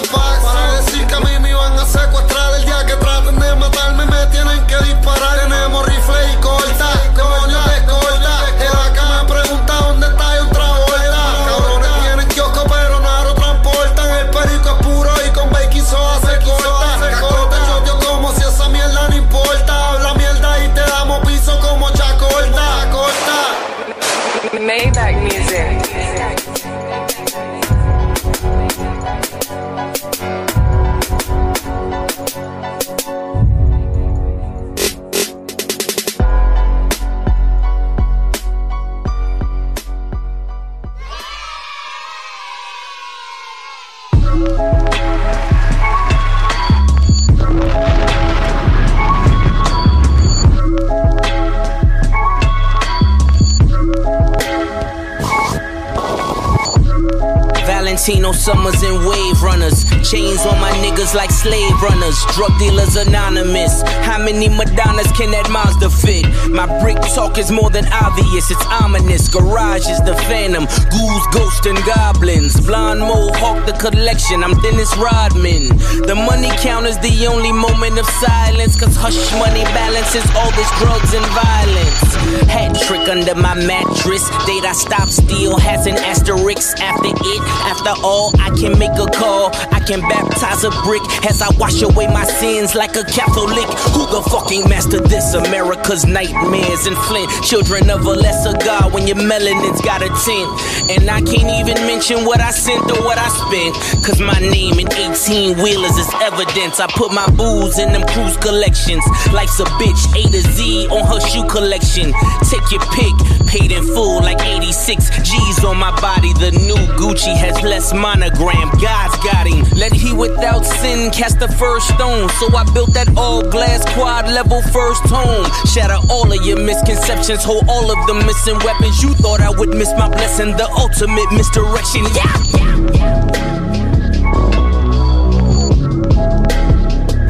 Chains 60.10 60.44
on 60.44 60.58
my 60.60 60.72
niggas 60.82 61.14
like 61.14 61.30
slave 61.30 61.70
runners. 61.80 62.18
Drug 62.34 62.50
dealers 62.58 62.96
anonymous. 62.96 63.82
How 64.02 64.18
many 64.18 64.48
Madonnas 64.48 65.06
can 65.12 65.30
that 65.30 65.48
Mazda 65.50 65.88
fit? 65.88 66.26
My 66.50 66.66
brick 66.82 66.98
talk 67.14 67.38
is 67.38 67.52
more 67.52 67.70
than 67.70 67.86
obvious, 67.92 68.50
it's 68.50 68.66
ominous. 68.82 69.28
Garage 69.28 69.86
is 69.86 70.02
the 70.02 70.16
phantom. 70.26 70.66
Ghouls, 70.90 71.26
ghosts, 71.30 71.66
and 71.66 71.78
goblins. 71.86 72.58
Blonde 72.60 73.02
mohawk, 73.40 73.66
the 73.66 73.72
collection. 73.72 74.44
I'm 74.44 74.54
Dennis 74.60 74.96
Rodman. 74.96 75.68
The 76.06 76.14
money 76.14 76.50
count 76.60 76.86
is 76.86 76.98
the 76.98 77.26
only 77.26 77.52
moment 77.52 77.98
of 77.98 78.06
silence. 78.06 78.78
Cause 78.78 78.96
hush 78.96 79.18
money 79.38 79.64
balances 79.72 80.24
all 80.36 80.50
this 80.52 80.70
drugs 80.78 81.12
and 81.14 81.26
violence. 81.32 82.00
Hat 82.48 82.76
trick 82.86 83.08
under 83.08 83.34
my 83.34 83.54
mattress. 83.54 84.28
Date 84.46 84.64
I 84.64 84.72
stop 84.72 85.08
steal 85.08 85.58
has 85.58 85.86
an 85.86 85.96
asterisk 85.96 86.78
after 86.80 87.10
it. 87.10 87.42
After 87.66 87.94
all, 88.04 88.32
I 88.40 88.50
can 88.50 88.78
make 88.78 88.94
a 89.00 89.08
call. 89.10 89.50
I 89.72 89.80
can 89.80 90.00
baptize 90.00 90.64
a 90.64 90.70
brick 90.84 91.02
as 91.24 91.42
I 91.42 91.48
wash 91.56 91.82
away 91.82 92.06
my 92.08 92.24
sins 92.24 92.74
like 92.74 92.96
a 92.96 93.04
Catholic. 93.04 93.68
Who 93.96 94.06
the 94.06 94.22
fucking 94.30 94.68
master 94.68 95.00
this? 95.00 95.34
America's 95.34 96.04
nightmares 96.04 96.86
and 96.86 96.96
Flint. 97.08 97.30
Children 97.44 97.90
of 97.90 98.04
a 98.04 98.12
lesser 98.12 98.56
God 98.64 98.92
when 98.92 99.06
your 99.06 99.16
melanin's 99.16 99.80
got 99.80 100.02
a 100.02 100.10
tint. 100.24 100.50
And 100.90 101.10
I 101.10 101.20
can't 101.22 101.50
even 101.60 101.78
mention 101.86 102.24
what 102.24 102.40
I 102.40 102.50
sent 102.50 102.90
or 102.90 103.00
what 103.04 103.18
I 103.18 103.29
spent. 103.30 103.74
Cause 104.04 104.20
my 104.20 104.38
name 104.38 104.78
in 104.78 104.88
18 104.92 105.56
wheelers 105.62 105.96
is 105.96 106.10
evidence. 106.20 106.80
I 106.80 106.86
put 106.88 107.12
my 107.12 107.28
booze 107.30 107.78
in 107.78 107.92
them 107.92 108.06
cruise 108.08 108.36
collections. 108.36 109.04
Life's 109.32 109.60
a 109.60 109.64
bitch, 109.78 110.02
A 110.18 110.22
to 110.30 110.40
Z 110.52 110.88
on 110.88 111.06
her 111.06 111.20
shoe 111.20 111.46
collection. 111.46 112.12
Take 112.50 112.66
your 112.70 112.84
pick, 112.92 113.14
paid 113.46 113.72
in 113.72 113.84
full 113.84 114.20
like 114.20 114.40
86 114.40 115.10
G's 115.22 115.64
on 115.64 115.78
my 115.78 115.94
body. 116.00 116.32
The 116.34 116.50
new 116.52 116.80
Gucci 116.98 117.34
has 117.36 117.60
less 117.62 117.92
monogram. 117.92 118.70
God's 118.80 119.16
got 119.24 119.46
him. 119.46 119.64
Let 119.78 119.92
he 119.92 120.12
without 120.12 120.64
sin 120.64 121.10
cast 121.10 121.38
the 121.38 121.48
first 121.48 121.88
stone. 121.88 122.28
So 122.40 122.54
I 122.56 122.64
built 122.72 122.92
that 122.94 123.08
all 123.16 123.42
glass 123.42 123.84
quad 123.94 124.26
level 124.26 124.62
first 124.72 125.02
home. 125.06 125.46
Shatter 125.66 126.00
all 126.10 126.30
of 126.30 126.44
your 126.44 126.60
misconceptions, 126.60 127.44
hold 127.44 127.64
all 127.68 127.90
of 127.90 128.06
the 128.06 128.14
missing 128.26 128.58
weapons. 128.64 129.02
You 129.02 129.14
thought 129.14 129.40
I 129.40 129.50
would 129.50 129.70
miss 129.70 129.92
my 129.98 130.08
blessing, 130.08 130.56
the 130.56 130.68
ultimate 130.76 131.30
misdirection. 131.32 132.04
Yeah! 132.14 132.69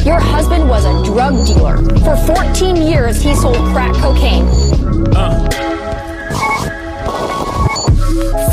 Your 0.04 0.18
husband 0.18 0.68
was 0.68 0.84
a 0.84 1.04
drug 1.04 1.46
dealer. 1.46 1.76
For 2.00 2.16
14 2.34 2.76
years, 2.76 3.20
he 3.20 3.34
sold 3.34 3.56
crack 3.72 3.94
cocaine. 3.96 4.46
Uh. 5.14 5.48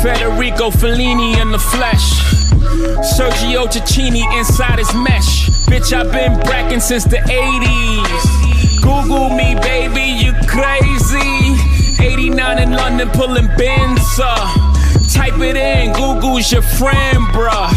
Federico 0.02 0.70
Fellini 0.70 1.40
in 1.40 1.50
the 1.50 1.58
flesh. 1.58 2.18
Sergio 3.16 3.66
Tacchini 3.66 4.22
inside 4.38 4.78
his 4.78 4.94
mesh. 4.94 5.48
Bitch, 5.66 5.92
I've 5.92 6.12
been 6.12 6.38
bracking 6.40 6.80
since 6.80 7.04
the 7.04 7.16
80s. 7.16 8.82
Google 8.82 9.30
me, 9.30 9.54
baby, 9.56 10.22
you 10.22 10.32
crazy. 10.46 11.38
89 12.02 12.58
in 12.58 12.72
London 12.72 13.08
pulling 13.10 13.48
up. 14.20 14.67
Type 15.12 15.38
it 15.40 15.56
in, 15.56 15.92
Google's 15.94 16.52
your 16.52 16.62
friend, 16.62 17.18
bruh. 17.32 17.72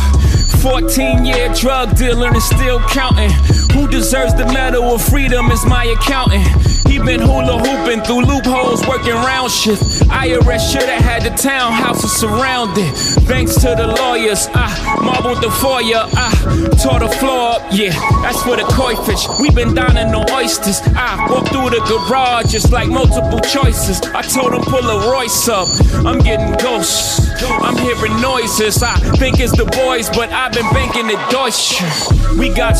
14 0.61 1.25
year 1.25 1.51
drug 1.53 1.95
dealer 1.95 2.27
and 2.27 2.41
still 2.41 2.79
counting. 2.81 3.31
Who 3.73 3.87
deserves 3.87 4.33
the 4.33 4.45
medal 4.45 4.95
of 4.95 5.01
freedom 5.01 5.51
is 5.51 5.65
my 5.65 5.85
accountant. 5.85 6.45
He 6.91 6.99
been 6.99 7.21
hula 7.21 7.57
hooping 7.57 8.03
through 8.03 8.25
loopholes, 8.25 8.85
working 8.85 9.13
round 9.13 9.49
shift. 9.49 9.81
IRS 10.11 10.71
should 10.71 10.89
have 10.89 11.01
had 11.01 11.23
the 11.23 11.29
townhouses 11.29 12.09
surrounded. 12.19 12.91
Thanks 13.31 13.55
to 13.55 13.75
the 13.75 13.87
lawyers, 13.87 14.49
I 14.53 14.67
marbled 15.01 15.41
the 15.41 15.49
foyer. 15.49 16.03
I 16.11 16.29
tore 16.83 16.99
the 16.99 17.07
floor 17.17 17.55
up, 17.55 17.61
yeah, 17.71 17.93
that's 18.21 18.43
for 18.43 18.57
the 18.57 18.63
koi 18.75 18.95
fish. 19.05 19.25
We 19.39 19.49
been 19.51 19.73
dining 19.73 20.13
on 20.13 20.29
oysters. 20.31 20.81
I 20.93 21.27
walked 21.31 21.49
through 21.49 21.69
the 21.69 21.79
garage 21.87 22.51
just 22.51 22.73
like 22.73 22.89
multiple 22.89 23.39
choices. 23.39 24.01
I 24.13 24.21
told 24.21 24.53
him 24.53 24.61
pull 24.61 24.83
a 24.83 25.09
Royce 25.09 25.47
up. 25.47 25.69
I'm 26.05 26.19
getting 26.19 26.51
ghosts. 26.59 27.31
I'm 27.43 27.77
hearing 27.77 28.19
noises. 28.19 28.83
I 28.83 28.97
think 29.15 29.39
it's 29.39 29.55
the 29.55 29.65
boys, 29.65 30.09
but 30.09 30.29
I've 30.29 30.51
been 30.51 30.69
banking 30.73 31.07
the 31.07 31.17
Deutsche. 31.31 31.81
We 32.37 32.49
got 32.49 32.75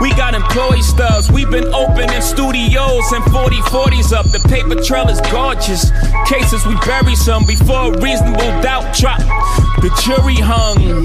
we 0.00 0.10
got 0.14 0.34
employee 0.34 0.82
stubs. 0.82 1.30
We've 1.30 1.50
been 1.50 1.72
opening 1.74 2.20
studios 2.20 3.12
and 3.12 3.24
40 3.32 3.56
40s 3.56 4.12
up. 4.12 4.26
The 4.30 4.40
paper 4.48 4.80
trail 4.82 5.08
is 5.08 5.20
gorgeous. 5.32 5.90
Cases 6.26 6.66
we 6.66 6.74
bury 6.86 7.14
some 7.14 7.44
before 7.46 7.92
reasonable 7.94 8.50
doubt 8.60 8.94
drop. 8.96 9.20
The 9.80 9.90
jury 10.02 10.36
hung. 10.36 11.04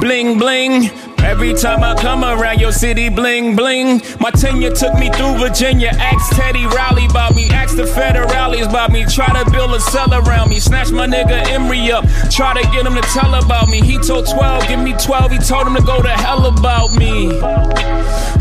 Bling 0.00 0.38
bling. 0.38 1.09
Every 1.24 1.54
time 1.54 1.82
I 1.84 1.94
come 1.94 2.24
around 2.24 2.60
your 2.60 2.72
city, 2.72 3.08
bling 3.08 3.54
bling. 3.54 4.02
My 4.20 4.30
tenure 4.30 4.70
took 4.70 4.94
me 4.94 5.10
through 5.10 5.38
Virginia. 5.38 5.90
Ask 5.94 6.34
Teddy 6.36 6.64
Riley 6.66 7.06
about 7.06 7.34
me. 7.34 7.48
Ask 7.50 7.76
the 7.76 7.84
federales 7.84 8.68
about 8.68 8.90
me. 8.90 9.04
Try 9.04 9.28
to 9.42 9.50
build 9.50 9.74
a 9.74 9.80
cell 9.80 10.12
around 10.12 10.48
me. 10.48 10.60
Snatch 10.60 10.90
my 10.90 11.06
nigga 11.06 11.46
Emery 11.48 11.92
up. 11.92 12.04
Try 12.30 12.54
to 12.54 12.62
get 12.70 12.86
him 12.86 12.94
to 12.94 13.02
tell 13.12 13.34
about 13.34 13.68
me. 13.68 13.80
He 13.80 13.98
told 13.98 14.26
12, 14.26 14.68
give 14.68 14.80
me 14.80 14.94
12. 14.94 15.32
He 15.32 15.38
told 15.38 15.66
him 15.66 15.74
to 15.76 15.82
go 15.82 16.02
to 16.02 16.08
hell 16.08 16.46
about 16.46 16.94
me. 16.96 17.28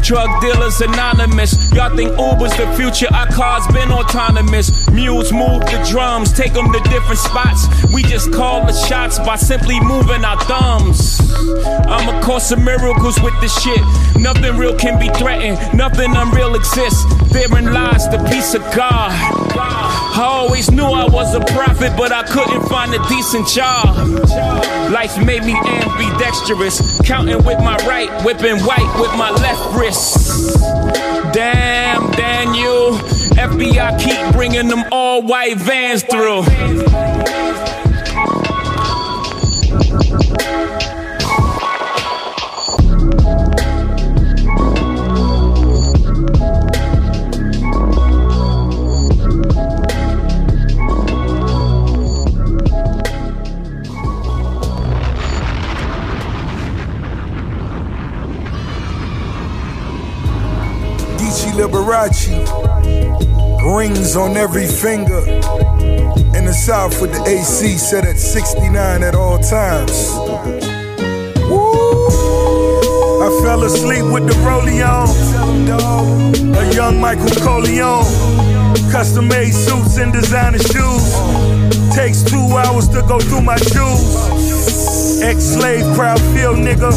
Drug 0.01 0.41
dealers 0.41 0.81
anonymous. 0.81 1.71
Y'all 1.73 1.95
think 1.95 2.11
Uber's 2.17 2.55
the 2.57 2.65
future? 2.75 3.13
Our 3.13 3.27
cars 3.27 3.67
been 3.67 3.91
autonomous. 3.91 4.88
Mules 4.93 5.31
move 5.31 5.61
the 5.61 5.87
drums, 5.89 6.33
take 6.33 6.53
them 6.53 6.71
to 6.71 6.79
different 6.89 7.19
spots. 7.19 7.67
We 7.93 8.03
just 8.03 8.31
call 8.31 8.65
the 8.65 8.73
shots 8.73 9.19
by 9.19 9.35
simply 9.35 9.79
moving 9.79 10.25
our 10.25 10.39
thumbs. 10.41 11.19
I'm 11.87 12.09
a 12.09 12.21
course 12.23 12.51
of 12.51 12.59
miracles 12.59 13.19
with 13.21 13.33
this 13.41 13.53
shit. 13.61 13.81
Nothing 14.17 14.57
real 14.57 14.75
can 14.75 14.99
be 14.99 15.09
threatened, 15.09 15.57
nothing 15.77 16.15
unreal 16.15 16.55
exists. 16.55 17.03
Therein 17.31 17.73
lies 17.73 18.09
the 18.09 18.17
peace 18.29 18.53
of 18.53 18.61
God. 18.75 19.11
I 19.11 20.23
always 20.23 20.69
knew 20.71 20.83
I 20.83 21.05
was 21.05 21.33
a 21.35 21.39
prophet, 21.39 21.93
but 21.95 22.11
I 22.11 22.23
couldn't 22.23 22.67
find 22.67 22.93
a 22.93 22.99
decent 23.07 23.47
job. 23.47 23.95
Life 24.91 25.23
made 25.23 25.43
me 25.43 25.55
ambidextrous, 25.55 26.99
counting 27.01 27.43
with 27.45 27.59
my 27.59 27.77
right, 27.87 28.09
whipping 28.25 28.59
white 28.65 28.99
with 28.99 29.11
my 29.17 29.31
left 29.31 29.75
wrist. 29.77 30.57
Damn, 31.33 32.11
Daniel, 32.11 32.97
FBI 33.37 33.99
keep 33.99 34.33
bringing 34.33 34.67
them 34.67 34.83
all 34.91 35.21
white 35.21 35.57
vans 35.57 36.03
through. 36.03 36.43
Liberace, 61.59 62.38
rings 63.75 64.15
on 64.15 64.37
every 64.37 64.67
finger. 64.67 65.19
In 66.37 66.45
the 66.45 66.53
south 66.53 67.01
with 67.01 67.11
the 67.11 67.23
AC 67.27 67.77
set 67.77 68.05
at 68.05 68.17
69 68.17 69.03
at 69.03 69.15
all 69.15 69.37
times. 69.39 70.09
Woo! 71.49 71.89
I 73.21 73.29
fell 73.43 73.63
asleep 73.63 74.05
with 74.05 74.27
the 74.27 74.35
rollie 74.45 74.81
on. 74.83 75.09
A 76.55 76.73
young 76.73 76.99
Michael 76.99 77.29
Corleone. 77.43 78.05
Custom 78.91 79.27
made 79.27 79.53
suits 79.53 79.97
and 79.97 80.11
designer 80.13 80.59
shoes. 80.59 81.05
Takes 81.93 82.23
two 82.23 82.47
hours 82.57 82.87
to 82.89 83.01
go 83.07 83.19
through 83.19 83.41
my 83.41 83.57
shoes. 83.57 85.21
Ex 85.21 85.43
slave 85.43 85.85
crowd 85.95 86.21
feel 86.33 86.53
nigga. 86.55 86.91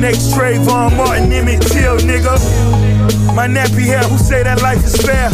Next 0.00 0.32
Trayvon 0.32 0.96
Martin, 0.96 1.32
Emmett 1.32 1.62
Till 1.62 1.98
nigga. 1.98 2.38
My 3.34 3.46
nappy 3.46 3.84
hair, 3.84 4.02
who 4.02 4.18
say 4.18 4.42
that 4.42 4.62
life 4.62 4.84
is 4.84 4.96
fair? 4.96 5.30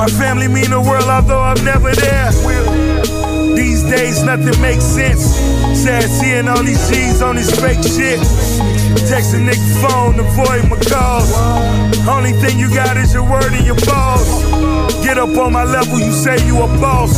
My 0.00 0.06
family 0.06 0.48
mean 0.48 0.70
the 0.70 0.80
world, 0.80 1.04
although 1.04 1.42
I'm 1.42 1.62
never 1.62 1.94
there. 1.94 2.32
These 3.54 3.82
days, 3.82 4.22
nothing 4.22 4.58
makes 4.62 4.82
sense. 4.82 5.20
Sad 5.76 6.08
seeing 6.08 6.48
all 6.48 6.62
these 6.62 6.88
G's 6.88 7.20
on 7.20 7.36
this 7.36 7.50
fake 7.60 7.84
shit. 7.84 8.18
Texting 9.12 9.44
nigga 9.44 9.60
phone, 9.84 10.18
avoid 10.18 10.70
my 10.70 10.80
calls. 10.88 11.30
Only 12.08 12.32
thing 12.32 12.58
you 12.58 12.72
got 12.74 12.96
is 12.96 13.12
your 13.12 13.28
word 13.28 13.52
and 13.52 13.66
your 13.66 13.76
balls. 13.84 14.49
Get 15.02 15.18
up 15.18 15.36
on 15.36 15.52
my 15.52 15.64
level, 15.64 15.98
you 15.98 16.12
say 16.12 16.36
you 16.46 16.56
a 16.62 16.66
boss. 16.78 17.16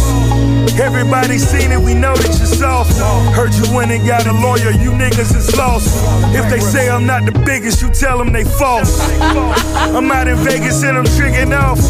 Everybody 0.80 1.38
seen 1.38 1.72
it, 1.72 1.78
we 1.80 1.94
know 1.94 2.14
that 2.14 2.38
you're 2.38 2.46
soft. 2.46 2.96
Heard 3.34 3.52
you 3.54 3.74
went 3.74 3.90
and 3.90 4.06
got 4.06 4.26
a 4.26 4.32
lawyer, 4.32 4.70
you 4.70 4.90
niggas 4.92 5.34
is 5.36 5.56
lost. 5.56 5.88
If 6.34 6.48
they 6.48 6.60
say 6.60 6.88
I'm 6.88 7.06
not 7.06 7.24
the 7.24 7.32
biggest, 7.44 7.82
you 7.82 7.90
tell 7.90 8.18
them 8.18 8.32
they 8.32 8.44
false. 8.44 9.00
I'm 9.20 10.10
out 10.10 10.28
in 10.28 10.36
Vegas 10.38 10.82
and 10.84 10.96
I'm 10.96 11.04
tricking 11.04 11.52
off. 11.52 11.80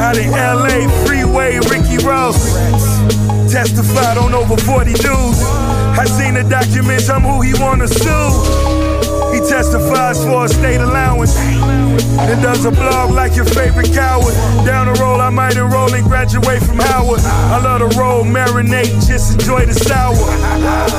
Out 0.00 0.16
in 0.16 0.30
LA, 0.30 0.88
freeway, 1.04 1.58
Ricky 1.70 1.98
Ross. 2.04 2.54
Testified 3.52 4.16
on 4.16 4.32
over 4.32 4.56
40 4.56 4.92
dudes. 4.94 5.42
I 5.92 6.06
seen 6.06 6.34
the 6.34 6.44
documents, 6.48 7.10
I'm 7.10 7.22
who 7.22 7.42
he 7.42 7.52
wanna 7.60 7.86
sue. 7.86 8.61
He 9.32 9.40
testifies 9.40 10.22
for 10.24 10.44
a 10.44 10.48
state 10.48 10.80
allowance. 10.80 11.36
And 11.36 12.42
does 12.42 12.64
a 12.64 12.70
blog 12.70 13.10
like 13.10 13.34
your 13.34 13.44
favorite 13.46 13.92
coward. 13.92 14.34
Down 14.64 14.92
the 14.92 15.00
road, 15.00 15.20
I 15.20 15.30
might 15.30 15.56
enroll 15.56 15.92
and 15.94 16.04
graduate 16.04 16.62
from 16.62 16.78
Howard. 16.78 17.20
I 17.20 17.60
love 17.62 17.80
to 17.80 17.98
roll, 17.98 18.24
marinate, 18.24 19.06
just 19.06 19.32
enjoy 19.34 19.66
the 19.66 19.74
sour. 19.74 20.14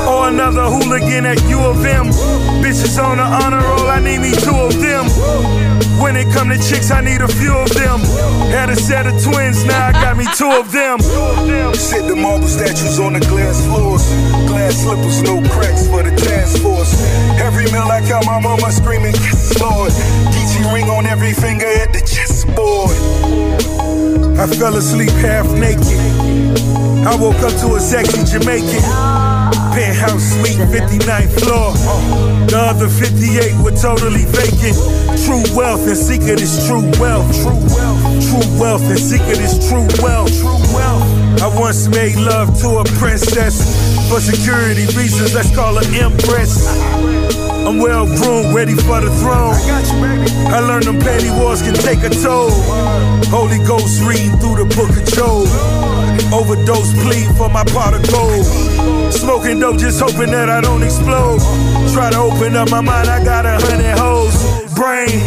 Or 0.09 0.29
another 0.29 0.65
hooligan 0.65 1.25
at 1.25 1.41
U 1.49 1.59
of 1.59 1.85
M. 1.85 2.07
Bitches 2.61 3.01
on 3.01 3.17
the 3.17 3.23
honor 3.23 3.61
roll, 3.61 3.87
I 3.87 3.99
need 3.99 4.19
me 4.19 4.31
two 4.31 4.55
of 4.55 4.73
them. 4.81 5.05
When 6.01 6.15
it 6.15 6.31
come 6.33 6.49
to 6.49 6.57
chicks, 6.57 6.91
I 6.91 7.01
need 7.01 7.21
a 7.21 7.27
few 7.27 7.55
of 7.55 7.69
them. 7.73 7.99
Had 8.51 8.69
a 8.69 8.75
set 8.75 9.07
of 9.07 9.15
twins, 9.23 9.63
now 9.65 9.87
I 9.87 9.91
got 9.91 10.17
me 10.17 10.25
two 10.35 10.51
of 10.51 10.71
them. 10.71 10.99
Sit 11.73 12.07
the 12.07 12.15
marble 12.15 12.47
statues 12.47 12.99
on 12.99 13.13
the 13.13 13.19
glass 13.19 13.65
floors. 13.65 14.03
Glass 14.47 14.83
slippers, 14.83 15.21
no 15.23 15.41
cracks 15.49 15.87
for 15.87 16.03
the 16.03 16.15
task 16.15 16.61
force. 16.61 16.93
Every 17.39 17.65
meal 17.71 17.87
I 17.89 18.01
count, 18.07 18.25
my 18.25 18.39
mama 18.39 18.71
screaming, 18.71 19.13
yes, 19.13 19.59
Lord. 19.59 19.91
DT 20.33 20.73
ring 20.73 20.89
on 20.89 21.05
every 21.05 21.33
finger 21.33 21.67
at 21.67 21.93
the 21.93 21.99
chessboard. 21.99 22.97
I 24.39 24.47
fell 24.47 24.75
asleep 24.75 25.11
half 25.23 25.47
naked. 25.53 25.99
I 27.07 27.15
woke 27.15 27.41
up 27.43 27.53
to 27.61 27.75
a 27.75 27.79
sexy 27.79 28.23
Jamaican. 28.23 29.32
Penthouse 29.73 30.37
suite, 30.37 30.59
59th 30.69 31.33
floor. 31.41 31.73
The 32.47 32.57
other 32.57 32.87
58 32.87 33.57
were 33.63 33.71
totally 33.71 34.25
vacant. 34.29 34.77
True 35.25 35.43
wealth 35.57 35.87
and 35.87 35.97
secret 35.97 36.41
is 36.41 36.65
true 36.67 36.85
wealth. 36.99 37.29
True 37.41 37.57
wealth. 37.73 38.01
True 38.29 38.47
wealth 38.59 38.85
and 38.89 38.99
secret 38.99 39.39
is 39.39 39.57
true 39.67 39.87
wealth. 40.01 40.33
True 40.39 40.61
wealth. 40.73 41.41
I 41.41 41.47
once 41.59 41.87
made 41.87 42.15
love 42.15 42.53
to 42.61 42.79
a 42.79 42.85
princess. 43.01 43.61
For 44.09 44.19
security 44.19 44.85
reasons, 44.95 45.33
let's 45.33 45.53
call 45.55 45.75
her 45.75 45.87
Empress. 45.97 46.67
I'm 47.65 47.79
well 47.79 48.05
groomed, 48.05 48.53
ready 48.53 48.75
for 48.75 49.01
the 49.01 49.09
throne. 49.21 49.55
I 49.55 49.67
got 49.67 49.85
you, 49.87 50.01
baby. 50.01 50.31
I 50.53 50.59
learned 50.59 50.85
them 50.85 50.99
petty 50.99 51.31
wars 51.31 51.61
can 51.61 51.73
take 51.73 52.03
a 52.03 52.09
toll. 52.09 52.51
Holy 53.31 53.57
Ghost 53.65 54.03
reading 54.03 54.37
through 54.37 54.63
the 54.63 54.69
book 54.75 54.91
of 54.91 55.05
Job. 55.15 55.92
Overdose 56.33 56.93
plea 57.03 57.25
for 57.37 57.49
my 57.49 57.63
pot 57.65 57.93
of 57.93 58.01
gold. 58.11 58.45
Smoking 59.13 59.59
dope, 59.59 59.77
just 59.77 59.99
hoping 59.99 60.31
that 60.31 60.49
I 60.49 60.61
don't 60.61 60.83
explode. 60.83 61.39
Try 61.93 62.09
to 62.11 62.17
open 62.17 62.55
up 62.55 62.69
my 62.69 62.81
mind, 62.81 63.09
I 63.09 63.23
got 63.23 63.45
a 63.45 63.57
hundred 63.61 63.97
hoes. 63.97 64.33
Brain, 64.73 65.21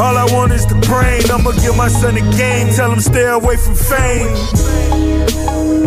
all 0.00 0.16
I 0.16 0.26
want 0.32 0.52
is 0.52 0.66
the 0.66 0.76
brain. 0.86 1.22
I'ma 1.30 1.52
give 1.62 1.76
my 1.76 1.88
son 1.88 2.16
a 2.16 2.36
game, 2.36 2.68
tell 2.74 2.92
him 2.92 3.00
stay 3.00 3.26
away 3.26 3.56
from 3.56 3.74
fame. 3.74 4.28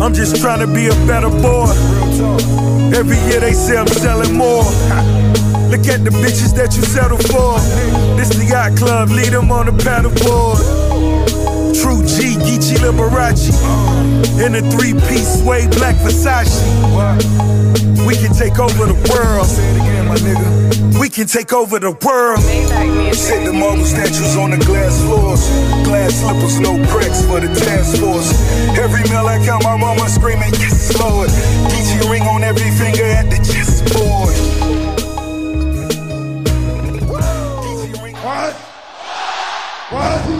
I'm 0.02 0.12
just 0.12 0.42
trying 0.42 0.60
to 0.60 0.66
be 0.66 0.88
a 0.88 0.96
better 1.06 1.30
boy. 1.30 1.70
Every 2.92 3.16
year 3.30 3.40
they 3.40 3.52
say 3.52 3.76
I'm 3.76 3.86
selling 3.86 4.34
more. 4.36 4.64
Look 5.70 5.86
at 5.88 6.04
the 6.04 6.10
bitches 6.22 6.54
that 6.56 6.76
you 6.76 6.82
settle 6.82 7.18
for. 7.18 7.58
This 8.16 8.28
the 8.28 8.44
yacht 8.44 8.76
club, 8.76 9.08
lead 9.10 9.32
them 9.32 9.50
on 9.50 9.66
the 9.66 9.72
paddleboard. 9.72 10.83
True 11.74 12.02
G, 12.06 12.36
Geechee 12.38 12.78
Liberace. 12.78 13.50
In 14.44 14.54
a 14.54 14.62
three 14.70 14.94
piece 15.08 15.40
suede 15.42 15.70
black 15.72 15.96
Versace. 15.96 16.62
We 18.06 18.14
can 18.16 18.32
take 18.32 18.58
over 18.58 18.86
the 18.86 18.98
world. 19.10 19.46
Say 19.46 19.70
it 19.70 19.76
again, 19.82 20.06
my 20.06 20.16
nigga. 20.16 21.00
We 21.00 21.08
can 21.08 21.26
take 21.26 21.52
over 21.52 21.78
the 21.78 21.92
world. 22.04 22.40
Set 23.14 23.44
the 23.44 23.52
marble 23.52 23.84
statues 23.84 24.36
on 24.36 24.50
the 24.50 24.58
glass 24.64 25.02
floors. 25.02 25.42
Glass 25.84 26.14
slippers, 26.20 26.60
no 26.60 26.76
cracks 26.88 27.24
for 27.26 27.40
the 27.40 27.48
task 27.48 27.98
force. 28.00 28.30
Every 28.78 29.02
meal 29.10 29.26
I 29.26 29.44
count, 29.44 29.64
my 29.64 29.76
mama 29.76 30.08
screaming, 30.08 30.52
Yes, 30.52 30.98
Lord. 31.00 31.28
Geechee 31.28 32.10
ring 32.10 32.22
on 32.22 32.44
every 32.44 32.70
finger 32.70 33.04
at 33.04 33.30
the 33.30 33.38
chessboard. 33.42 34.34
What? 38.24 38.54
What? 39.92 40.33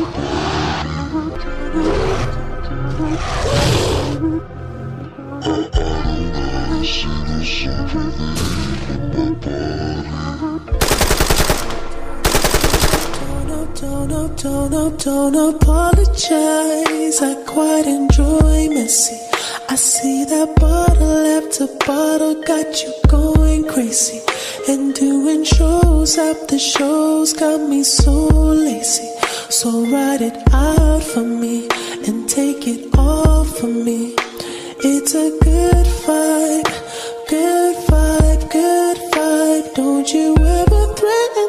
Don't, 14.44 14.70
don't, 14.70 15.00
don't 15.00 15.54
apologize. 15.54 17.22
I 17.22 17.34
quite 17.46 17.86
enjoy 17.86 18.68
messy. 18.68 19.16
I 19.70 19.76
see 19.76 20.24
that 20.24 20.54
bottle 20.56 21.26
after 21.38 21.66
bottle 21.86 22.42
got 22.42 22.82
you 22.82 22.92
going 23.08 23.66
crazy. 23.66 24.20
And 24.68 24.94
doing 24.94 25.44
shows 25.44 26.18
after 26.18 26.58
shows 26.58 27.32
got 27.32 27.60
me 27.66 27.82
so 27.82 28.26
lazy. 28.26 29.08
So 29.48 29.86
write 29.86 30.20
it 30.20 30.36
out 30.52 31.02
for 31.02 31.22
me 31.22 31.66
and 32.06 32.28
take 32.28 32.68
it 32.68 32.94
off 32.98 33.58
for 33.58 33.68
me. 33.68 34.14
It's 34.86 35.14
a 35.14 35.30
good 35.40 35.86
vibe, 36.04 36.68
good 37.28 37.76
vibe, 37.88 38.50
good 38.50 38.96
vibe. 39.12 39.74
Don't 39.74 40.12
you 40.12 40.36
ever 40.36 40.94
threaten 40.94 41.48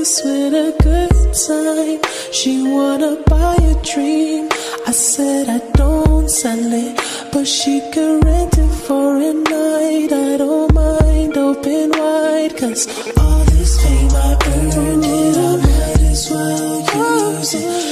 us 0.00 0.22
with 0.24 0.54
a 0.54 0.70
good 0.82 1.34
time. 1.46 2.00
She 2.32 2.62
wanna 2.62 3.16
buy 3.26 3.56
a 3.56 3.74
dream. 3.82 4.48
I 4.86 4.92
said 4.92 5.48
I 5.48 5.58
don't 5.74 6.28
sell 6.28 6.72
it, 6.72 6.96
but 7.32 7.46
she 7.46 7.80
can 7.92 8.20
rent 8.20 8.56
it 8.58 8.72
for 8.86 9.16
a 9.16 9.32
night. 9.32 10.12
I 10.12 10.36
don't 10.38 10.72
mind 10.72 11.36
open 11.36 11.90
wide, 11.90 12.56
cause 12.56 12.86
all 13.18 13.44
this 13.44 13.82
fame 13.82 14.10
I 14.10 14.36
earned 14.46 15.04
it, 15.04 15.36
I 15.36 15.56
might 15.56 16.02
as 16.12 16.30
well 16.30 17.38
use 17.40 17.54
it. 17.54 17.89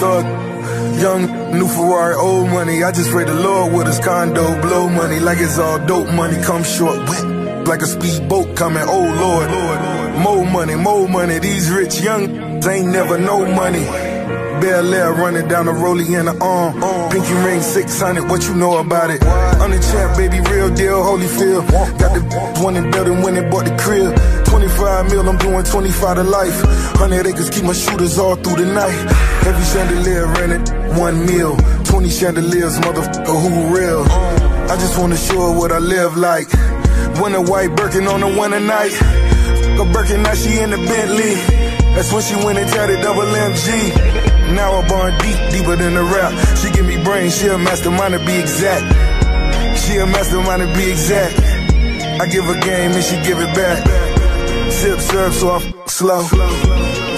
Thug. 0.00 0.24
Young, 1.00 1.26
new 1.58 1.68
Ferrari, 1.68 2.14
old 2.14 2.48
money. 2.48 2.82
I 2.82 2.92
just 2.92 3.10
pray 3.10 3.24
the 3.24 3.34
Lord 3.34 3.72
with 3.72 3.86
his 3.86 3.98
condo. 3.98 4.60
Blow 4.60 4.88
money 4.88 5.20
like 5.20 5.38
it's 5.38 5.58
all 5.58 5.78
dope 5.86 6.12
money. 6.14 6.40
Come 6.42 6.64
short, 6.64 6.98
wet 7.08 7.38
like 7.66 7.82
a 7.82 7.86
speedboat 7.86 8.56
coming. 8.56 8.82
Oh 8.86 9.06
Lord, 9.24 9.48
more 10.22 10.44
money, 10.50 10.74
more 10.74 11.08
money. 11.08 11.38
These 11.38 11.70
rich 11.70 12.00
young 12.00 12.22
ain't 12.66 12.88
never 12.88 13.18
no 13.18 13.44
money. 13.44 13.84
Bel 14.60 14.92
Air 14.92 15.12
running 15.12 15.46
down 15.46 15.66
the 15.66 15.72
rollie 15.72 16.18
in 16.18 16.26
the 16.26 16.36
arm. 16.42 16.80
Pinky 17.10 17.32
ring 17.46 17.60
600, 17.60 18.28
what 18.28 18.42
you 18.44 18.54
know 18.54 18.78
about 18.78 19.10
it? 19.10 19.22
I'm 19.22 19.70
the 19.70 19.78
champ, 19.78 20.16
baby, 20.16 20.40
real 20.50 20.74
deal, 20.74 21.02
Holy 21.02 21.26
Holyfield. 21.26 21.98
Got 21.98 22.14
the 22.14 22.62
one 22.62 22.76
in 22.76 22.90
building 22.90 23.22
when 23.22 23.34
they 23.34 23.48
bought 23.48 23.66
the 23.66 23.76
crib. 23.78 24.18
25 24.50 25.10
mil, 25.10 25.28
I'm 25.28 25.38
doing 25.38 25.64
25 25.64 26.16
to 26.16 26.22
life. 26.24 26.64
100 27.00 27.26
acres, 27.26 27.50
keep 27.50 27.64
my 27.64 27.72
shooters 27.72 28.18
all 28.18 28.36
through 28.36 28.64
the 28.64 28.72
night. 28.72 28.98
Every 29.46 29.64
chandelier 29.64 30.26
rented, 30.26 30.96
one 30.96 31.26
mil. 31.26 31.56
20 31.84 32.08
chandeliers, 32.10 32.78
motherfucker, 32.78 33.36
who 33.42 33.74
real? 33.74 34.02
I 34.70 34.76
just 34.76 34.98
wanna 34.98 35.16
show 35.16 35.52
her 35.52 35.58
what 35.58 35.72
I 35.72 35.78
live 35.78 36.16
like. 36.16 36.48
Winter 37.20 37.42
white 37.42 37.74
Birkin 37.76 38.06
on 38.06 38.20
the 38.20 38.28
winter 38.28 38.60
night. 38.60 38.92
Go 39.76 39.84
Birkin, 39.92 40.22
now 40.22 40.34
she 40.34 40.58
in 40.58 40.70
the 40.70 40.76
Bentley. 40.76 41.34
That's 41.94 42.12
when 42.12 42.22
she 42.22 42.34
went 42.44 42.58
and 42.58 42.68
tatted 42.68 43.00
double 43.00 43.22
MG. 43.22 44.54
Now 44.54 44.74
I'm 44.80 44.88
born 44.88 45.12
deep, 45.18 45.38
deeper 45.50 45.76
than 45.76 45.94
the 45.94 46.02
rap. 46.02 46.32
She 46.58 46.70
give 46.70 46.86
me 46.86 47.02
brains, 47.02 47.36
she 47.36 47.48
a 47.48 47.58
mastermind 47.58 48.14
to 48.14 48.20
be 48.24 48.38
exact. 48.38 48.84
She 49.78 49.96
a 49.96 50.06
mastermind 50.06 50.62
to 50.62 50.68
be 50.76 50.90
exact. 50.90 51.38
I 52.20 52.26
give 52.26 52.44
her 52.44 52.58
game 52.60 52.92
and 52.92 53.04
she 53.04 53.16
give 53.22 53.38
it 53.38 53.54
back. 53.54 54.07
Sip, 54.80 55.00
serve, 55.00 55.34
so 55.34 55.50
I 55.50 55.56
f- 55.56 55.88
slow. 55.88 56.22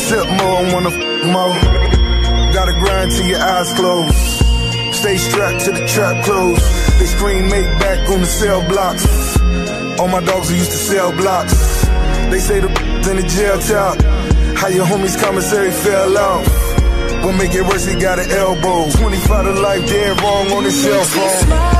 Sip 0.08 0.26
more, 0.38 0.56
I 0.60 0.72
wanna 0.72 0.88
f- 0.90 1.26
more. 1.34 1.54
Gotta 2.54 2.72
grind 2.80 3.10
till 3.12 3.26
your 3.26 3.38
eyes 3.40 3.70
close. 3.74 4.16
Stay 5.00 5.16
strapped 5.18 5.64
to 5.66 5.72
the 5.72 5.86
trap 5.86 6.24
close. 6.24 6.60
They 6.98 7.06
scream 7.06 7.48
make 7.48 7.66
back 7.78 8.08
on 8.08 8.20
the 8.20 8.26
cell 8.26 8.62
blocks. 8.68 9.04
All 10.00 10.08
my 10.08 10.20
dogs 10.20 10.50
are 10.50 10.56
used 10.56 10.70
to 10.72 10.78
sell 10.78 11.12
blocks. 11.12 11.54
They 12.30 12.38
say 12.40 12.60
the 12.60 12.68
in 13.10 13.16
the 13.16 13.26
jail 13.36 13.58
top. 13.60 13.96
How 14.56 14.68
your 14.68 14.86
homies 14.86 15.20
commissary 15.20 15.70
fell 15.70 16.16
off. 16.16 16.46
What 17.24 17.32
make 17.36 17.54
it 17.54 17.62
worse, 17.62 17.84
he 17.86 17.94
got 18.00 18.18
an 18.18 18.30
elbow. 18.30 18.90
25 18.90 19.44
to 19.44 19.52
life, 19.60 19.86
dead 19.86 20.20
wrong 20.22 20.50
on 20.52 20.64
his 20.64 20.82
cell 20.82 21.04
phone. 21.04 21.79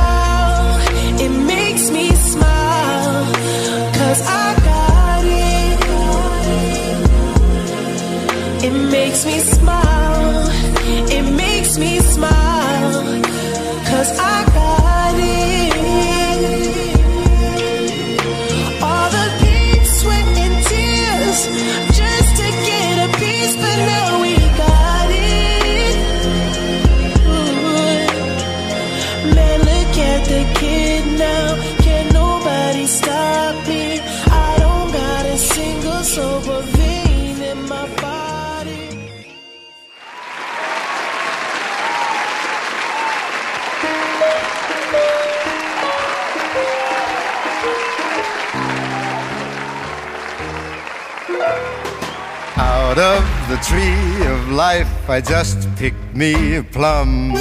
Tree 53.61 54.25
of 54.25 54.49
life, 54.49 55.09
I 55.09 55.21
just 55.21 55.73
picked 55.75 56.15
me 56.15 56.55
a 56.55 56.63
plum. 56.63 57.33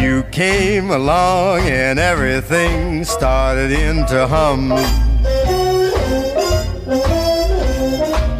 You 0.00 0.24
came 0.32 0.90
along 0.90 1.60
and 1.60 1.98
everything 1.98 3.04
started 3.04 3.70
in 3.70 4.04
to 4.06 4.26
hum. 4.26 4.72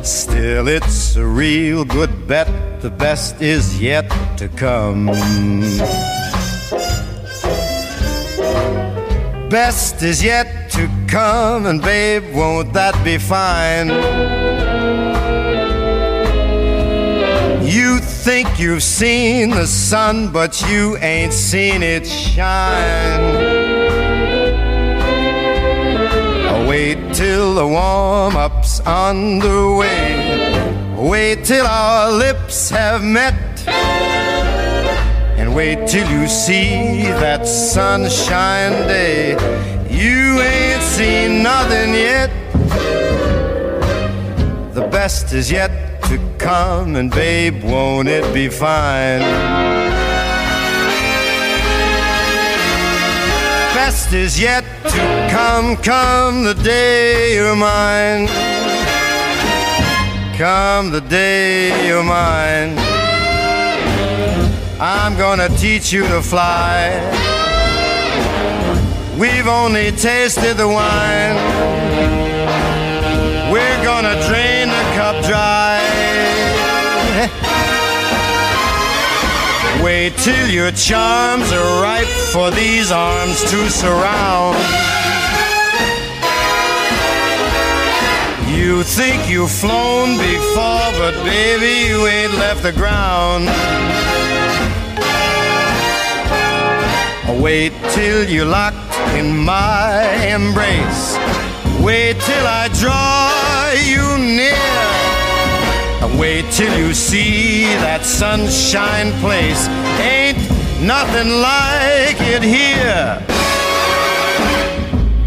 Still, 0.02 0.68
it's 0.68 1.16
a 1.16 1.24
real 1.24 1.84
good 1.84 2.26
bet, 2.26 2.48
the 2.80 2.90
best 2.90 3.40
is 3.40 3.80
yet 3.80 4.08
to 4.38 4.48
come. 4.48 5.06
Best 9.48 10.02
is 10.02 10.22
yet 10.22 10.63
come, 11.14 11.66
and 11.66 11.80
babe, 11.80 12.24
won't 12.34 12.72
that 12.72 12.92
be 13.04 13.18
fine? 13.18 13.86
You 17.64 18.00
think 18.00 18.58
you've 18.58 18.82
seen 18.82 19.50
the 19.50 19.68
sun, 19.68 20.32
but 20.32 20.60
you 20.68 20.96
ain't 20.96 21.32
seen 21.32 21.84
it 21.84 22.04
shine. 22.04 23.20
Oh, 26.50 26.66
wait 26.68 26.98
till 27.14 27.54
the 27.54 27.68
warm 27.68 28.34
up's 28.34 28.80
underway. 28.80 30.10
Wait 30.96 31.44
till 31.44 31.64
our 31.64 32.10
lips 32.10 32.70
have 32.70 33.04
met. 33.04 33.68
And 35.38 35.54
wait 35.54 35.86
till 35.86 36.08
you 36.10 36.26
see 36.26 37.04
that 37.22 37.46
sunshine 37.46 38.88
day. 38.88 39.73
You 39.94 40.40
ain't 40.40 40.82
seen 40.82 41.42
nothing 41.44 41.94
yet. 41.94 42.30
The 44.74 44.88
best 44.90 45.32
is 45.32 45.52
yet 45.52 46.02
to 46.04 46.18
come, 46.36 46.96
and 46.96 47.12
babe, 47.12 47.62
won't 47.62 48.08
it 48.08 48.34
be 48.34 48.48
fine? 48.48 49.20
Best 53.72 54.12
is 54.12 54.40
yet 54.40 54.64
to 54.84 55.28
come, 55.30 55.76
come 55.76 56.42
the 56.42 56.54
day 56.54 57.36
you're 57.36 57.54
mine. 57.54 58.26
Come 60.36 60.90
the 60.90 61.02
day 61.02 61.86
you're 61.86 62.02
mine. 62.02 62.76
I'm 64.80 65.16
gonna 65.16 65.48
teach 65.50 65.92
you 65.92 66.02
to 66.08 66.20
fly. 66.20 67.33
We've 69.18 69.46
only 69.46 69.92
tasted 69.92 70.56
the 70.56 70.66
wine. 70.66 71.36
We're 73.52 73.84
gonna 73.84 74.16
drain 74.26 74.68
the 74.68 74.84
cup 74.96 75.24
dry. 75.24 75.78
Wait 79.84 80.16
till 80.16 80.48
your 80.48 80.72
charms 80.72 81.52
are 81.52 81.82
ripe 81.82 82.08
for 82.32 82.50
these 82.50 82.90
arms 82.90 83.40
to 83.50 83.70
surround. 83.70 84.56
You 88.48 88.82
think 88.82 89.30
you've 89.30 89.50
flown 89.50 90.18
before, 90.18 90.90
but 90.98 91.14
baby, 91.22 91.88
you 91.88 92.04
ain't 92.08 92.34
left 92.34 92.64
the 92.64 92.72
ground. 92.72 93.48
Wait 97.40 97.72
till 97.90 98.28
you're 98.28 98.44
locked 98.44 98.83
in 99.14 99.36
my 99.36 100.02
embrace. 100.36 101.16
Wait 101.80 102.18
till 102.20 102.46
I 102.46 102.68
draw 102.80 103.30
you 103.92 104.18
near. 104.18 105.14
Wait 106.18 106.44
till 106.52 106.78
you 106.78 106.94
see 106.94 107.64
that 107.86 108.04
sunshine 108.04 109.12
place. 109.20 109.68
Ain't 109.98 110.38
nothing 110.80 111.28
like 111.40 112.20
it 112.20 112.42
here. 112.42 113.20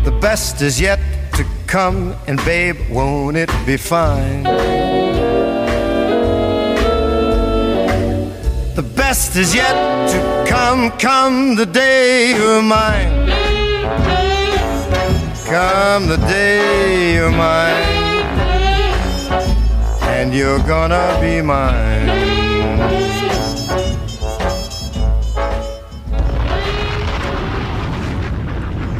The 0.03 0.17
best 0.19 0.61
is 0.61 0.79
yet 0.79 0.99
to 1.33 1.45
come, 1.67 2.15
and 2.27 2.37
babe, 2.45 2.77
won't 2.89 3.35
it 3.37 3.51
be 3.65 3.77
fine? 3.77 4.43
The 8.75 8.83
best 8.95 9.35
is 9.35 9.53
yet 9.53 9.75
to 10.11 10.49
come, 10.49 10.91
come 10.97 11.55
the 11.55 11.65
day 11.65 12.35
you're 12.35 12.61
mine. 12.61 13.26
Come 15.47 16.07
the 16.07 16.17
day 16.27 17.13
you're 17.13 17.31
mine 17.31 17.81
and 20.01 20.33
you're 20.33 20.59
gonna 20.59 21.17
be 21.21 21.41
mine. 21.41 22.07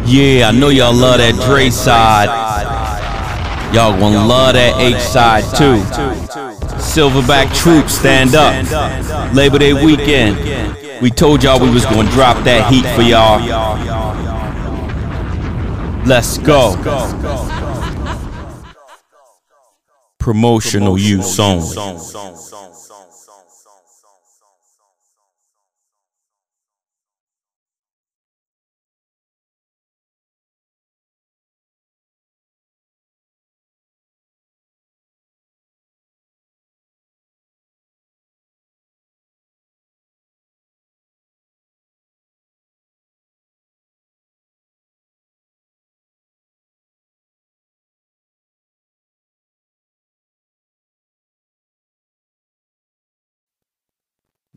Yeah, 0.08 0.48
I 0.48 0.52
know 0.58 0.70
y'all 0.70 0.94
love 0.94 1.18
that 1.18 1.36
Dre 1.46 1.70
side. 1.70 2.30
Y'all 3.76 4.00
gonna 4.00 4.26
love 4.26 4.54
that 4.54 4.80
H 4.80 5.02
side 5.02 5.44
too. 5.54 5.84
Silverback 6.78 7.54
troops, 7.54 7.96
stand 7.96 8.36
up. 8.36 9.34
Labor 9.34 9.60
Day 9.60 9.74
weekend. 9.74 10.38
We 11.02 11.12
told 11.12 11.44
y'all 11.44 11.60
we 11.60 11.70
was 11.70 11.84
gonna 11.84 12.10
drop 12.12 12.42
that 12.46 12.72
heat 12.72 12.86
for 12.96 13.02
y'all. 13.02 14.37
Let's 16.08 16.38
go. 16.38 16.74
Promotional 20.18 20.98
use 20.98 21.38
only. 21.38 21.76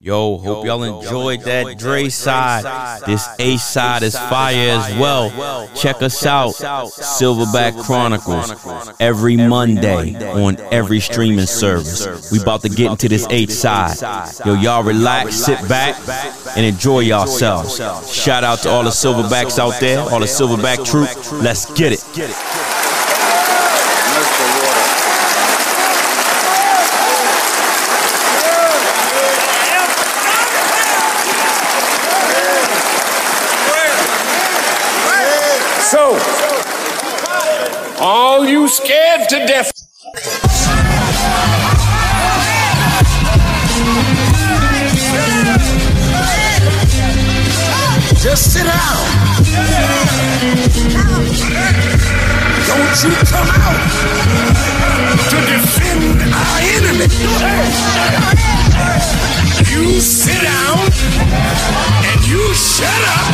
Yo, 0.03 0.39
hope 0.39 0.65
y'all 0.65 0.83
enjoyed 0.83 1.43
that 1.43 1.77
Dre 1.77 2.09
side. 2.09 3.03
This 3.05 3.29
A 3.39 3.59
side 3.59 4.03
is 4.03 4.17
fire 4.17 4.71
as 4.71 4.99
well. 4.99 5.69
Check 5.75 6.01
us 6.01 6.25
out, 6.25 6.55
Silverback 6.55 7.79
Chronicles, 7.85 8.51
every 8.99 9.37
Monday 9.37 10.15
on 10.33 10.57
every 10.73 11.01
streaming 11.01 11.45
service. 11.45 12.33
We 12.33 12.41
about 12.41 12.63
to 12.63 12.71
get 12.71 12.93
into 12.93 13.11
this 13.11 13.27
H 13.29 13.51
side. 13.51 14.01
Yo, 14.47 14.55
y'all 14.55 14.83
relax, 14.83 15.35
sit 15.35 15.69
back, 15.69 15.95
and 16.57 16.65
enjoy 16.65 17.01
yourselves. 17.01 17.77
Shout 18.11 18.43
out 18.43 18.61
to 18.61 18.71
all 18.71 18.85
the 18.85 18.89
Silverbacks 18.89 19.59
out 19.59 19.79
there, 19.81 20.01
all 20.01 20.21
the 20.21 20.25
Silverback 20.25 20.83
troop. 20.87 21.11
Let's 21.43 21.71
get 21.75 21.93
it. 21.93 23.00
Sit 48.41 48.65
down. 48.65 49.05
Don't 52.67 52.97
you 53.05 53.13
come 53.29 53.51
out 53.53 53.81
to 55.29 55.37
defend 55.45 56.23
our 56.33 56.59
enemy. 56.73 57.05
You 59.71 60.01
sit 60.01 60.41
down 60.41 60.79
and 62.09 62.21
you 62.27 62.43
shut 62.55 63.03
up 63.13 63.29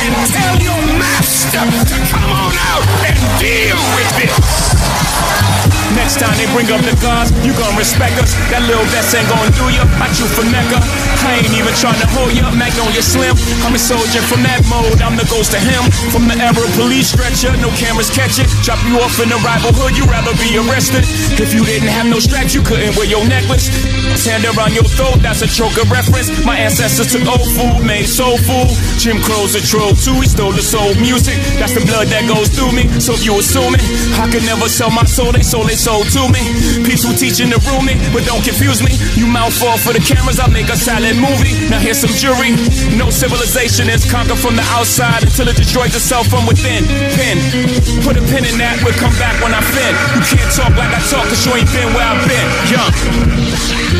and 0.00 0.14
tell 0.32 0.56
your 0.56 0.80
master 0.98 1.60
to 1.60 1.96
come 2.10 2.30
on 2.32 2.54
out 2.72 2.84
and 3.04 3.18
deal 3.38 3.76
with 3.94 4.10
this. 4.16 5.53
Next 5.92 6.16
time 6.16 6.32
they 6.40 6.48
bring 6.56 6.72
up 6.72 6.80
the 6.80 6.96
guards, 7.04 7.28
you 7.44 7.52
gon' 7.52 7.76
respect 7.76 8.16
us. 8.16 8.32
That 8.48 8.64
little 8.64 8.84
vest 8.88 9.12
ain't 9.12 9.28
gon' 9.28 9.52
do 9.52 9.68
ya. 9.68 9.84
I 10.00 10.08
you 10.16 10.24
for 10.24 10.46
Mecca. 10.48 10.80
I 11.24 11.44
ain't 11.44 11.52
even 11.52 11.74
trying 11.76 12.00
to 12.00 12.08
hold 12.16 12.32
ya. 12.32 12.48
Magnolia 12.56 13.04
Slim. 13.04 13.36
I'm 13.60 13.76
a 13.76 13.80
soldier 13.80 14.24
from 14.24 14.40
that 14.48 14.64
mode. 14.72 15.04
I'm 15.04 15.20
the 15.20 15.28
ghost 15.28 15.52
of 15.52 15.60
him. 15.60 15.84
From 16.08 16.24
the 16.24 16.36
era 16.40 16.64
police 16.80 17.12
stretcher, 17.12 17.52
no 17.60 17.68
cameras 17.76 18.08
catch 18.08 18.40
it. 18.40 18.48
Drop 18.64 18.80
you 18.88 18.96
off 19.04 19.20
in 19.20 19.28
the 19.28 19.40
rival 19.44 19.76
hood, 19.76 19.92
you 19.92 20.08
rather 20.08 20.32
be 20.40 20.56
arrested. 20.56 21.04
If 21.36 21.52
you 21.52 21.64
didn't 21.64 21.92
have 21.92 22.08
no 22.08 22.18
straps, 22.18 22.54
you 22.56 22.62
couldn't 22.62 22.96
wear 22.96 23.06
your 23.06 23.26
necklace. 23.28 23.68
Hand 24.24 24.44
around 24.46 24.74
your 24.74 24.84
throat, 24.84 25.20
that's 25.20 25.42
a 25.42 25.48
choker 25.48 25.84
reference. 25.90 26.30
My 26.44 26.56
ancestors 26.56 27.12
took 27.12 27.26
old 27.26 27.44
food, 27.56 27.84
made 27.84 28.06
soul 28.06 28.38
food. 28.38 28.72
Jim 28.98 29.20
Crow's 29.20 29.54
a 29.54 29.60
troll 29.60 29.92
too, 29.92 30.16
he 30.20 30.28
stole 30.28 30.52
the 30.52 30.62
soul 30.62 30.94
music. 30.96 31.36
That's 31.60 31.74
the 31.74 31.84
blood 31.84 32.08
that 32.08 32.24
goes 32.28 32.48
through 32.48 32.72
me. 32.72 32.88
So 33.00 33.12
if 33.14 33.24
you 33.24 33.38
assume 33.38 33.54
assuming 33.54 33.80
I 34.18 34.26
could 34.30 34.42
never 34.42 34.68
sell 34.68 34.90
my 34.90 35.04
soul, 35.04 35.32
they 35.32 35.42
sold 35.42 35.68
they 35.68 35.78
soul 35.78 36.02
to 36.02 36.22
me. 36.28 36.42
Peaceful 36.84 37.14
teaching 37.14 37.50
the 37.50 37.58
me, 37.86 37.94
but 38.12 38.26
don't 38.26 38.42
confuse 38.42 38.82
me. 38.82 38.92
You 39.14 39.26
mouth 39.26 39.54
fall 39.54 39.78
for 39.78 39.92
the 39.92 40.00
cameras, 40.00 40.40
I 40.40 40.48
make 40.48 40.68
a 40.68 40.76
silent 40.76 41.18
movie. 41.18 41.54
Now 41.70 41.78
here's 41.78 41.98
some 41.98 42.10
jury. 42.10 42.58
No 42.98 43.10
civilization 43.10 43.88
is 43.88 44.04
conquered 44.10 44.38
from 44.38 44.56
the 44.56 44.66
outside 44.74 45.22
until 45.22 45.48
it 45.48 45.56
destroys 45.56 45.94
itself 45.94 46.26
from 46.26 46.46
within. 46.46 46.84
Pin, 47.14 47.38
put 48.02 48.16
a 48.16 48.22
pin 48.26 48.44
in 48.44 48.58
that, 48.58 48.82
we'll 48.82 48.96
come 48.98 49.14
back 49.22 49.38
when 49.42 49.54
I 49.54 49.62
fin. 49.62 49.94
You 50.18 50.22
can't 50.26 50.50
talk 50.50 50.72
like 50.74 50.92
I 50.92 51.00
talk, 51.06 51.24
cause 51.30 51.46
you 51.46 51.54
ain't 51.54 51.70
been 51.70 51.88
where 51.94 52.04
I've 52.04 52.26
been. 52.26 52.48
Young. 52.74 53.93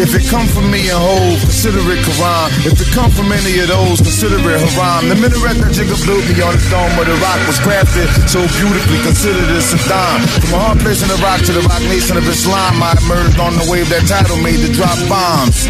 If 0.00 0.16
it 0.16 0.28
come 0.30 0.48
from 0.48 0.70
me 0.70 0.88
and 0.88 0.96
Hove, 0.96 1.40
consider 1.40 1.78
it 1.92 2.00
Quran. 2.04 2.48
If 2.64 2.80
it 2.80 2.88
come 2.96 3.10
from 3.10 3.32
any 3.32 3.60
of 3.60 3.68
those, 3.68 4.00
consider 4.00 4.40
it 4.40 4.60
haram. 4.60 5.08
The 5.08 5.16
minaret 5.16 5.60
that 5.60 5.72
Jigga 5.76 5.96
blew 6.04 6.20
me 6.24 6.40
on 6.40 6.56
the 6.56 6.64
dome 6.72 6.96
of 6.96 7.04
the 7.04 7.16
rock 7.20 7.40
was 7.44 7.60
crafted 7.60 8.08
so 8.28 8.40
beautifully, 8.56 9.00
considered 9.04 9.48
a 9.52 9.60
Saddam. 9.60 10.24
From 10.40 10.56
a 10.56 10.58
hard 10.58 10.80
place 10.80 11.02
in 11.02 11.08
the 11.08 11.20
rock 11.20 11.40
to 11.44 11.52
the 11.52 11.60
rock 11.68 11.82
nation 11.92 12.16
of 12.16 12.24
Islam, 12.28 12.80
I 12.82 12.96
emerged 13.04 13.38
on 13.40 13.52
the 13.60 13.66
wave 13.68 13.88
that 13.90 14.08
title 14.08 14.40
made 14.40 14.60
to 14.64 14.72
drop 14.72 14.96
bombs. 15.08 15.68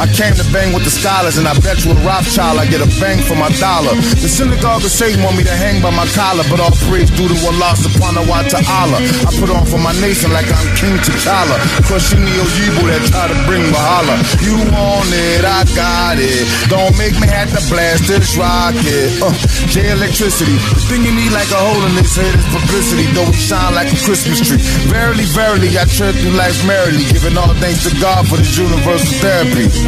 I 0.00 0.06
came 0.10 0.34
to 0.34 0.46
bang 0.50 0.74
with 0.74 0.82
the 0.82 0.90
scholars, 0.90 1.38
and 1.38 1.46
I 1.46 1.54
bet 1.62 1.84
you 1.84 1.92
a 1.92 1.98
Rothschild 2.02 2.58
I 2.58 2.66
get 2.66 2.82
a 2.82 2.90
bang 2.98 3.22
for 3.22 3.38
my 3.38 3.50
dollar. 3.62 3.94
The 4.18 4.28
synagogue 4.28 4.82
of 4.82 4.90
Satan 4.90 5.22
want 5.22 5.38
me 5.38 5.44
to 5.44 5.54
hang 5.54 5.78
by 5.80 5.94
my 5.94 6.06
collar, 6.12 6.42
but 6.50 6.58
all 6.58 6.74
praise 6.90 7.10
due 7.14 7.30
to 7.30 7.36
Allah 7.46 7.78
subhanahu 7.78 8.26
wa 8.26 8.42
ta'ala. 8.42 8.98
I 8.98 9.30
put 9.38 9.50
on 9.54 9.64
for 9.66 9.78
my 9.78 9.94
nation 10.02 10.34
like 10.34 10.50
I'm 10.50 10.66
King 10.74 10.98
T'Challa, 10.98 11.56
crushing 11.86 12.26
the 12.26 12.34
Ojibo 12.42 12.90
that 12.90 13.02
try 13.06 13.26
to 13.30 13.38
bring 13.46 13.62
Bahala. 13.70 14.18
You 14.42 14.58
want 14.74 15.10
it, 15.14 15.46
I 15.46 15.62
got 15.78 16.18
it. 16.18 16.42
Don't 16.66 16.94
make 16.98 17.14
me 17.22 17.30
have 17.30 17.54
to 17.54 17.62
blast 17.70 18.10
this 18.10 18.34
rocket. 18.34 19.14
Uh, 19.22 19.30
J 19.70 19.94
electricity. 19.94 20.58
The 20.74 20.82
thing 20.90 21.02
you 21.06 21.14
need 21.14 21.30
like 21.30 21.50
a 21.54 21.60
hole 21.60 21.82
in 21.86 21.94
this 21.94 22.18
head 22.18 22.34
is 22.34 22.46
publicity, 22.50 23.06
though 23.14 23.26
we 23.30 23.38
shine 23.38 23.74
like 23.78 23.94
a 23.94 23.98
Christmas 24.02 24.42
tree. 24.42 24.60
Verily, 24.90 25.24
verily, 25.30 25.70
I 25.78 25.86
tread 25.86 26.18
through 26.18 26.34
life 26.34 26.58
merrily, 26.66 27.06
giving 27.14 27.38
all 27.38 27.54
thanks 27.62 27.86
to 27.86 27.92
God 28.02 28.26
for 28.26 28.36
this 28.36 28.58
universal 28.58 29.14
therapy. 29.22 29.83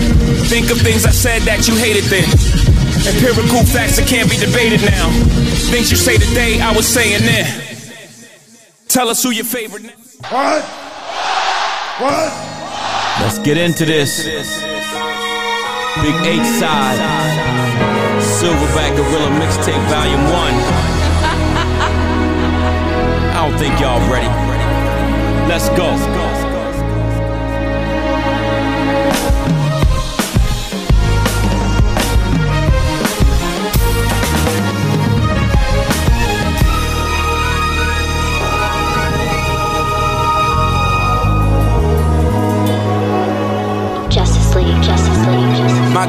Think 0.47 0.71
of 0.71 0.79
things 0.81 1.05
I 1.05 1.11
said 1.11 1.43
that 1.43 1.67
you 1.67 1.75
hated 1.77 2.05
then. 2.05 2.29
Empirical 3.07 3.63
facts 3.65 3.97
that 3.97 4.07
can't 4.09 4.31
be 4.31 4.37
debated 4.37 4.81
now. 4.83 5.11
Things 5.71 5.91
you 5.91 5.97
say 5.97 6.17
today, 6.19 6.61
I 6.61 6.73
was 6.75 6.87
saying 6.87 7.23
then. 7.23 7.47
Tell 8.89 9.09
us 9.09 9.23
who 9.23 9.31
your 9.31 9.45
favorite. 9.45 9.85
What? 10.31 10.63
What? 12.01 12.33
Let's 13.21 13.39
get 13.41 13.57
into 13.59 13.85
this. 13.85 14.25
Big 16.03 16.15
H 16.27 16.47
side. 16.61 17.01
Silverback 18.21 18.97
Gorilla 18.97 19.31
Mixtape 19.41 19.85
Volume 19.89 20.25
1. 20.25 20.33
I 23.33 23.49
don't 23.49 23.59
think 23.59 23.81
y'all 23.81 24.01
ready. 24.11 24.29
Let's 25.49 25.69
go. 25.71 26.26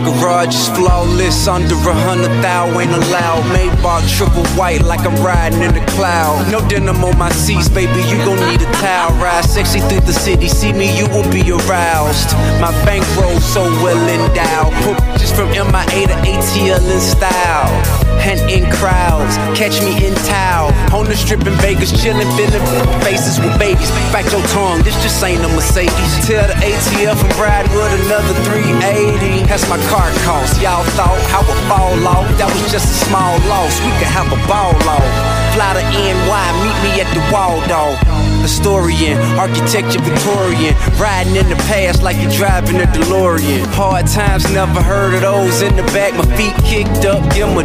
Garage 0.04 0.56
is 0.56 0.70
flawless, 0.70 1.48
under 1.48 1.76
a 1.76 1.94
hundred 1.94 2.34
thou 2.42 2.80
ain't 2.80 2.92
allowed. 2.92 3.44
Maybach 3.56 4.06
triple 4.18 4.46
white 4.58 4.84
like 4.84 5.02
I'm 5.02 5.16
riding 5.24 5.62
in 5.62 5.74
the 5.74 5.86
cloud. 5.92 6.52
No 6.52 6.60
denim 6.68 7.04
on 7.04 7.18
my 7.18 7.32
seats, 7.32 7.70
baby, 7.70 8.02
you 8.10 8.18
gon' 8.26 8.40
need 8.50 8.62
a 8.62 8.72
towel. 8.82 9.14
Ride 9.22 9.46
sexy 9.46 9.80
through 9.80 10.02
the 10.02 10.14
city, 10.14 10.48
see 10.48 10.74
me, 10.74 10.98
you 10.98 11.08
will 11.08 11.30
be 11.32 11.44
aroused. 11.52 12.34
My 12.62 12.72
bankroll 12.86 13.40
so 13.40 13.64
well 13.84 14.02
endowed. 14.08 14.74
Put 14.84 14.98
just 15.20 15.36
from 15.36 15.50
MIA 15.50 16.08
to 16.08 16.18
ATL 16.26 16.92
in 16.92 17.00
style. 17.00 18.07
And 18.26 18.40
in 18.50 18.70
crowds, 18.72 19.38
catch 19.58 19.82
me 19.82 19.94
in 20.06 20.14
towel. 20.28 20.74
On 20.94 21.06
the 21.06 21.16
strip 21.16 21.46
in 21.46 21.54
Vegas, 21.64 21.92
chillin', 21.92 22.28
feeling 22.36 22.64
faces 23.02 23.40
with 23.40 23.58
babies. 23.60 23.90
Back 24.12 24.30
your 24.32 24.44
tongue, 24.52 24.82
this 24.84 24.96
just 25.02 25.24
ain't 25.24 25.44
a 25.44 25.50
Mercedes. 25.50 26.12
Tell 26.26 26.46
the 26.48 26.58
ATL 26.60 27.16
from 27.16 27.32
riding 27.40 27.72
with 27.72 27.94
another 28.06 28.34
380. 28.48 29.48
That's 29.48 29.68
my 29.70 29.80
car 29.88 30.10
cost. 30.28 30.62
Y'all 30.62 30.84
thought 31.00 31.20
I 31.32 31.40
would 31.46 31.62
fall 31.72 31.96
off. 32.08 32.28
That 32.38 32.52
was 32.52 32.72
just 32.72 32.88
a 32.88 32.98
small 33.08 33.38
loss. 33.48 33.80
We 33.82 33.92
could 34.02 34.12
have 34.12 34.28
a 34.34 34.40
ball 34.48 34.76
off. 34.88 35.08
Fly 35.56 35.74
to 35.80 35.84
NY, 35.96 36.46
meet 36.62 36.78
me 36.84 36.92
at 37.02 37.10
the 37.16 37.24
Waldorf. 37.32 38.27
Historian, 38.42 39.18
architecture 39.38 40.02
Victorian. 40.02 40.76
Riding 41.00 41.36
in 41.36 41.50
the 41.50 41.56
past 41.68 42.04
like 42.04 42.18
you're 42.22 42.32
driving 42.32 42.78
a 42.78 42.88
DeLorean. 42.88 43.66
Hard 43.74 44.08
times, 44.08 44.50
never 44.54 44.82
heard 44.82 45.16
of 45.16 45.22
those 45.22 45.62
in 45.62 45.76
the 45.76 45.84
back. 45.96 46.14
My 46.14 46.26
feet 46.36 46.56
kicked 46.64 47.06
up, 47.06 47.22
give 47.34 47.50
my 47.50 47.64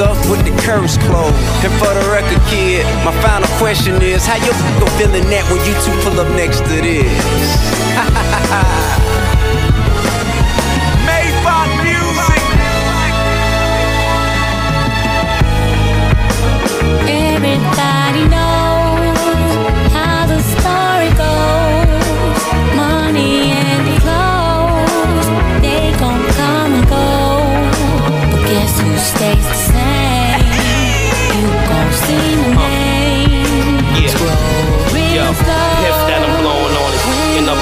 up 0.00 0.16
with 0.30 0.44
the 0.44 0.54
curves 0.62 0.96
closed. 0.98 1.36
And 1.64 1.72
for 1.78 1.92
the 1.94 2.04
record, 2.10 2.40
kid, 2.48 2.84
my 3.04 3.12
final 3.22 3.48
question 3.58 4.00
is 4.02 4.24
how 4.24 4.36
you 4.36 4.52
feeling 4.98 5.28
that 5.30 5.44
when 5.50 5.60
you 5.66 5.74
two 5.84 5.94
pull 6.02 6.18
up 6.20 6.28
next 6.36 6.60
to 6.60 6.80
this? 6.80 7.08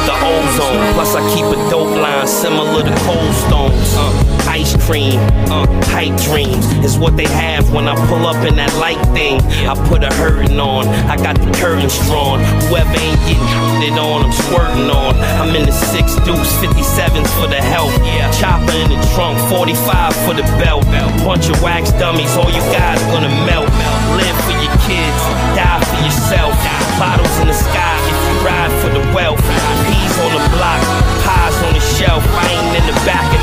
the 0.07 0.15
ozone. 0.15 0.95
Plus, 0.95 1.15
I 1.15 1.23
keep 1.35 1.47
a 1.47 1.59
dope 1.71 1.97
line 1.97 2.27
similar 2.27 2.83
to 2.83 2.95
cold 3.05 3.35
stones. 3.47 3.95
Uh, 3.97 4.31
ice 4.49 4.75
cream, 4.87 5.19
uh, 5.47 5.67
pipe 5.95 6.15
dreams 6.27 6.67
is 6.85 6.99
what 6.99 7.17
they 7.17 7.29
have 7.29 7.73
when 7.73 7.87
I 7.87 7.95
pull 8.09 8.27
up 8.27 8.43
in 8.47 8.57
that 8.57 8.73
light 8.77 9.01
thing. 9.15 9.41
I 9.67 9.75
put 9.89 10.03
a 10.03 10.13
hurtin' 10.15 10.59
on, 10.59 10.89
I 11.07 11.17
got 11.17 11.39
the 11.39 11.51
curtains 11.55 11.95
drawn. 12.09 12.41
Whoever 12.67 12.91
ain't 12.99 13.21
getting 13.31 13.95
it 13.95 13.97
on, 13.99 14.27
I'm 14.27 14.33
squirting 14.33 14.91
on. 14.91 15.15
I'm 15.39 15.55
in 15.55 15.67
the 15.67 15.73
six 15.73 16.17
deuce, 16.27 16.51
57s 16.59 17.31
for 17.39 17.47
the 17.47 17.63
help. 17.63 17.95
Yeah, 18.03 18.31
chopper 18.33 18.75
in 18.75 18.91
the 18.91 19.01
trunk, 19.15 19.39
45 19.49 20.17
for 20.27 20.35
the 20.35 20.47
belt. 20.59 20.85
Bunch 21.23 21.49
of 21.49 21.63
wax 21.63 21.93
dummies, 21.93 22.35
all 22.37 22.51
you 22.51 22.65
guys 22.75 23.01
gonna 23.15 23.33
melt. 23.47 23.71
Live 24.19 24.37
for 24.45 24.57
your 24.59 24.75
kids, 24.89 25.21
die 25.55 25.81
for 25.87 26.01
yourself. 26.03 26.53
Bottles 26.99 27.33
in 27.41 27.47
the 27.49 27.55
sky 27.55 28.20
ride 28.45 28.72
for 28.82 28.91
the 28.91 29.05
wealth. 29.14 29.41
Peas 29.86 30.14
on 30.18 30.32
the 30.32 30.45
block, 30.57 30.80
pies 31.24 31.57
on 31.64 31.72
the 31.74 31.80
shelf. 31.80 32.24
I 32.26 32.47
ain't 32.49 32.76
in 32.78 32.86
the 32.86 32.97
back 33.05 33.39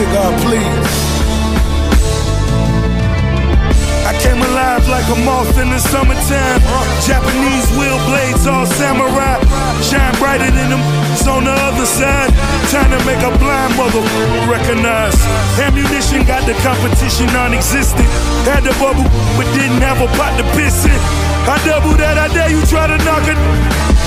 music 0.00 0.40
please. 0.44 0.92
I 4.08 4.16
came 4.24 4.40
alive 4.40 4.88
like 4.88 5.04
a 5.12 5.18
moth 5.24 5.58
in 5.60 5.68
the 5.70 5.78
summertime. 5.78 6.60
Japanese 7.04 7.68
wheel 7.76 7.98
blades, 8.08 8.46
all 8.46 8.66
samurai. 8.66 9.38
Shine 9.84 10.14
brighter 10.18 10.50
than 10.50 10.70
them 10.70 10.82
on 11.28 11.44
the 11.44 11.52
other 11.52 11.86
side. 11.86 12.32
Trying 12.72 12.90
to 12.96 13.00
make 13.04 13.20
a 13.20 13.32
blind 13.38 13.76
mother 13.76 14.00
recognize. 14.48 15.16
Ammunition 15.60 16.24
got 16.24 16.46
the 16.48 16.54
competition 16.64 17.26
non 17.36 17.52
existent. 17.52 18.08
Had 18.48 18.64
the 18.64 18.72
bubble, 18.80 19.04
but 19.36 19.46
didn't 19.52 19.84
have 19.84 20.00
a 20.00 20.08
pot 20.16 20.32
to 20.38 20.44
piss 20.56 20.84
in. 20.86 21.00
I 21.44 21.60
double 21.64 21.96
that, 22.00 22.16
I 22.16 22.32
dare 22.32 22.50
you 22.50 22.64
try 22.66 22.86
to 22.86 22.98
knock 23.04 23.28
it. 23.28 23.38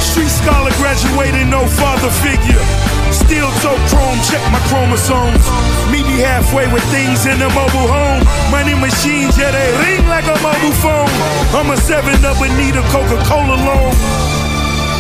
Street 0.02 0.30
scholar 0.30 0.72
graduating, 0.82 1.50
no 1.50 1.66
father 1.68 2.10
figure. 2.26 2.83
Steel 3.14 3.50
toe 3.62 3.78
chrome, 3.88 4.18
check 4.26 4.42
my 4.50 4.60
chromosomes. 4.68 5.46
Meet 5.94 6.06
me 6.10 6.18
halfway 6.18 6.66
with 6.74 6.84
things 6.90 7.30
in 7.30 7.38
a 7.38 7.50
mobile 7.54 7.86
home. 7.86 8.26
Money 8.50 8.74
machines, 8.74 9.38
yeah, 9.38 9.54
they 9.54 9.70
ring 9.86 10.04
like 10.10 10.26
a 10.26 10.38
mobile 10.42 10.74
phone. 10.82 11.10
I'm 11.54 11.70
a 11.70 11.78
seven 11.78 12.18
up 12.26 12.42
and 12.42 12.54
need 12.58 12.74
a 12.74 12.84
Coca-Cola 12.90 13.58
loan. 13.62 13.94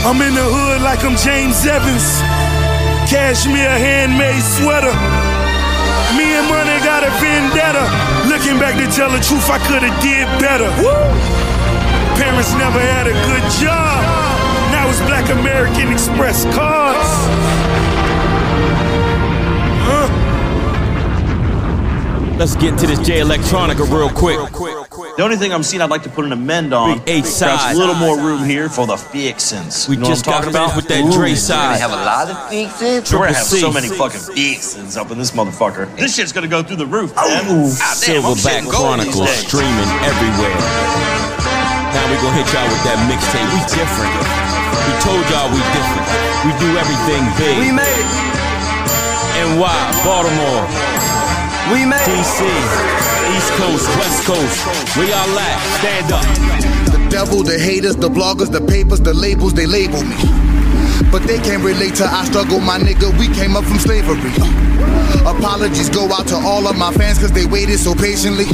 I'm 0.05 0.22
in 0.22 0.38
the 0.38 0.45
hood 0.45 0.82
like 0.86 1.01
I'm 1.01 1.18
James 1.18 1.66
Evans. 1.66 2.22
Cashmere 3.09 3.78
handmade 3.82 4.43
sweater. 4.45 4.93
Me 6.14 6.38
and 6.38 6.45
money 6.45 6.78
got 6.86 7.01
a 7.01 7.11
vendetta. 7.18 7.82
Looking 8.30 8.61
back 8.61 8.78
to 8.78 8.86
tell 8.93 9.09
the 9.09 9.20
truth, 9.20 9.49
I 9.49 9.57
could 9.66 9.82
have 9.82 9.97
did 10.05 10.30
better. 10.38 10.70
Woo! 10.78 10.93
Parents 12.22 12.53
never 12.61 12.78
had 12.78 13.07
a 13.09 13.16
good 13.26 13.45
job. 13.57 13.97
Now 14.70 14.89
it's 14.89 15.01
Black 15.01 15.30
American 15.30 15.91
Express 15.91 16.45
cards. 16.53 17.09
Let's 22.34 22.55
get 22.57 22.73
into 22.73 22.88
this 22.88 22.99
Jay 23.05 23.21
Electronica 23.21 23.86
real 23.93 24.09
quick. 24.09 24.36
The 25.15 25.21
only 25.23 25.38
thing 25.38 25.53
I'm 25.53 25.61
seeing 25.63 25.81
I'd 25.81 25.89
like 25.93 26.01
to 26.03 26.09
put 26.09 26.25
an 26.25 26.31
amend 26.34 26.73
on. 26.73 26.97
Big 27.05 27.21
eight 27.21 27.25
side. 27.25 27.75
a 27.75 27.77
little 27.77 27.95
more 27.95 28.17
room 28.17 28.43
here 28.43 28.67
for 28.69 28.88
the 28.88 28.97
fixins. 28.97 29.88
We 29.88 29.95
You 29.95 30.01
know 30.01 30.07
just 30.09 30.25
what 30.25 30.36
I'm 30.41 30.41
talking 30.41 30.55
about? 30.57 30.75
with 30.75 30.88
that 30.89 31.05
Dre 31.13 31.36
side. 31.36 31.75
They 31.77 31.79
have 31.86 31.93
a 31.93 32.03
lot 32.03 32.27
of 32.29 32.36
fixins. 32.49 33.13
We're 33.13 33.29
gonna 33.29 33.38
have 33.38 33.47
Triple 33.47 33.69
so 33.69 33.71
many 33.71 33.88
fucking 33.93 34.34
fixins 34.34 34.97
up 34.97 35.11
in 35.11 35.17
this 35.21 35.31
motherfucker. 35.31 35.86
This 35.95 36.15
shit's 36.17 36.34
gonna 36.34 36.49
go 36.49 36.63
through 36.63 36.81
the 36.81 36.89
roof. 36.89 37.13
man. 37.15 37.23
Ah, 37.79 37.93
Silverback 37.95 38.65
shitting 38.65 38.71
gold 38.73 38.99
these 38.99 39.13
Chronicles 39.15 39.29
streaming 39.45 39.91
everywhere. 40.03 40.57
Now 41.93 42.03
we 42.09 42.17
gonna 42.17 42.34
hit 42.41 42.49
y'all 42.49 42.65
with 42.67 42.84
that 42.89 42.97
mixtape. 43.07 43.45
We 43.53 43.61
different. 43.77 44.13
We 44.89 44.93
told 45.05 45.21
y'all 45.29 45.47
we 45.53 45.61
different. 45.71 46.05
We 46.43 46.51
do 46.59 46.69
everything 46.81 47.23
big. 47.38 47.55
We 47.61 47.69
made 47.71 48.03
it. 48.03 48.09
NY, 49.53 49.79
Baltimore. 50.03 50.65
We 51.72 51.86
made 51.86 52.03
DC, 52.03 52.43
East 53.36 53.51
Coast, 53.55 53.88
West 53.95 54.26
Coast. 54.28 54.97
We 54.97 55.14
all 55.14 55.39
at. 55.39 55.59
Stand 55.80 56.11
up. 56.11 56.26
The 56.91 57.07
devil, 57.09 57.41
the 57.41 57.57
haters, 57.57 57.95
the 57.95 58.09
bloggers, 58.09 58.51
the 58.51 58.59
papers, 58.59 58.99
the 58.99 59.14
labels, 59.14 59.53
they 59.53 59.66
label 59.66 60.03
me. 60.03 60.16
But 61.09 61.24
they 61.24 61.39
can't 61.39 61.64
relate 61.64 61.95
to 61.95 62.05
I 62.05 62.26
struggle, 62.26 62.59
my 62.59 62.78
nigga. 62.80 63.18
We 63.18 63.28
came 63.34 63.55
up 63.55 63.64
from 63.64 63.80
slavery. 63.80 64.20
Uh, 64.36 65.36
apologies 65.38 65.89
go 65.89 66.11
out 66.11 66.28
to 66.28 66.36
all 66.36 66.68
of 66.68 66.78
my 66.78 66.91
fans 66.91 67.20
cause 67.20 67.32
they 67.32 67.45
waited 67.45 67.80
so 67.80 67.95
patiently. 67.95 68.45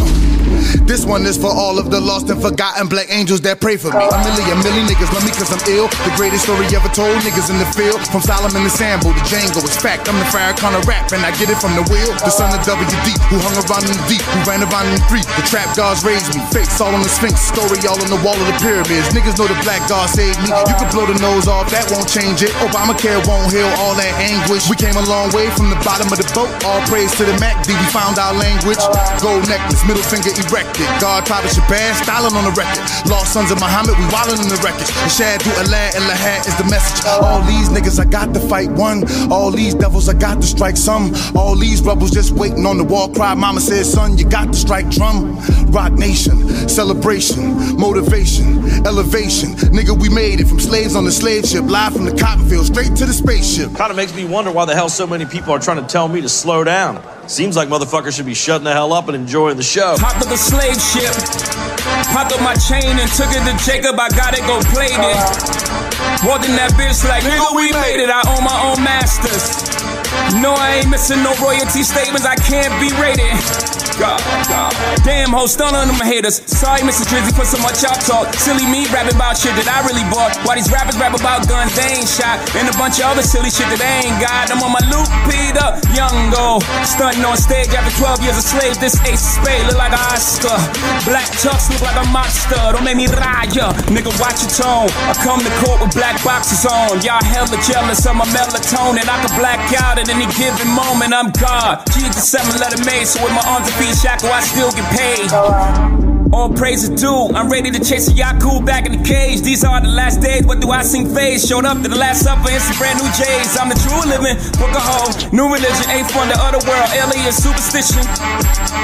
This 0.84 1.06
one 1.06 1.26
is 1.26 1.38
for 1.38 1.52
all 1.52 1.78
of 1.78 1.92
the 1.92 2.00
lost 2.02 2.30
and 2.30 2.42
forgotten 2.42 2.88
black 2.88 3.08
angels 3.10 3.42
that 3.48 3.62
pray 3.62 3.78
for 3.78 3.94
me. 3.94 4.06
A 4.06 4.20
million, 4.26 4.58
million 4.66 4.86
niggas 4.90 5.12
love 5.14 5.24
me 5.24 5.32
cause 5.32 5.54
I'm 5.54 5.62
ill. 5.70 5.88
The 6.04 6.14
greatest 6.18 6.50
story 6.50 6.66
ever 6.74 6.90
told, 6.92 7.16
niggas 7.24 7.48
in 7.54 7.62
the 7.62 7.70
field. 7.78 8.02
From 8.10 8.26
Solomon 8.26 8.66
to 8.66 8.72
Sambo 8.74 9.14
to 9.14 9.24
Django, 9.30 9.62
it's 9.62 9.78
fact. 9.78 10.10
I'm 10.10 10.18
the 10.18 10.28
Farrakhan 10.34 10.74
of 10.74 10.84
rap 10.90 11.14
and 11.14 11.22
I 11.22 11.32
get 11.38 11.54
it 11.54 11.62
from 11.62 11.78
the 11.78 11.86
wheel. 11.94 12.10
The 12.26 12.34
son 12.34 12.50
of 12.52 12.66
WD, 12.66 13.08
who 13.30 13.38
hung 13.40 13.56
around 13.62 13.86
in 13.86 13.94
the 13.94 14.06
deep, 14.10 14.26
who 14.34 14.40
ran 14.50 14.66
around 14.66 14.90
in 14.90 14.98
the 14.98 15.04
street. 15.06 15.28
The 15.38 15.46
trap 15.46 15.70
gods 15.78 16.02
raised 16.02 16.34
me. 16.34 16.42
Fakes 16.50 16.82
all 16.82 16.92
on 16.92 17.06
the 17.06 17.12
Sphinx, 17.12 17.38
story 17.40 17.80
all 17.86 18.02
on 18.02 18.10
the 18.10 18.20
wall 18.26 18.36
of 18.36 18.48
the 18.50 18.58
pyramids. 18.58 19.14
Niggas 19.14 19.38
know 19.38 19.46
the 19.46 19.60
black 19.62 19.86
god 19.86 20.10
saved 20.10 20.42
me. 20.42 20.50
You 20.50 20.76
can 20.76 20.90
blow 20.90 21.06
the 21.06 21.16
nose 21.22 21.46
off, 21.46 21.70
that 21.70 21.86
won't 21.94 22.10
change 22.10 22.42
it. 22.42 22.52
Obamacare 22.66 23.22
won't 23.30 23.54
heal 23.54 23.70
all 23.80 23.94
that 23.94 24.14
anguish. 24.18 24.66
We 24.66 24.76
came 24.76 24.98
a 24.98 25.06
long 25.06 25.30
way 25.32 25.54
from 25.54 25.70
the 25.70 25.80
bottom 25.86 26.10
of 26.10 26.18
the 26.18 26.28
boat. 26.34 26.50
All 26.66 26.82
praise 26.90 27.14
to 27.22 27.24
the 27.24 27.38
MACD, 27.38 27.72
We 27.72 27.88
found 27.94 28.18
our 28.18 28.34
language. 28.34 28.82
Gold 29.22 29.46
necklace, 29.46 29.86
middle 29.86 30.04
finger 30.04 30.32
erected. 30.52 30.86
God 31.00 31.28
Father 31.28 31.48
Shabazz, 31.48 32.04
styling 32.04 32.34
on 32.34 32.44
the 32.44 32.56
record. 32.58 32.84
Lost 33.10 33.34
sons 33.34 33.52
of 33.52 33.60
Muhammad, 33.60 33.98
we 33.98 34.06
wildin' 34.10 34.42
in 34.42 34.50
the 34.50 34.60
wreckage. 34.64 34.88
The 34.88 35.12
Shadu 35.12 35.50
Allah 35.62 35.94
and 35.96 36.04
Lahad 36.10 36.48
is 36.48 36.56
the 36.58 36.66
message. 36.66 37.06
All 37.06 37.42
these 37.44 37.70
niggas, 37.70 38.00
I 38.00 38.06
got 38.06 38.34
to 38.34 38.40
fight 38.40 38.70
one. 38.72 39.04
All 39.32 39.52
these 39.52 39.74
devils, 39.74 40.10
I 40.10 40.14
got 40.14 40.42
to 40.42 40.48
strike 40.48 40.78
some. 40.78 41.14
All 41.36 41.56
these 41.56 41.82
rebels 41.82 42.12
just 42.12 42.32
waiting 42.32 42.66
on 42.66 42.78
the 42.78 42.84
wall 42.84 43.10
cry. 43.10 43.34
Mama 43.34 43.62
said, 43.62 43.86
son, 43.86 44.18
you 44.18 44.26
got 44.28 44.54
to 44.54 44.58
strike 44.58 44.90
drum. 44.90 45.38
Roc 45.72 45.94
Nation, 45.94 46.48
celebration, 46.68 47.78
motivation, 47.78 48.86
elevation. 48.86 49.50
Nigga, 49.74 50.00
we 50.00 50.10
made 50.10 50.40
it 50.40 50.48
from 50.48 50.60
slaves 50.60 50.96
on 50.96 51.06
the 51.06 51.12
slave 51.12 51.46
ship, 51.46 51.66
live 51.66 51.94
from 51.94 52.06
the 52.06 52.16
cotton 52.16 52.48
field, 52.48 52.66
straight 52.66 52.96
to 52.96 53.06
the 53.06 53.14
spaceship. 53.14 53.76
Kind 53.76 53.92
of 53.92 53.98
makes 53.98 54.16
me 54.16 54.26
wonder 54.26 54.52
why 54.52 54.66
the 54.66 54.76
hell 54.76 54.90
so 54.90 55.06
many 55.06 55.26
people 55.26 55.54
are 55.54 55.60
trying 55.60 55.82
to 55.82 55.88
tell 55.88 56.08
me 56.08 56.22
to 56.22 56.30
slow 56.30 56.64
down. 56.64 57.04
Seems 57.30 57.56
like 57.56 57.70
motherfuckers 57.70 58.16
should 58.16 58.26
be 58.26 58.34
shutting 58.34 58.66
the 58.66 58.74
hell 58.74 58.92
up 58.92 59.06
and 59.08 59.14
enjoying 59.16 59.56
the 59.56 59.62
show. 59.62 59.94
Hopped 60.02 60.26
up 60.26 60.30
the 60.34 60.36
slave 60.36 60.82
ship, 60.82 61.14
popped 62.10 62.34
up 62.34 62.42
my 62.42 62.58
chain 62.58 62.98
and 62.98 63.06
took 63.14 63.30
it 63.30 63.46
to 63.46 63.54
Jacob. 63.62 63.94
I 64.02 64.10
got 64.10 64.34
it, 64.34 64.42
go 64.50 64.58
played 64.74 64.98
it. 64.98 65.18
Walked 66.26 66.50
in 66.50 66.58
that 66.58 66.74
bitch 66.74 67.06
like, 67.06 67.22
nigga, 67.22 67.54
we 67.54 67.70
made 67.70 68.02
it. 68.02 68.10
I 68.10 68.26
own 68.34 68.42
my 68.42 68.58
own 68.74 68.82
masters. 68.82 69.62
No, 70.42 70.58
I 70.58 70.82
ain't 70.82 70.90
missing 70.90 71.22
no 71.22 71.38
royalty 71.38 71.86
statements. 71.86 72.26
I 72.26 72.34
can't 72.34 72.74
be 72.82 72.90
rated. 72.98 73.89
Damn, 74.00 75.36
ho, 75.36 75.44
stun 75.44 75.76
on 75.76 75.92
them 75.92 76.00
haters. 76.00 76.40
Sorry, 76.48 76.80
Mr. 76.88 77.04
Drizzy, 77.04 77.36
for 77.36 77.44
so 77.44 77.60
much 77.60 77.84
y'all 77.84 78.00
talk. 78.00 78.32
Silly 78.40 78.64
me 78.64 78.88
rapping 78.96 79.16
about 79.16 79.36
shit 79.36 79.52
that 79.60 79.68
I 79.68 79.84
really 79.84 80.08
bought. 80.08 80.40
Why 80.48 80.56
these 80.56 80.72
rappers 80.72 80.96
rap 80.96 81.12
about 81.12 81.44
guns 81.52 81.76
they 81.76 82.00
ain't 82.00 82.08
shot? 82.08 82.40
And 82.56 82.72
a 82.72 82.76
bunch 82.80 83.04
of 83.04 83.12
other 83.12 83.26
silly 83.26 83.52
shit 83.52 83.68
that 83.68 83.80
they 83.84 84.08
ain't 84.08 84.16
got. 84.24 84.48
I'm 84.56 84.64
on 84.64 84.72
my 84.72 84.84
loop, 84.88 85.10
Peter. 85.28 85.68
Young 85.92 86.32
oh. 86.32 86.64
go. 86.64 86.64
Stunting 86.88 87.28
on 87.28 87.36
stage 87.36 87.76
after 87.76 87.92
12 88.00 88.24
years 88.24 88.40
a 88.40 88.46
slave. 88.46 88.80
This 88.80 88.96
ace 89.04 89.20
of 89.20 89.44
spade 89.44 89.68
look 89.68 89.76
like 89.76 89.92
an 89.92 90.00
Oscar. 90.16 90.56
Black 91.04 91.28
tux 91.44 91.68
look 91.68 91.84
like 91.84 92.00
a 92.00 92.08
monster. 92.08 92.60
Don't 92.72 92.88
make 92.88 92.96
me 92.96 93.12
raya. 93.12 93.76
Nigga, 93.92 94.16
watch 94.16 94.40
your 94.48 94.54
tone. 94.56 94.88
I 95.12 95.16
come 95.20 95.44
to 95.44 95.52
court 95.60 95.84
with 95.84 95.92
black 95.92 96.16
boxes 96.24 96.64
on. 96.64 97.04
Y'all 97.04 97.20
hella 97.20 97.60
jealous 97.68 98.08
of 98.08 98.16
my 98.16 98.24
melatonin. 98.32 99.04
I 99.04 99.18
can 99.28 99.34
black 99.36 99.60
out 99.76 100.00
at 100.00 100.08
any 100.08 100.28
given 100.40 100.72
moment. 100.72 101.12
I'm 101.12 101.36
God. 101.36 101.84
Jesus, 101.92 102.32
seven 102.32 102.56
letter 102.64 102.80
made. 102.88 103.04
So 103.04 103.20
with 103.20 103.36
my 103.36 103.44
arms 103.44 103.68
and 103.68 103.89
shackled, 103.94 104.32
I 104.32 104.42
still 104.42 104.72
get 104.72 104.86
paid. 104.98 105.30
Oh, 105.32 106.09
All 106.32 106.54
praise 106.54 106.84
is 106.84 106.94
due. 106.94 107.32
I'm 107.34 107.50
ready 107.50 107.72
to 107.72 107.80
chase 107.80 108.08
a 108.08 108.14
Yaku 108.14 108.66
back 108.66 108.86
in 108.86 108.92
the 108.92 109.04
cage. 109.04 109.42
These 109.42 109.64
are 109.64 109.82
the 109.82 109.90
last 109.90 110.22
days. 110.22 110.46
What 110.46 110.62
do 110.62 110.70
I 110.70 110.84
sing 110.84 111.10
phase? 111.14 111.48
Showed 111.48 111.66
up 111.66 111.82
to 111.82 111.90
the 111.90 111.98
last 111.98 112.24
supper 112.24 112.52
in 112.52 112.60
some 112.60 112.78
brand 112.78 113.02
new 113.02 113.10
J's. 113.18 113.58
I'm 113.58 113.70
the 113.70 113.80
true 113.80 114.04
living. 114.06 114.38
Book 114.60 114.70
a 114.76 114.82
hoe. 114.84 115.10
New 115.34 115.50
religion. 115.50 115.86
Ain't 115.90 116.12
from 116.12 116.30
the 116.30 116.38
other 116.38 116.62
world. 116.70 116.90
Alien 116.94 117.34
superstition. 117.34 118.06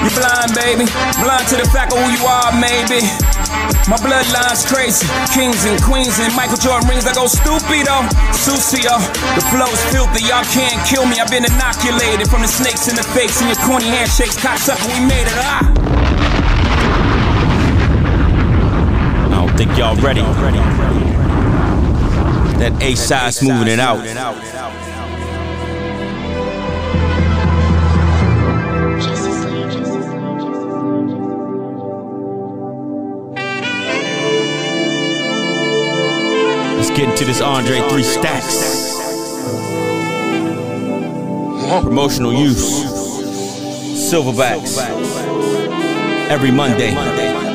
You 0.01 0.09
blind, 0.17 0.57
baby. 0.57 0.89
Blind 1.21 1.45
to 1.53 1.61
the 1.61 1.67
fact 1.69 1.93
of 1.93 2.01
who 2.01 2.07
you 2.09 2.23
are, 2.25 2.49
maybe. 2.57 3.05
My 3.85 4.01
bloodline's 4.01 4.65
crazy. 4.65 5.05
Kings 5.29 5.69
and 5.69 5.77
queens 5.85 6.17
and 6.17 6.33
Michael 6.33 6.57
Jordan 6.57 6.89
rings. 6.89 7.05
I 7.05 7.13
go 7.13 7.29
stupid, 7.29 7.61
stupido. 7.85 8.09
Sucio. 8.33 8.97
The 9.37 9.43
flow's 9.53 9.81
filthy. 9.93 10.25
Y'all 10.25 10.43
can't 10.49 10.81
kill 10.89 11.05
me. 11.05 11.21
I've 11.21 11.29
been 11.29 11.45
inoculated 11.45 12.25
from 12.25 12.41
the 12.41 12.49
snakes 12.49 12.89
and 12.89 12.97
the 12.97 13.05
fakes 13.13 13.41
and 13.41 13.53
your 13.53 13.61
corny 13.61 13.85
handshakes. 13.85 14.35
Cocksucker, 14.41 14.89
we 14.89 15.05
made 15.05 15.29
it. 15.29 15.37
Ah. 15.37 15.61
I 19.25 19.29
don't 19.29 19.44
think 19.57 19.77
y'all 19.77 19.95
ready. 19.95 20.21
That 22.59 22.77
A 22.81 22.95
side's 22.95 23.41
moving 23.41 23.67
it 23.67 23.79
out. 23.79 23.99
Let's 36.75 36.89
get 36.89 37.09
into 37.09 37.23
this 37.23 37.39
Andre 37.41 37.79
3 37.89 38.03
stacks. 38.03 38.93
Promotional 41.81 42.33
use. 42.33 42.83
Silverbacks. 44.11 44.77
Every 46.29 46.51
Monday. 46.51 47.54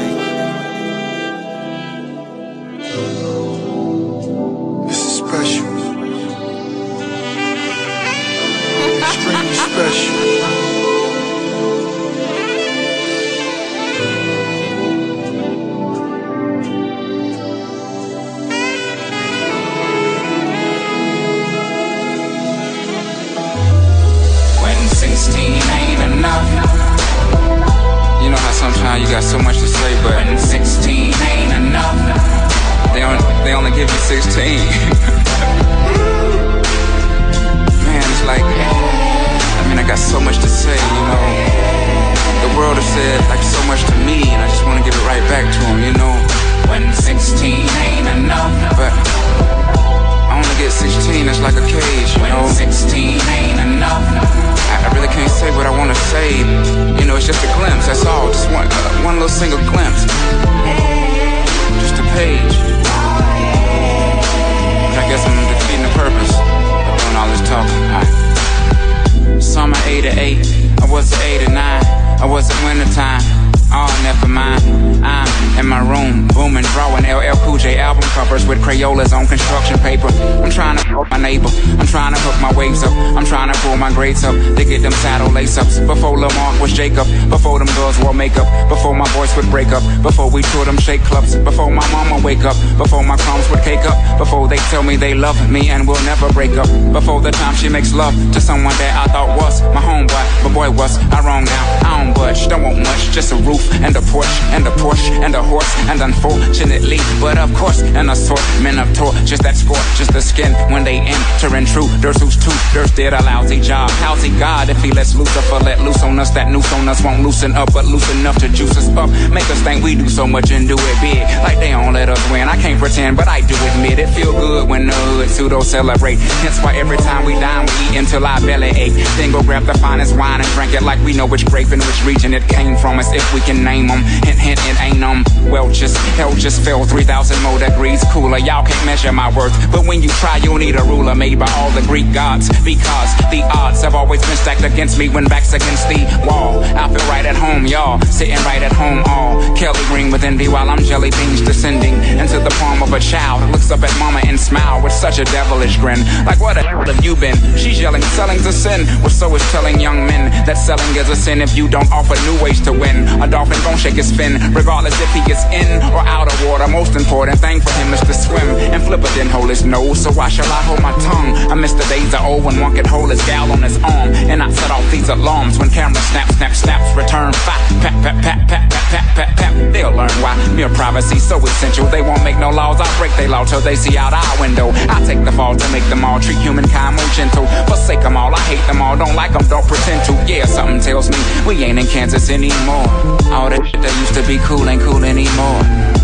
Grades 84.00 84.24
up 84.24 84.34
to 84.56 84.64
get 84.64 84.80
them 84.80 84.92
saddle 85.04 85.30
lace 85.30 85.58
ups. 85.58 85.78
Before 85.80 86.16
Lamar 86.18 86.58
was 86.58 86.72
Jacob. 86.72 87.06
Before 87.28 87.58
them 87.58 87.68
girls 87.76 87.98
wore 88.02 88.14
makeup. 88.14 88.48
Before 88.70 88.94
my 88.94 89.06
voice 89.08 89.36
would 89.36 89.50
break 89.50 89.68
up. 89.76 89.84
Before 90.02 90.30
we 90.30 90.40
toured 90.50 90.68
them 90.68 90.78
shake 90.78 91.02
clubs. 91.02 91.36
Before 91.36 91.70
my 91.70 91.86
mama 91.92 92.16
wake 92.24 92.44
up. 92.50 92.56
Before 92.78 93.04
my 93.04 93.18
crumbs 93.18 93.46
would 93.50 93.60
cake 93.60 93.84
up. 93.84 93.98
Before 94.16 94.48
they 94.48 94.56
tell 94.72 94.82
me 94.82 94.96
they 94.96 95.12
love 95.12 95.36
me 95.50 95.68
and 95.68 95.86
will 95.86 96.02
never 96.12 96.32
break 96.32 96.52
up. 96.52 96.68
Before 96.94 97.20
the 97.20 97.30
time 97.30 97.54
she 97.56 97.68
makes 97.68 97.92
love 97.92 98.14
to 98.32 98.40
someone 98.40 98.72
that 98.80 98.92
I 99.04 99.12
thought 99.12 99.36
was 99.36 99.60
my 99.76 99.82
homeboy. 99.88 100.24
my 100.44 100.50
boy, 100.54 100.70
was 100.70 100.96
I 101.12 101.20
wrong 101.20 101.44
now? 101.44 101.64
I 101.84 102.02
don't 102.02 102.14
budge. 102.14 102.48
Don't 102.48 102.62
want 102.62 102.78
much. 102.78 103.02
Just 103.12 103.32
a 103.32 103.36
roof 103.48 103.64
and 103.84 103.94
a 103.96 104.02
porch 104.12 104.34
and 104.56 104.66
a 104.66 104.70
Porsche 104.80 105.10
and 105.24 105.34
a 105.34 105.42
horse. 105.42 105.70
And 105.90 106.00
unfortunately, 106.00 107.00
but 107.20 107.36
of 107.36 107.52
course, 107.54 107.82
an 107.82 108.08
assortment 108.08 108.78
of 108.78 108.88
torches 108.96 109.40
that 109.40 109.56
scorches 109.56 110.08
the 110.08 110.22
skin 110.22 110.52
when 110.72 110.84
they 110.84 111.00
enter 111.00 111.54
intruders 111.54 112.18
who's 112.22 112.36
two. 112.36 112.56
There's 112.72 112.92
did 112.92 113.12
a 113.12 113.22
lousy 113.24 113.60
job. 113.60 113.89
How's 113.98 114.22
he 114.22 114.30
God 114.38 114.68
if 114.68 114.82
he 114.82 114.90
lets 114.92 115.14
Lucifer 115.14 115.58
let 115.58 115.80
loose 115.80 116.02
on 116.02 116.18
us? 116.18 116.30
That 116.30 116.50
noose 116.50 116.72
on 116.72 116.88
us 116.88 117.02
won't 117.02 117.22
loosen 117.22 117.52
up, 117.52 117.72
but 117.72 117.84
loose 117.84 118.08
enough 118.14 118.38
to 118.38 118.48
juice 118.48 118.76
us 118.76 118.88
up. 118.96 119.10
Make 119.30 119.48
us 119.50 119.60
think 119.60 119.82
we 119.82 119.94
do 119.94 120.08
so 120.08 120.26
much 120.26 120.50
and 120.50 120.68
do 120.68 120.76
it 120.78 121.00
big. 121.00 121.22
Like 121.42 121.58
they 121.58 121.70
don't 121.70 121.92
let 121.92 122.08
us 122.08 122.20
win. 122.30 122.48
I 122.48 122.56
can't 122.56 122.78
pretend, 122.78 123.16
but 123.16 123.28
I 123.28 123.40
do 123.40 123.54
admit 123.72 123.98
it. 123.98 124.08
Feel 124.10 124.32
good 124.32 124.68
when 124.68 124.86
the 124.86 124.94
hood 124.94 125.28
pseudo 125.28 125.60
celebrate. 125.60 126.16
Hence 126.42 126.58
why 126.62 126.76
every 126.76 126.98
time 126.98 127.24
we 127.24 127.34
dine, 127.34 127.66
we 127.66 127.72
eat 127.90 127.98
until 127.98 128.26
our 128.26 128.40
belly 128.40 128.68
ache. 128.68 128.94
Then 129.16 129.32
go 129.32 129.42
grab 129.42 129.64
the 129.64 129.74
finest 129.78 130.16
wine 130.16 130.40
and 130.40 130.48
drink 130.50 130.74
it 130.74 130.82
like 130.82 131.00
we 131.04 131.12
know 131.12 131.26
which 131.26 131.44
grape 131.46 131.70
and 131.70 131.82
which 131.82 132.04
region 132.04 132.34
it 132.34 132.46
came 132.48 132.76
from 132.76 132.98
As 132.98 133.12
if 133.12 133.24
we 133.34 133.40
can 133.40 133.64
name 133.64 133.88
them. 133.88 134.02
Hint, 134.24 134.38
hint, 134.38 134.60
it 134.64 134.80
ain't 134.80 135.02
um 135.02 135.24
Welch's. 135.50 135.96
Hell 136.16 136.32
just 136.34 136.62
fell 136.62 136.84
3,000 136.84 137.42
more 137.42 137.58
degrees 137.58 138.04
cooler. 138.12 138.38
Y'all 138.38 138.64
can't 138.64 138.86
measure 138.86 139.12
my 139.12 139.34
worth, 139.36 139.54
but 139.72 139.86
when 139.86 140.02
you 140.02 140.08
try, 140.20 140.36
you'll 140.38 140.58
need 140.58 140.76
a 140.76 140.82
ruler 140.84 141.14
made 141.14 141.38
by 141.38 141.50
all 141.58 141.70
the 141.72 141.82
Greek 141.82 142.12
gods. 142.12 142.48
Because 142.64 143.10
the 143.30 143.42
odds 143.54 143.79
have 143.82 143.94
always 143.94 144.20
been 144.20 144.36
stacked 144.36 144.64
against 144.64 144.98
me 144.98 145.08
when 145.08 145.24
back's 145.24 145.52
against 145.52 145.88
the 145.88 146.00
wall. 146.26 146.62
I 146.64 146.88
feel 146.88 147.06
right 147.08 147.24
at 147.24 147.36
home, 147.36 147.66
y'all. 147.66 148.00
Sitting 148.02 148.40
right 148.44 148.62
at 148.62 148.72
home, 148.72 149.02
all 149.06 149.40
Kelly 149.56 149.80
green 149.88 150.10
with 150.10 150.24
envy 150.24 150.48
while 150.48 150.68
I'm 150.68 150.82
jelly 150.84 151.10
beans 151.10 151.40
descending 151.40 151.94
into 152.18 152.38
the 152.40 152.50
palm 152.60 152.82
of 152.82 152.92
a 152.92 153.00
child. 153.00 153.50
Looks 153.52 153.70
up 153.70 153.82
at 153.82 153.92
mama 153.98 154.20
and 154.26 154.38
smile 154.38 154.82
with 154.82 154.92
such 154.92 155.18
a 155.18 155.24
devilish 155.24 155.76
grin. 155.78 156.00
Like, 156.24 156.40
what 156.40 156.54
the 156.54 156.62
hell 156.62 156.84
have 156.84 157.04
you 157.04 157.16
been? 157.16 157.36
She's 157.56 157.80
yelling, 157.80 158.02
selling's 158.16 158.46
a 158.46 158.52
sin. 158.52 158.86
Well, 159.00 159.10
so 159.10 159.34
is 159.34 159.42
telling 159.50 159.80
young 159.80 160.06
men 160.06 160.30
that 160.46 160.54
selling 160.54 160.94
is 160.96 161.08
a 161.08 161.16
sin 161.16 161.40
if 161.40 161.56
you 161.56 161.68
don't 161.68 161.90
offer 161.92 162.14
new 162.28 162.42
ways 162.42 162.60
to 162.62 162.72
win. 162.72 163.08
A 163.22 163.26
dolphin 163.28 163.58
gon' 163.62 163.76
shake 163.76 163.94
his 163.94 164.10
fin, 164.12 164.40
regardless 164.54 164.98
if 165.00 165.10
he 165.12 165.22
is 165.30 165.42
in 165.52 165.82
or 165.92 166.00
out 166.06 166.32
of 166.32 166.36
water. 166.46 166.66
Most 166.68 166.96
important 166.96 167.38
thing 167.38 167.60
for 167.60 167.72
him 167.72 167.92
is 167.94 168.00
to 168.00 168.14
swim. 168.14 168.48
And 168.72 168.82
Flipper 168.82 169.08
didn't 169.14 169.30
hold 169.30 169.48
his 169.48 169.64
nose, 169.64 170.02
so 170.02 170.10
why 170.12 170.28
shall 170.28 170.50
I 170.50 170.62
hold 170.62 170.82
my 170.82 170.92
tongue? 171.04 171.36
I 171.50 171.54
miss 171.54 171.72
the 171.72 171.84
days 171.84 172.14
of 172.14 172.20
old 172.24 172.44
when 172.44 172.60
one 172.60 172.74
could 172.74 172.86
hold 172.86 173.10
his 173.10 173.20
gal 173.26 173.50
on 173.52 173.62
his 173.62 173.69
arm. 173.78 174.14
And 174.30 174.42
I 174.42 174.50
set 174.50 174.70
off 174.70 174.88
these 174.90 175.08
alarms 175.08 175.58
when 175.58 175.70
cameras 175.70 176.04
snap, 176.08 176.30
snap, 176.32 176.54
snaps, 176.54 176.96
return 176.96 177.32
fire. 177.32 177.58
Pat, 177.80 177.94
pat, 178.02 178.16
pat, 178.22 178.48
pat, 178.48 178.70
pat, 178.70 178.90
pat, 178.90 179.16
pat, 179.16 179.36
pat. 179.36 179.72
They'll 179.72 179.92
learn 179.92 180.10
why 180.22 180.34
mere 180.54 180.68
privacy 180.70 181.18
so 181.18 181.38
essential. 181.38 181.86
They 181.86 182.02
won't 182.02 182.24
make 182.24 182.38
no 182.38 182.50
laws, 182.50 182.80
I'll 182.80 182.98
break 182.98 183.14
their 183.16 183.28
law 183.28 183.44
till 183.44 183.60
they 183.60 183.76
see 183.76 183.96
out 183.96 184.12
our 184.12 184.40
window. 184.40 184.70
I 184.88 185.02
take 185.06 185.24
the 185.24 185.32
fall 185.32 185.56
to 185.56 185.68
make 185.70 185.84
them 185.88 186.04
all 186.04 186.18
treat 186.20 186.38
humankind 186.38 186.96
more 186.96 187.10
gentle. 187.14 187.46
Forsake 187.66 188.00
them 188.00 188.16
all, 188.16 188.34
I 188.34 188.40
hate 188.40 188.64
them 188.66 188.82
all, 188.82 188.96
don't 188.96 189.14
like 189.14 189.32
them, 189.32 189.46
don't 189.48 189.66
pretend 189.66 190.04
to. 190.06 190.12
Yeah, 190.30 190.46
something 190.46 190.80
tells 190.80 191.10
me 191.10 191.16
we 191.46 191.62
ain't 191.64 191.78
in 191.78 191.86
Kansas 191.86 192.30
anymore. 192.30 192.88
All 193.30 193.48
that 193.50 193.62
shit 193.64 193.80
that 193.82 193.94
used 194.00 194.14
to 194.14 194.26
be 194.26 194.38
cool 194.44 194.68
ain't 194.68 194.82
cool 194.82 195.04
anymore. 195.04 195.60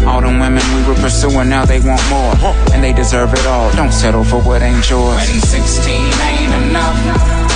All 0.06 0.20
them 0.20 0.38
women 0.38 0.62
we 0.74 0.86
were 0.86 0.98
pursuing, 1.00 1.48
now 1.48 1.64
they 1.64 1.80
want 1.80 2.02
more. 2.08 2.34
And 2.72 2.82
they 2.82 2.92
deserve 2.92 3.32
it 3.32 3.46
all, 3.46 3.72
don't 3.72 3.92
settle 3.92 4.24
for 4.24 4.40
what 4.40 4.62
ain't 4.62 4.88
yours. 4.88 5.16
When 5.16 5.40
16 5.40 5.94
ain't 5.94 6.70
enough. 6.70 7.55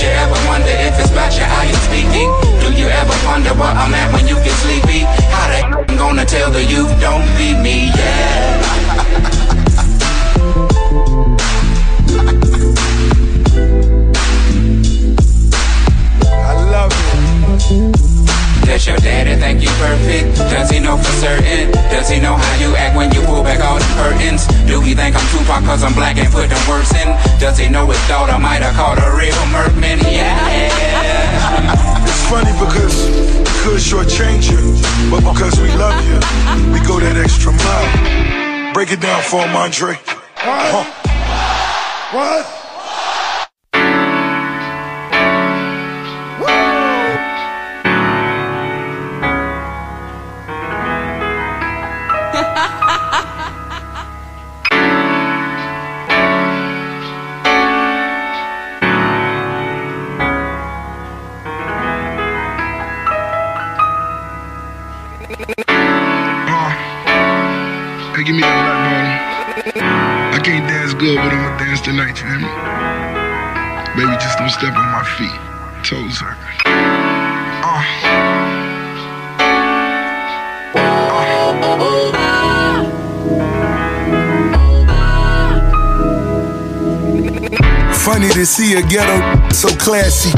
Does 0.00 0.08
she 0.08 0.16
ever 0.16 0.40
wonder 0.48 0.72
if 0.72 0.98
it's 0.98 1.10
about 1.10 1.36
you 1.36 1.44
how 1.44 1.60
you 1.60 1.74
speaking? 1.74 2.32
Do 2.64 2.72
you 2.72 2.88
ever 2.88 3.12
wonder 3.26 3.52
where 3.52 3.68
I'm 3.68 3.92
at 3.92 4.10
when 4.14 4.26
you 4.26 4.36
get 4.36 4.56
sleepy? 4.64 5.00
How 5.28 5.48
the 5.52 5.60
I'm 5.76 5.96
gonna 5.98 6.24
tell 6.24 6.50
the 6.50 6.64
youth 6.64 6.88
don't 7.02 7.26
leave 7.36 7.60
me? 7.60 7.92
Yeah. 7.94 8.64
I. 16.46 17.90
Does 18.80 18.86
your 18.86 18.96
daddy 18.96 19.34
think 19.34 19.60
you 19.60 19.68
perfect? 19.76 20.36
Does 20.48 20.70
he 20.70 20.80
know 20.80 20.96
for 20.96 21.12
certain? 21.20 21.72
Does 21.92 22.08
he 22.08 22.18
know 22.18 22.34
how 22.34 22.49
think 25.00 25.16
I'm 25.16 25.26
Tupac 25.32 25.64
cause 25.64 25.82
I'm 25.82 25.94
black 25.94 26.16
and 26.18 26.30
put 26.30 26.50
them 26.50 26.60
words 26.68 26.92
in? 26.92 27.08
Does 27.40 27.56
he 27.56 27.68
know 27.68 27.86
his 27.86 28.00
daughter 28.06 28.38
might 28.38 28.60
have 28.60 28.76
called 28.76 28.98
a 28.98 29.10
real 29.16 29.40
Merkman? 29.48 29.98
Yeah. 30.04 30.36
It's 32.04 32.24
funny 32.28 32.52
because 32.60 33.08
we 33.08 33.52
could 33.64 33.80
shortchange 33.80 34.52
you, 34.52 34.60
but 35.10 35.24
because 35.24 35.58
we 35.58 35.68
love 35.80 35.96
you, 36.04 36.20
we 36.72 36.80
go 36.86 37.00
that 37.00 37.16
extra 37.16 37.52
mile. 37.52 38.72
Break 38.74 38.92
it 38.92 39.00
down 39.00 39.22
for 39.22 39.40
him, 39.40 39.56
Andre. 39.56 39.96
What? 40.44 40.86
What? 42.12 42.59
Dance 71.16 71.80
tonight, 71.80 72.20
you 72.20 72.26
hear 72.26 72.38
me? 72.38 72.48
Baby, 73.96 74.16
just 74.20 74.38
don't 74.38 74.50
step 74.50 74.74
on 74.76 74.92
my 74.92 75.04
feet. 75.18 75.40
Toes 75.84 76.20
hurt. 76.20 76.38
Uh. 77.64 77.82
Funny 87.94 88.28
to 88.30 88.46
see 88.46 88.74
a 88.74 88.82
ghetto 88.82 89.48
so 89.50 89.68
classy. 89.76 90.30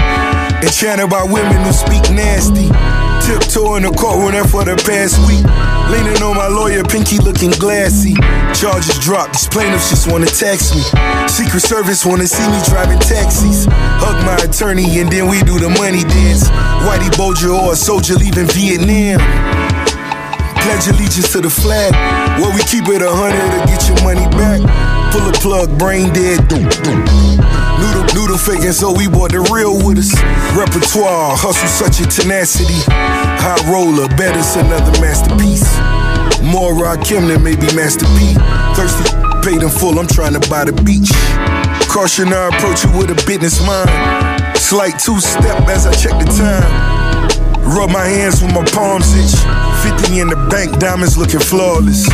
Enchanted 0.64 1.10
by 1.10 1.22
women 1.24 1.62
who 1.64 1.72
speak 1.72 2.10
nasty. 2.10 3.01
Tiptoe 3.32 3.76
in 3.76 3.82
the 3.88 3.92
courtroom 3.96 4.44
for 4.44 4.60
the 4.60 4.76
past 4.84 5.16
week. 5.24 5.40
Leaning 5.88 6.20
on 6.20 6.36
my 6.36 6.52
lawyer, 6.52 6.84
pinky 6.84 7.16
looking 7.16 7.48
glassy. 7.56 8.12
Charges 8.52 9.00
dropped, 9.00 9.32
these 9.32 9.48
plaintiffs 9.48 9.88
just 9.88 10.04
wanna 10.04 10.28
tax 10.28 10.76
me. 10.76 10.84
Secret 11.32 11.64
Service 11.64 12.04
wanna 12.04 12.28
see 12.28 12.44
me 12.52 12.60
driving 12.68 13.00
taxis. 13.00 13.64
Hug 14.04 14.20
my 14.28 14.36
attorney 14.44 15.00
and 15.00 15.08
then 15.10 15.32
we 15.32 15.40
do 15.48 15.56
the 15.56 15.72
money 15.80 16.04
dance. 16.04 16.52
Whitey 16.84 17.08
Bulger 17.16 17.56
or 17.56 17.72
a 17.72 17.76
soldier 17.76 18.20
leaving 18.20 18.52
Vietnam. 18.52 19.16
Pledge 20.60 20.92
allegiance 20.92 21.32
to 21.32 21.40
the 21.40 21.48
flag. 21.48 21.96
Where 22.36 22.52
we 22.52 22.60
keep 22.68 22.84
it 22.92 23.00
a 23.00 23.08
hundred 23.08 23.48
to 23.48 23.60
get 23.64 23.80
your 23.88 23.96
money 24.04 24.28
back. 24.36 24.60
Pull 25.08 25.24
a 25.24 25.32
plug, 25.40 25.78
brain 25.78 26.12
dead. 26.12 26.48
Doom, 26.48 26.68
doom. 26.84 27.00
Noodle, 27.80 28.06
noodle 28.14 28.38
faking, 28.38 28.72
so 28.72 28.92
we 28.92 29.08
bought 29.08 29.32
the 29.32 29.40
real 29.50 29.74
with 29.74 29.98
us. 29.98 30.12
Repertoire, 30.54 31.34
hustle, 31.34 31.66
such 31.66 31.98
a 31.98 32.06
tenacity. 32.06 32.78
High 33.42 33.58
roller, 33.66 34.06
bet 34.14 34.38
it's 34.38 34.54
another 34.54 34.94
masterpiece. 35.02 35.66
More 36.46 36.78
Rakim 36.78 37.26
than 37.26 37.42
maybe 37.42 37.66
Master 37.74 38.06
P. 38.14 38.38
Thirsty, 38.78 39.10
paid 39.42 39.66
in 39.66 39.68
full, 39.68 39.98
I'm 39.98 40.06
trying 40.06 40.38
to 40.38 40.42
buy 40.46 40.62
the 40.62 40.70
beach. 40.86 41.10
Caution, 41.90 42.30
I 42.30 42.54
approach 42.54 42.86
you 42.86 42.94
with 42.94 43.10
a 43.10 43.18
business 43.26 43.58
mind. 43.66 43.90
Slight 44.56 44.94
two 45.02 45.18
step 45.18 45.58
as 45.66 45.90
I 45.90 45.92
check 45.98 46.14
the 46.22 46.30
time. 46.38 46.62
Rub 47.66 47.90
my 47.90 48.06
hands 48.06 48.42
with 48.42 48.54
my 48.54 48.62
palms 48.70 49.10
itch. 49.18 49.34
50 49.90 50.22
in 50.22 50.28
the 50.30 50.38
bank, 50.46 50.78
diamonds 50.78 51.18
looking 51.18 51.42
flawless. 51.42 52.06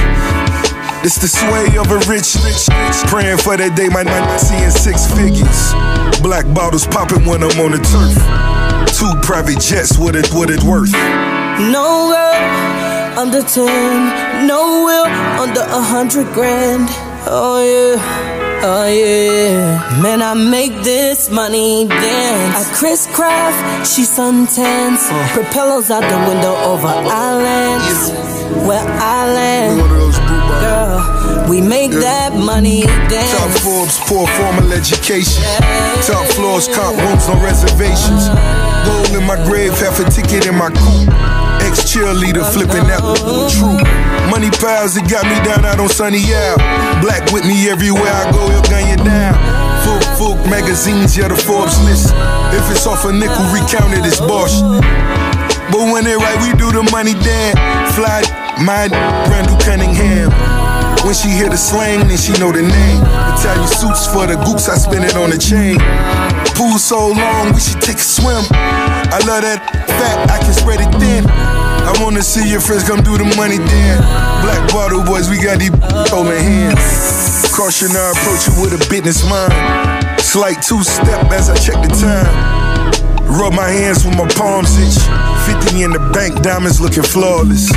It's 1.04 1.20
the 1.20 1.28
sway 1.28 1.76
of 1.76 1.92
a 1.92 2.00
rich, 2.08 2.40
rich, 2.40 2.72
rich. 2.72 2.98
Praying 3.12 3.36
for 3.36 3.56
that 3.56 3.76
day, 3.76 3.92
my 3.92 4.02
night 4.02 4.40
seeing 4.40 4.72
six 4.72 5.04
figures. 5.12 5.76
Black 6.24 6.48
bottles 6.56 6.86
popping 6.86 7.28
when 7.28 7.44
I'm 7.44 7.52
on 7.60 7.76
the 7.76 7.84
turf. 7.84 8.57
Two 8.98 9.14
private 9.22 9.60
jets, 9.60 9.96
what 9.96 10.16
it, 10.16 10.26
what 10.34 10.50
it 10.50 10.60
worth? 10.64 10.90
No 11.70 12.10
girl 12.10 13.18
under 13.18 13.42
10, 13.42 14.46
no 14.48 14.84
will 14.86 15.06
under 15.40 15.60
a 15.60 15.82
hundred 15.94 16.26
grand. 16.34 16.88
Oh 17.30 17.62
yeah, 17.62 18.64
oh 18.64 18.88
yeah. 18.88 20.02
Man, 20.02 20.20
I 20.20 20.34
make 20.34 20.82
this 20.82 21.30
money 21.30 21.86
dance. 21.86 22.56
I 22.56 22.74
Chris 22.74 23.06
Craft, 23.14 23.86
she 23.86 24.02
suntans. 24.02 25.06
Oh. 25.10 25.30
Propellers 25.32 25.92
out 25.92 26.02
the 26.02 26.18
window 26.28 26.54
over 26.56 26.88
islands. 26.88 28.10
Where 28.66 28.82
I 28.82 29.17
money 32.58 32.82
dance. 33.06 33.30
Top 33.30 33.50
Forbes, 33.62 34.02
poor 34.10 34.26
formal 34.34 34.72
education. 34.72 35.46
Top 36.02 36.26
floors, 36.34 36.66
cop 36.66 36.90
rooms, 36.98 37.30
no 37.30 37.38
reservations. 37.38 38.26
Gold 38.82 39.14
in 39.14 39.22
my 39.22 39.38
grave, 39.46 39.70
half 39.78 40.02
a 40.02 40.10
ticket 40.10 40.50
in 40.50 40.58
my 40.58 40.66
coupe. 40.66 41.06
Ex 41.62 41.86
cheerleader 41.86 42.42
flipping 42.50 42.82
that 42.90 42.98
true. 43.54 43.78
Money 44.26 44.50
piles 44.58 44.98
it 44.98 45.06
got 45.06 45.22
me 45.30 45.38
down 45.46 45.62
out 45.62 45.78
on 45.78 45.88
Sunny 45.88 46.18
Ave. 46.34 46.58
Black 46.98 47.30
with 47.30 47.46
me 47.46 47.70
everywhere 47.70 48.10
I 48.10 48.26
go, 48.34 48.50
he'll 48.50 48.66
gun 48.66 48.90
you 48.90 48.98
down. 49.06 49.38
Folk, 49.86 50.02
folk 50.18 50.38
magazines, 50.50 51.16
yeah, 51.16 51.28
the 51.28 51.38
Forbes 51.38 51.78
list. 51.86 52.10
If 52.50 52.66
it's 52.74 52.86
off 52.90 53.06
a 53.06 53.12
nickel, 53.12 53.46
recount 53.54 53.94
it, 53.94 54.02
it's 54.02 54.18
Bosch. 54.18 54.58
But 55.70 55.94
when 55.94 56.02
they 56.02 56.18
right, 56.18 56.38
we 56.42 56.50
do 56.58 56.74
the 56.74 56.82
money 56.90 57.14
dance. 57.22 57.94
Fly, 57.94 58.26
my 58.66 58.90
Randall 59.30 59.58
Cunningham. 59.62 60.57
When 61.04 61.14
she 61.14 61.30
hear 61.30 61.48
the 61.48 61.56
slang, 61.56 62.08
then 62.08 62.18
she 62.18 62.32
know 62.38 62.50
the 62.52 62.62
name. 62.62 63.00
Italian 63.34 63.70
suits 63.70 64.06
for 64.10 64.26
the 64.26 64.36
goops, 64.44 64.68
I 64.68 64.76
spin 64.76 65.04
it 65.04 65.16
on 65.16 65.30
the 65.30 65.38
chain. 65.38 65.78
Pool 66.58 66.78
so 66.78 67.14
long, 67.14 67.54
we 67.54 67.60
should 67.60 67.80
take 67.80 67.96
a 67.96 68.04
swim. 68.04 68.42
I 68.50 69.18
love 69.24 69.46
that 69.46 69.62
fat, 69.86 70.30
I 70.30 70.38
can 70.42 70.52
spread 70.52 70.80
it 70.82 70.90
thin. 70.98 71.24
I 71.30 71.94
wanna 72.02 72.22
see 72.22 72.50
your 72.50 72.60
friends 72.60 72.84
come 72.84 73.00
do 73.00 73.16
the 73.16 73.24
money 73.38 73.56
dance. 73.56 74.04
Black 74.42 74.60
bottle 74.74 75.04
boys, 75.04 75.30
we 75.30 75.38
got 75.40 75.58
these 75.62 75.70
holding 76.10 76.36
hands. 76.36 76.82
Caution, 77.54 77.94
I 77.94 78.12
approach 78.12 78.50
you 78.50 78.54
with 78.60 78.74
a 78.74 78.82
business 78.90 79.22
mind. 79.24 79.54
Slight 80.20 80.60
two 80.60 80.82
step 80.82 81.30
as 81.30 81.48
I 81.48 81.56
check 81.56 81.80
the 81.80 81.88
time. 81.94 82.26
Rub 83.38 83.52
my 83.54 83.68
hands 83.68 84.04
with 84.04 84.16
my 84.16 84.26
palms 84.34 84.76
itch. 84.76 84.98
50 85.46 85.82
in 85.82 85.90
the 85.92 86.02
bank, 86.12 86.42
diamonds 86.42 86.80
looking 86.80 87.02
flawless. 87.02 87.70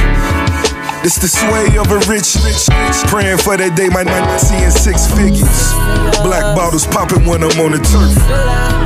It's 1.03 1.17
the 1.17 1.27
sway 1.27 1.65
of 1.81 1.89
a 1.89 1.97
rich, 2.05 2.37
rich, 2.45 2.69
rich. 2.69 2.97
Praying 3.09 3.41
for 3.41 3.57
that 3.57 3.73
day, 3.75 3.89
my 3.89 4.03
night 4.03 4.37
seeing 4.37 4.69
six 4.69 5.09
figures. 5.09 5.73
Black 6.21 6.53
bottles 6.53 6.85
popping 6.85 7.25
when 7.25 7.41
I'm 7.41 7.57
on 7.57 7.73
the 7.73 7.81
turf. 7.81 8.13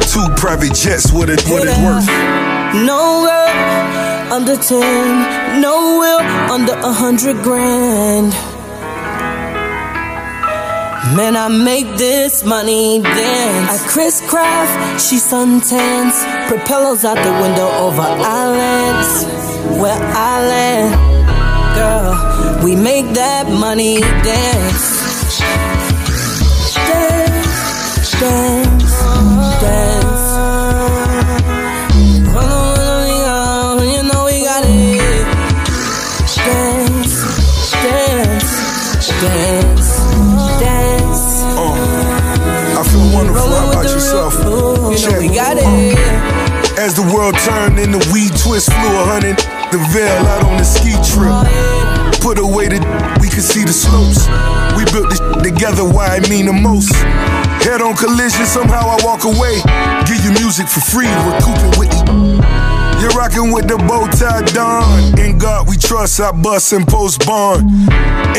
Two 0.07 0.23
private 0.39 0.71
jets, 0.71 1.11
what 1.11 1.27
it, 1.29 1.43
what 1.51 1.67
it 1.67 1.75
worth? 1.83 2.07
No 2.87 3.27
girl 3.27 4.31
under 4.31 4.55
10, 4.55 5.59
no 5.59 5.99
will 5.99 6.23
under 6.55 6.71
a 6.71 6.93
hundred 6.95 7.43
grand. 7.43 8.31
Man, 11.19 11.35
I 11.35 11.49
make 11.49 11.97
this 11.97 12.45
money 12.45 13.01
dance. 13.01 13.69
I 13.69 13.87
crisscross, 13.91 14.71
she 15.03 15.17
suntans. 15.17 16.15
Propellers 16.47 17.03
out 17.03 17.19
the 17.19 17.33
window 17.43 17.67
over 17.75 18.01
islands. 18.01 19.27
Where 19.83 19.99
I 19.99 20.47
land. 20.47 21.04
Girl, 21.75 22.15
we 22.63 22.75
make 22.75 23.05
that 23.15 23.47
money 23.49 23.99
dance. 23.99 24.87
Dance, 26.87 28.11
dance, 28.15 28.95
dance. 29.59 30.25
We 32.31 32.43
you 33.91 34.03
know 34.07 34.23
we 34.23 34.37
got 34.47 34.63
it. 34.63 35.27
Dance, 36.47 37.15
dance, 37.83 38.51
dance, 39.19 39.89
dance. 40.63 41.23
Uh, 41.59 42.79
I 42.79 42.83
feel 42.89 43.05
wonderful. 43.13 43.49
How 43.51 43.69
about 43.71 43.83
yourself? 43.91 44.33
You 44.33 45.11
know 45.11 45.19
we 45.19 45.27
got 45.27 45.57
it. 45.59 45.65
As 46.79 46.95
the 46.95 47.03
world 47.13 47.35
turned 47.39 47.79
and 47.79 47.93
the 47.93 47.99
weed 48.13 48.31
twist 48.37 48.71
flew 48.71 48.95
a 48.95 49.05
hundred, 49.05 49.39
the 49.75 49.83
veil 49.91 50.23
out 50.31 50.43
on 50.45 50.55
the 50.55 50.63
ski 50.63 50.95
trip. 51.03 51.35
Put 52.23 52.39
away 52.39 52.71
the 52.71 52.79
we 53.19 53.27
could 53.27 53.43
see 53.43 53.67
the 53.67 53.75
slopes. 53.75 54.23
We 54.79 54.87
built 54.87 55.11
this 55.11 55.19
together, 55.43 55.83
why 55.83 56.15
I 56.15 56.19
mean 56.31 56.47
the 56.47 56.55
most. 56.55 56.95
Head 57.59 57.81
on 57.83 57.95
collision, 57.95 58.45
somehow 58.45 58.87
I 58.87 58.97
walk 59.03 59.27
away. 59.27 59.59
Give 60.07 60.23
you 60.23 60.31
music 60.39 60.71
for 60.71 60.79
free, 60.79 61.11
recouping 61.27 61.75
Whitney. 61.75 62.39
You're 63.03 63.15
rocking 63.19 63.51
with 63.51 63.67
the 63.67 63.75
bow 63.83 64.07
tie 64.15 64.47
Don. 64.55 65.19
In 65.19 65.37
God 65.37 65.67
we 65.67 65.75
trust, 65.75 66.21
I 66.21 66.31
bust 66.31 66.71
and 66.71 66.87
post 66.87 67.27
bond. 67.27 67.67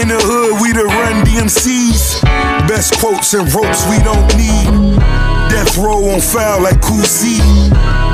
In 0.01 0.09
the 0.09 0.17
hood, 0.17 0.57
we 0.65 0.73
the 0.73 0.89
run 0.89 1.21
DMCs. 1.29 2.25
Best 2.65 2.97
quotes 2.97 3.35
and 3.35 3.45
ropes 3.53 3.85
we 3.93 4.01
don't 4.01 4.25
need. 4.41 4.97
Death 5.53 5.77
row 5.77 6.01
on 6.17 6.21
foul 6.21 6.63
like 6.63 6.81
Cousy. 6.81 7.37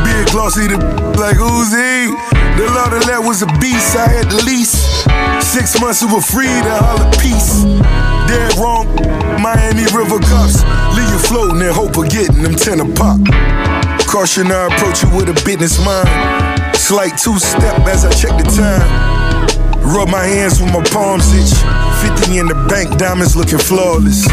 Big 0.02 0.26
glossy 0.34 0.66
the 0.66 0.78
like 1.14 1.38
Uzi. 1.38 2.31
The 2.56 2.68
law 2.68 2.88
to 2.90 3.00
let 3.08 3.24
was 3.24 3.42
a 3.42 3.46
beast, 3.58 3.96
I 3.96 4.08
had 4.08 4.28
the 4.30 4.44
lease. 4.44 4.76
Six 5.40 5.80
months 5.80 6.04
we 6.04 6.12
were 6.12 6.20
free 6.20 6.46
to 6.46 6.74
holler 6.84 7.10
peace. 7.16 7.64
Dead 8.28 8.52
wrong, 8.60 8.86
Miami 9.40 9.84
River 9.92 10.20
Cups. 10.20 10.60
Leave 10.92 11.08
you 11.08 11.18
floating 11.18 11.60
and 11.62 11.74
hope 11.74 11.96
of 11.96 12.10
getting 12.10 12.42
them 12.42 12.54
ten 12.54 12.80
a 12.80 12.88
pop. 12.92 13.20
Caution, 14.06 14.52
I 14.52 14.68
approach 14.68 15.02
you 15.02 15.08
with 15.16 15.32
a 15.32 15.36
business 15.44 15.80
mind. 15.84 16.08
Slight 16.76 17.16
two 17.16 17.38
step 17.38 17.80
as 17.88 18.04
I 18.04 18.10
check 18.12 18.36
the 18.36 18.44
time. 18.44 18.84
Rub 19.82 20.08
my 20.08 20.24
hands 20.24 20.60
with 20.60 20.72
my 20.72 20.84
palms 20.92 21.32
itch. 21.32 21.56
50 22.04 22.38
in 22.38 22.46
the 22.46 22.54
bank, 22.68 22.98
diamonds 22.98 23.34
looking 23.34 23.58
flawless. 23.58 24.28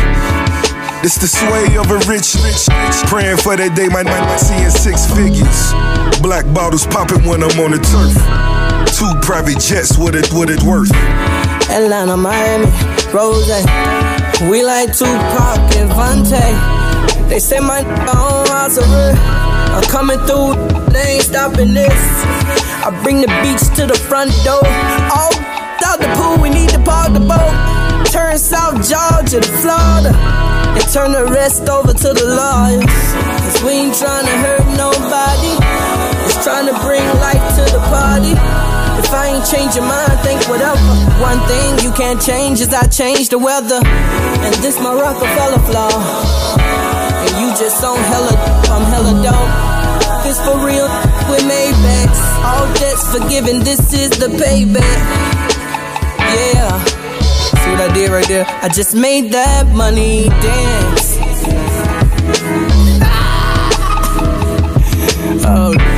It's 1.02 1.16
the 1.16 1.32
sway 1.32 1.80
of 1.80 1.88
a 1.95 2.00
rich, 2.12 2.36
rich, 2.43 2.68
rich. 2.68 2.97
Praying 3.08 3.39
for 3.39 3.56
that 3.56 3.72
day, 3.72 3.88
my 3.88 4.04
night 4.04 4.36
seeing 4.36 4.68
six 4.68 5.08
figures. 5.08 5.72
Black 6.20 6.43
bottles 6.52 6.84
popping 6.84 7.24
when 7.24 7.39
I'm 7.39 7.56
on 7.64 7.72
the 7.72 7.80
turf. 7.80 8.12
Two 9.00 9.08
private 9.24 9.64
jets, 9.64 9.95
what 9.95 10.12
it, 10.12 10.28
what 10.36 10.52
it 10.52 10.60
worth? 10.68 10.91
Atlanta, 11.72 12.20
Miami, 12.20 12.68
Rose. 13.16 13.47
We 14.52 14.60
like 14.60 14.91
Tupac 14.91 15.72
and 15.80 15.88
Vontae. 15.88 16.52
They 17.32 17.39
say 17.39 17.64
my 17.64 17.80
own 18.12 18.43
house 18.52 18.76
of 18.76 18.84
I'm 18.91 19.88
coming 19.88 20.20
through, 20.28 20.60
they 20.91 21.16
ain't 21.16 21.24
stopping 21.24 21.80
this. 21.80 21.95
I 22.84 22.91
bring 23.04 23.24
the 23.24 23.32
beach 23.39 23.64
to 23.80 23.88
the 23.88 23.95
front 23.95 24.36
door. 24.43 24.68
All 25.16 25.32
out 25.88 26.04
the 26.04 26.12
pool, 26.20 26.43
we 26.43 26.52
need 26.52 26.76
to 26.76 26.80
park 26.84 27.16
the 27.16 27.24
boat. 27.24 27.56
Turn 28.12 28.38
South 28.38 28.84
Georgia 28.84 29.39
to 29.39 29.52
Florida. 29.64 30.59
And 30.80 30.88
turn 30.95 31.11
the 31.11 31.27
rest 31.27 31.67
over 31.67 31.91
to 31.91 32.09
the 32.15 32.23
lawyers. 32.23 32.88
Cause 33.43 33.59
we 33.67 33.84
ain't 33.84 33.95
trying 33.99 34.23
to 34.23 34.36
hurt 34.39 34.63
nobody. 34.80 35.53
Just 36.23 36.39
trying 36.47 36.71
to 36.71 36.75
bring 36.80 37.03
life 37.19 37.43
to 37.59 37.63
the 37.67 37.84
party. 37.91 38.32
If 39.03 39.11
I 39.11 39.36
ain't 39.36 39.43
change 39.43 39.75
your 39.75 39.84
mind, 39.84 40.15
think 40.23 40.39
whatever. 40.47 40.80
One 41.19 41.39
thing 41.51 41.84
you 41.84 41.91
can't 41.91 42.21
change 42.21 42.61
is 42.61 42.71
I 42.71 42.88
change 42.88 43.27
the 43.27 43.39
weather. 43.39 43.84
And 43.84 44.55
this 44.63 44.80
my 44.80 44.95
Rockefeller 44.95 45.59
flaw. 45.67 45.91
And 45.91 47.32
you 47.43 47.49
just 47.59 47.84
on 47.84 47.99
hella, 47.99 48.34
I'm 48.71 48.86
hella 48.88 49.13
dope. 49.19 50.23
This 50.23 50.39
for 50.47 50.63
real 50.63 50.88
with 51.27 51.43
Maybachs. 51.43 52.21
All 52.47 52.67
debts 52.80 53.03
forgiven, 53.11 53.59
this 53.67 53.93
is 53.93 54.11
the 54.15 54.27
payback. 54.27 54.99
Yeah. 56.53 56.99
See 57.50 57.72
what 57.72 57.82
I 57.82 57.93
did 57.93 58.10
right 58.12 58.28
there? 58.28 58.45
I 58.62 58.70
just 58.70 58.93
made 58.95 59.32
that 59.34 59.68
money 59.74 60.30
dance. 60.30 61.18
Ah. 63.02 63.70
Oh. 65.45 65.89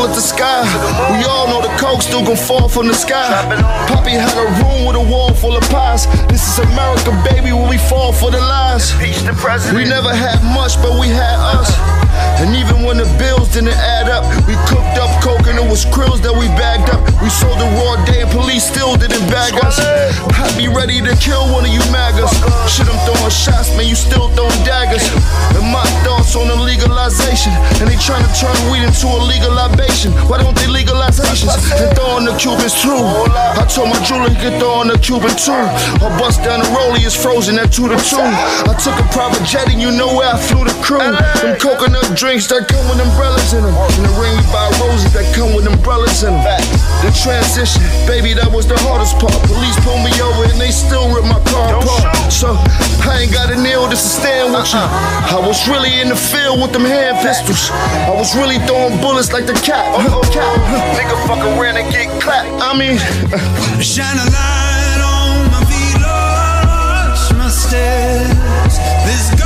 Wall 0.00 0.08
as 0.08 0.16
the 0.16 0.22
sky. 0.22 0.62
We 1.12 1.24
all 1.24 1.46
know 1.48 1.60
the 1.60 1.74
coke 1.76 2.02
still 2.02 2.24
gon' 2.24 2.36
fall 2.36 2.68
from 2.68 2.88
the 2.88 2.94
sky. 2.94 3.28
Poppy 3.88 4.10
had 4.10 4.32
a 4.36 4.46
room 4.60 4.86
with 4.86 4.96
a 4.96 5.04
wall 5.12 5.32
full 5.34 5.56
of 5.56 5.62
pies. 5.68 6.06
This 6.28 6.42
is 6.48 6.58
America, 6.58 7.10
baby, 7.24 7.52
where 7.52 7.68
we 7.68 7.78
fall 7.78 8.12
for 8.12 8.30
the 8.30 8.40
lies. 8.40 8.94
We 9.74 9.84
never 9.84 10.14
had 10.14 10.42
much, 10.42 10.76
but 10.82 10.98
we 10.98 11.08
had 11.08 11.38
us. 11.56 12.09
And 12.40 12.56
even 12.56 12.82
when 12.82 12.96
the 12.96 13.08
bills 13.20 13.52
didn't 13.52 13.76
add 13.76 14.08
up, 14.08 14.24
we 14.48 14.56
cooked 14.64 14.96
up 14.96 15.10
coke 15.20 15.46
and 15.46 15.58
it 15.60 15.68
was 15.68 15.84
krills 15.88 16.20
that 16.24 16.32
we 16.32 16.48
bagged 16.56 16.88
up. 16.88 17.00
We 17.20 17.28
sold 17.28 17.60
the 17.60 17.68
raw 17.80 18.00
day 18.08 18.22
and 18.24 18.30
police 18.30 18.64
still 18.64 18.96
didn't 18.96 19.28
bag 19.28 19.52
us. 19.60 19.76
I'd 19.80 20.56
be 20.56 20.68
ready 20.68 21.00
to 21.04 21.12
kill 21.20 21.44
one 21.52 21.68
of 21.68 21.72
you 21.72 21.84
maggots. 21.92 22.32
Shit, 22.68 22.88
I'm 22.88 22.96
throwing 23.04 23.32
shots, 23.32 23.72
man, 23.76 23.86
you 23.86 23.94
still 23.94 24.32
throwing 24.32 24.56
daggers. 24.64 25.04
And 25.56 25.68
my 25.68 25.84
thoughts 26.04 26.36
on 26.36 26.48
the 26.48 26.56
legalization. 26.56 27.52
And 27.80 27.88
they 27.88 27.96
trying 28.00 28.24
to 28.24 28.32
turn 28.32 28.56
weed 28.72 28.82
into 28.84 29.06
a 29.08 29.20
legal 29.28 29.52
libation. 29.52 30.12
Why 30.28 30.40
don't 30.40 30.56
they 30.56 30.68
legalize? 30.68 31.20
And 31.20 31.92
throw 31.96 32.16
on 32.16 32.24
the 32.24 32.32
Cubans 32.40 32.74
too. 32.80 32.96
I 32.96 33.68
told 33.68 33.92
my 33.92 34.00
jeweler 34.04 34.30
he 34.32 34.38
could 34.40 34.56
throw 34.58 34.80
on 34.80 34.88
the 34.88 34.98
Cuban 34.98 35.36
too. 35.36 35.52
Or 36.00 36.10
bust 36.16 36.42
down 36.42 36.64
the 36.64 36.68
rollie 36.72 37.04
is 37.04 37.14
frozen 37.14 37.58
at 37.58 37.72
2 37.72 37.88
to 37.88 37.98
2. 38.00 38.16
I 38.16 38.74
took 38.80 38.96
a 38.96 39.06
private 39.12 39.44
jet 39.44 39.68
and 39.68 39.80
you 39.80 39.90
know 39.90 40.08
where 40.16 40.32
I 40.32 40.38
flew 40.38 40.64
the 40.64 40.74
crew. 40.80 40.98
Them 40.98 41.58
coconut 41.58 42.09
drinks 42.14 42.46
that 42.48 42.66
come 42.66 42.82
with 42.90 42.98
umbrellas 42.98 43.52
in 43.52 43.62
them. 43.62 43.74
And 43.74 44.04
the 44.06 44.14
ring 44.18 44.34
we 44.34 44.44
buy 44.50 44.66
roses 44.82 45.12
that 45.14 45.26
come 45.34 45.54
with 45.54 45.66
umbrellas 45.66 46.22
in 46.22 46.34
them. 46.34 46.62
The 47.04 47.10
transition, 47.14 47.82
baby, 48.06 48.34
that 48.34 48.50
was 48.50 48.66
the 48.66 48.78
hardest 48.86 49.18
part. 49.22 49.34
Police 49.46 49.78
pulled 49.84 50.02
me 50.02 50.12
over 50.20 50.48
and 50.50 50.58
they 50.58 50.70
still 50.74 51.06
rip 51.12 51.24
my 51.26 51.38
car 51.50 51.78
apart. 51.78 52.32
So 52.32 52.56
I 53.06 53.24
ain't 53.26 53.32
got 53.32 53.52
a 53.52 53.58
nail 53.58 53.88
just 53.88 54.04
to 54.06 54.12
stand 54.22 54.54
with 54.54 54.70
you. 54.72 54.82
I 54.82 55.38
was 55.40 55.66
really 55.68 56.00
in 56.00 56.08
the 56.10 56.18
field 56.18 56.60
with 56.60 56.72
them 56.72 56.84
hand 56.84 57.18
pistols. 57.22 57.70
I 58.06 58.12
was 58.14 58.34
really 58.34 58.58
throwing 58.66 58.98
bullets 59.00 59.32
like 59.32 59.46
the 59.46 59.56
cat. 59.60 59.86
Uh, 59.94 60.20
uh, 60.20 60.24
cat. 60.34 60.46
Uh. 60.46 60.98
Nigga 60.98 61.16
fuck 61.26 61.42
around 61.42 61.78
and 61.78 61.88
get 61.92 62.10
clapped. 62.20 62.50
I 62.60 62.74
mean, 62.76 62.98
Shine 63.80 64.18
a 64.18 64.26
light 64.30 65.00
on 65.00 65.50
my 65.52 65.62
feet, 65.68 65.96
watch 66.02 67.32
my 67.38 67.48
steps. 67.48 68.76
This 69.06 69.39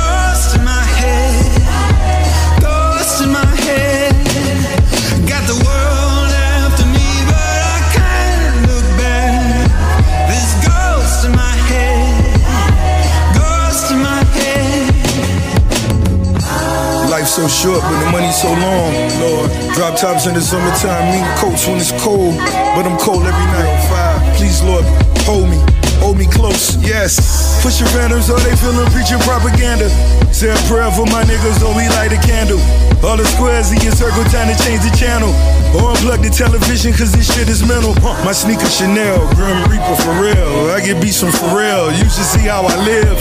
so 17.35 17.47
short, 17.49 17.81
but 17.81 17.99
the 17.99 18.09
money 18.11 18.31
so 18.31 18.47
long, 18.47 18.93
Lord. 19.19 19.51
Drop 19.75 19.99
tops 19.99 20.25
in 20.25 20.35
the 20.35 20.41
summertime, 20.41 21.11
mink 21.11 21.27
coats 21.35 21.67
when 21.67 21.75
it's 21.75 21.91
cold. 22.01 22.37
But 22.75 22.87
I'm 22.87 22.97
cold 22.97 23.23
every 23.23 23.47
night. 23.51 24.37
Please, 24.37 24.63
Lord, 24.63 24.85
hold 25.27 25.49
me, 25.49 25.59
hold 26.01 26.17
me 26.17 26.27
close. 26.27 26.75
Yes, 26.81 27.19
push 27.63 27.79
your 27.79 27.89
phantoms, 27.89 28.29
or 28.29 28.39
they 28.39 28.55
feeling 28.57 28.87
preaching 28.91 29.19
propaganda. 29.23 29.89
Say 30.33 30.51
a 30.51 30.57
prayer 30.67 30.91
for 30.91 31.05
my 31.07 31.23
niggas, 31.23 31.63
or 31.63 31.71
we 31.75 31.87
light 31.95 32.11
a 32.11 32.19
candle. 32.21 32.59
All 33.05 33.17
the 33.17 33.25
squares 33.25 33.71
in 33.71 33.79
your 33.81 33.93
circle, 33.93 34.23
time 34.33 34.49
to 34.51 34.57
change 34.63 34.81
the 34.83 34.93
channel. 34.97 35.29
Or 35.75 35.91
unplug 35.91 36.23
the 36.23 36.31
television, 36.31 36.93
cause 36.93 37.11
this 37.11 37.27
shit 37.27 37.47
is 37.49 37.61
mental. 37.67 37.93
My 38.23 38.31
sneaker 38.31 38.67
Chanel, 38.67 39.19
Grim 39.35 39.59
Reaper 39.67 39.95
for 40.01 40.15
real. 40.19 40.71
I 40.71 40.79
get 40.79 41.01
beats 41.01 41.19
from 41.19 41.31
Pharrell, 41.31 41.91
you 41.91 42.07
should 42.07 42.27
see 42.27 42.47
how 42.47 42.63
I 42.63 42.75
live. 42.83 43.17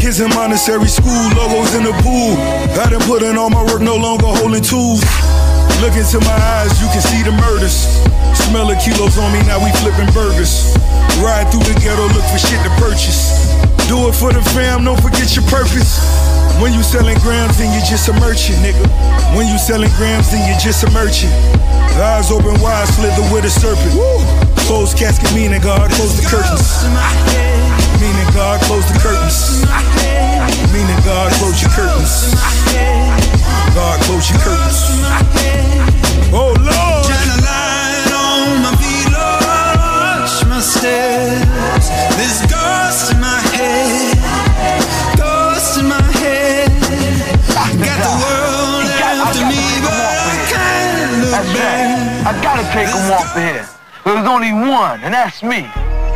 Kids 0.00 0.20
in 0.20 0.30
Montessori 0.30 0.88
school, 0.88 1.24
logos 1.34 1.74
in 1.74 1.84
the 1.84 1.94
pool. 2.02 2.36
I 2.78 2.90
done 2.90 3.02
put 3.06 3.22
in 3.22 3.38
all 3.38 3.50
my 3.50 3.62
work, 3.64 3.80
no 3.80 3.96
longer 3.96 4.26
holding 4.26 4.62
tools. 4.62 5.02
Look 5.80 5.94
into 5.96 6.20
my 6.26 6.38
eyes, 6.60 6.76
you 6.82 6.88
can 6.92 7.00
see 7.00 7.22
the 7.22 7.32
murders. 7.32 7.88
Smell 8.34 8.68
the 8.68 8.76
kilos 8.76 9.16
on 9.16 9.32
me, 9.32 9.40
now 9.46 9.62
we 9.62 9.70
flipping 9.80 10.10
burgers. 10.12 10.76
Ride 11.22 11.48
through 11.48 11.64
the 11.64 11.78
ghetto, 11.80 12.04
look 12.12 12.26
for 12.28 12.38
shit 12.38 12.60
to 12.66 12.72
purchase. 12.82 13.48
Do 13.88 14.08
it 14.08 14.14
for 14.14 14.32
the 14.32 14.42
fam, 14.52 14.84
don't 14.84 15.00
forget 15.00 15.34
your 15.36 15.44
purpose. 15.46 16.02
When 16.60 16.72
you 16.72 16.82
selling 16.82 17.18
grams, 17.18 17.58
then 17.58 17.72
you're 17.72 17.86
just 17.86 18.08
a 18.08 18.14
merchant, 18.20 18.58
nigga. 18.62 18.84
When 19.34 19.48
you 19.48 19.58
selling 19.58 19.90
grams, 19.96 20.30
then 20.30 20.46
you're 20.46 20.60
just 20.60 20.84
a 20.84 20.90
merchant. 20.90 21.32
Eyes 21.98 22.30
open 22.30 22.60
wide, 22.60 22.88
slither 22.88 23.22
with 23.32 23.44
a 23.44 23.50
serpent. 23.50 23.92
Close 24.66 24.94
casket, 24.94 25.32
meaning 25.34 25.60
God, 25.60 25.90
close 25.90 26.16
the 26.16 26.26
curtains. 26.28 26.84
Meaning 28.00 28.28
God, 28.34 28.60
close 28.62 28.86
the 28.86 28.98
curtains. 28.98 29.62
Meaning 30.72 31.00
God, 31.04 31.32
close 31.40 31.60
your 31.60 31.70
curtains. 31.70 33.21
God, 33.74 34.00
close 34.04 34.28
your 34.30 34.38
curtains. 34.40 34.80
Oh 36.32 36.52
Lord. 36.56 37.04
Shine 37.08 37.30
a 37.32 37.38
light 37.40 38.12
on 38.12 38.62
my 38.64 38.72
feet, 38.80 39.08
watch 39.12 40.44
my 40.48 40.60
steps. 40.60 41.88
This 42.16 42.40
ghost 42.48 43.12
in 43.12 43.20
my 43.20 43.40
head, 43.56 44.16
ghost 45.16 45.78
in 45.80 45.88
my 45.88 46.00
head. 46.20 46.68
Got 47.80 47.98
the 48.00 48.12
world 48.20 48.88
after 49.00 49.44
me, 49.48 49.60
but 49.80 49.92
I 49.92 50.36
can't 50.52 51.12
look 51.24 51.46
back. 51.56 52.26
I 52.28 52.32
gotta 52.44 52.64
take 52.72 52.88
him 52.88 53.08
off 53.12 53.36
of 53.36 53.42
here. 53.42 53.68
There's 54.04 54.26
only 54.28 54.52
one, 54.52 55.00
and 55.04 55.14
that's 55.14 55.42
me. 55.42 55.64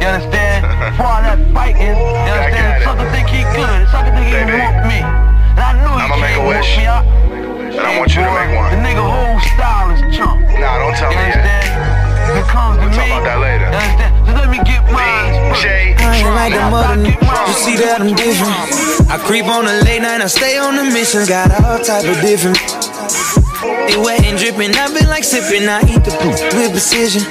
You 0.01 0.07
understand? 0.13 0.65
For 0.97 1.05
all 1.05 1.23
that 1.25 1.41
fighting, 1.55 1.97
you 1.97 2.33
understand? 2.37 2.85
Sucker 2.85 3.09
think 3.13 3.29
he 3.29 3.43
good. 3.57 3.89
Sucker 3.89 4.13
think 4.13 4.27
he 4.29 4.33
can 4.33 4.49
whoop 4.53 4.77
me. 4.89 5.01
And 5.57 5.65
I 5.65 5.73
knew 5.81 5.89
he 5.89 6.05
I'ma 6.05 6.17
make 6.21 6.37
a 6.37 6.45
can't 6.45 6.45
whoop 6.45 6.61
me. 6.77 6.85
I, 6.85 7.01
And 7.01 7.26
I 7.87 7.99
want 7.99 8.11
you 8.15 8.23
to 8.27 8.33
make 8.35 8.51
one. 8.59 8.71
the 8.75 8.81
nigga 8.83 9.05
whole 9.05 9.39
style 9.55 9.91
is 9.95 10.03
chump. 10.11 10.43
Nah, 10.59 10.79
don't 10.83 10.97
tell 10.99 11.11
you 11.13 11.19
me 11.19 11.31
yet. 11.31 11.39
understand? 11.39 11.71
If 12.27 12.35
it 12.43 12.49
comes 12.51 12.77
We'll 12.83 12.91
me, 12.91 12.97
talk 12.99 13.07
about 13.07 13.25
that 13.25 13.39
later. 13.39 13.67
you 13.71 13.79
understand? 13.79 14.13
So 14.27 14.31
let 14.35 14.49
me 14.51 14.59
get 14.67 14.83
mine 14.91 15.33
first. 15.55 15.63
J. 15.63 15.95
I 15.95 16.19
ain't 16.19 16.35
like 16.35 16.53
the 16.53 16.67
mother. 16.67 16.99
You 17.07 17.55
see 17.55 17.77
that 17.79 18.03
I'm 18.03 18.11
different. 18.19 18.59
I 19.07 19.17
creep 19.23 19.47
on 19.47 19.65
the 19.71 19.77
late 19.87 20.03
night, 20.03 20.19
I 20.21 20.27
stay 20.27 20.59
on 20.59 20.75
the 20.75 20.83
missions, 20.91 21.29
got 21.31 21.55
all 21.63 21.79
type 21.79 22.05
of 22.11 22.19
different. 22.21 22.59
It 23.87 23.99
wet 24.03 24.23
and 24.27 24.35
dripping, 24.37 24.75
I've 24.75 24.93
been 24.93 25.07
like 25.09 25.23
sipping, 25.23 25.69
I 25.71 25.81
eat 25.87 26.03
the 26.03 26.11
poop 26.19 26.35
with 26.59 26.71
precision. 26.75 27.23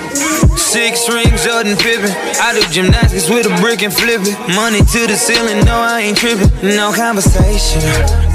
Six 0.56 1.08
rings, 1.12 1.44
Jordan 1.44 1.76
Pippen. 1.76 2.12
I 2.40 2.56
do 2.56 2.64
gymnastics 2.72 3.30
with 3.30 3.46
a 3.46 3.54
brick 3.62 3.84
and 3.84 3.94
flip 3.94 4.24
it. 4.24 4.36
Money 4.56 4.80
to 4.80 5.02
the 5.08 5.16
ceiling, 5.20 5.64
no, 5.68 5.76
I 5.76 6.02
ain't 6.08 6.18
tripping. 6.18 6.48
No 6.64 6.92
conversation. 6.96 7.84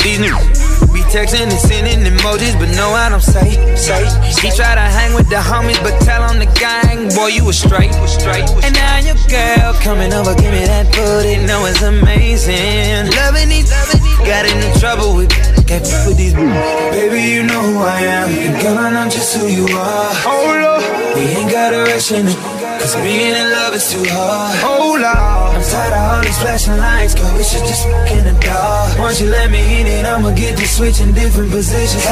These 0.04 0.20
niggas 0.20 0.48
be 0.52 0.69
texting 1.10 1.42
and 1.42 1.52
sending 1.52 2.06
emojis, 2.06 2.54
but 2.54 2.70
no, 2.78 2.94
I 2.94 3.08
don't 3.08 3.20
say. 3.20 3.58
say. 3.74 4.06
He 4.38 4.54
try 4.54 4.74
to 4.78 4.86
hang 4.86 5.12
with 5.12 5.28
the 5.28 5.42
homies, 5.42 5.82
but 5.82 5.98
tell 6.06 6.22
on 6.22 6.38
the 6.38 6.46
gang, 6.54 7.10
boy, 7.14 7.34
you 7.34 7.44
was 7.44 7.58
straight. 7.58 7.90
And 7.90 8.74
now 8.74 8.98
your 9.02 9.18
girl 9.26 9.74
coming 9.82 10.12
over, 10.14 10.34
give 10.34 10.52
me 10.54 10.64
that 10.70 10.86
booty, 10.94 11.36
know 11.44 11.66
it's 11.66 11.82
amazing. 11.82 13.10
Loving 13.18 13.48
these, 13.50 13.70
loving 13.70 14.02
these, 14.02 14.18
got 14.22 14.46
into 14.46 14.70
trouble 14.78 15.16
with. 15.16 15.30
Can't 15.66 15.86
fuck 15.86 16.06
with 16.06 16.16
these 16.16 16.34
Baby, 16.34 17.22
you 17.30 17.42
know 17.42 17.60
who 17.60 17.78
I 17.78 18.00
am. 18.00 18.28
And 18.30 18.62
girl, 18.62 18.78
I 18.78 18.90
know 18.90 19.10
just 19.10 19.36
who 19.36 19.46
you 19.46 19.66
are. 19.66 20.14
Hold 20.14 20.62
up. 20.62 21.14
We 21.16 21.22
ain't 21.22 21.50
got 21.50 21.74
a 21.74 21.82
rush 21.90 22.12
in 22.12 22.26
it. 22.26 22.59
Cause 22.80 22.96
being 22.96 23.36
in 23.36 23.50
love 23.52 23.74
is 23.74 23.92
too 23.92 24.02
hard. 24.08 24.56
Hold 24.64 25.02
up. 25.02 25.52
I'm 25.52 25.62
tired 25.62 25.92
of 25.92 26.00
all 26.00 26.22
these 26.24 26.38
flashing 26.40 26.78
lights, 26.78 27.14
girl. 27.14 27.36
We 27.36 27.44
should 27.44 27.60
just 27.68 27.84
in 28.08 28.24
the 28.24 28.32
dark. 28.40 28.98
Once 28.98 29.20
you 29.20 29.28
let 29.28 29.50
me 29.50 29.60
in 29.80 29.86
it, 29.86 30.06
I'ma 30.06 30.32
get 30.32 30.56
to 30.56 30.66
switch 30.66 30.98
in 31.00 31.12
different 31.12 31.50
positions. 31.50 32.02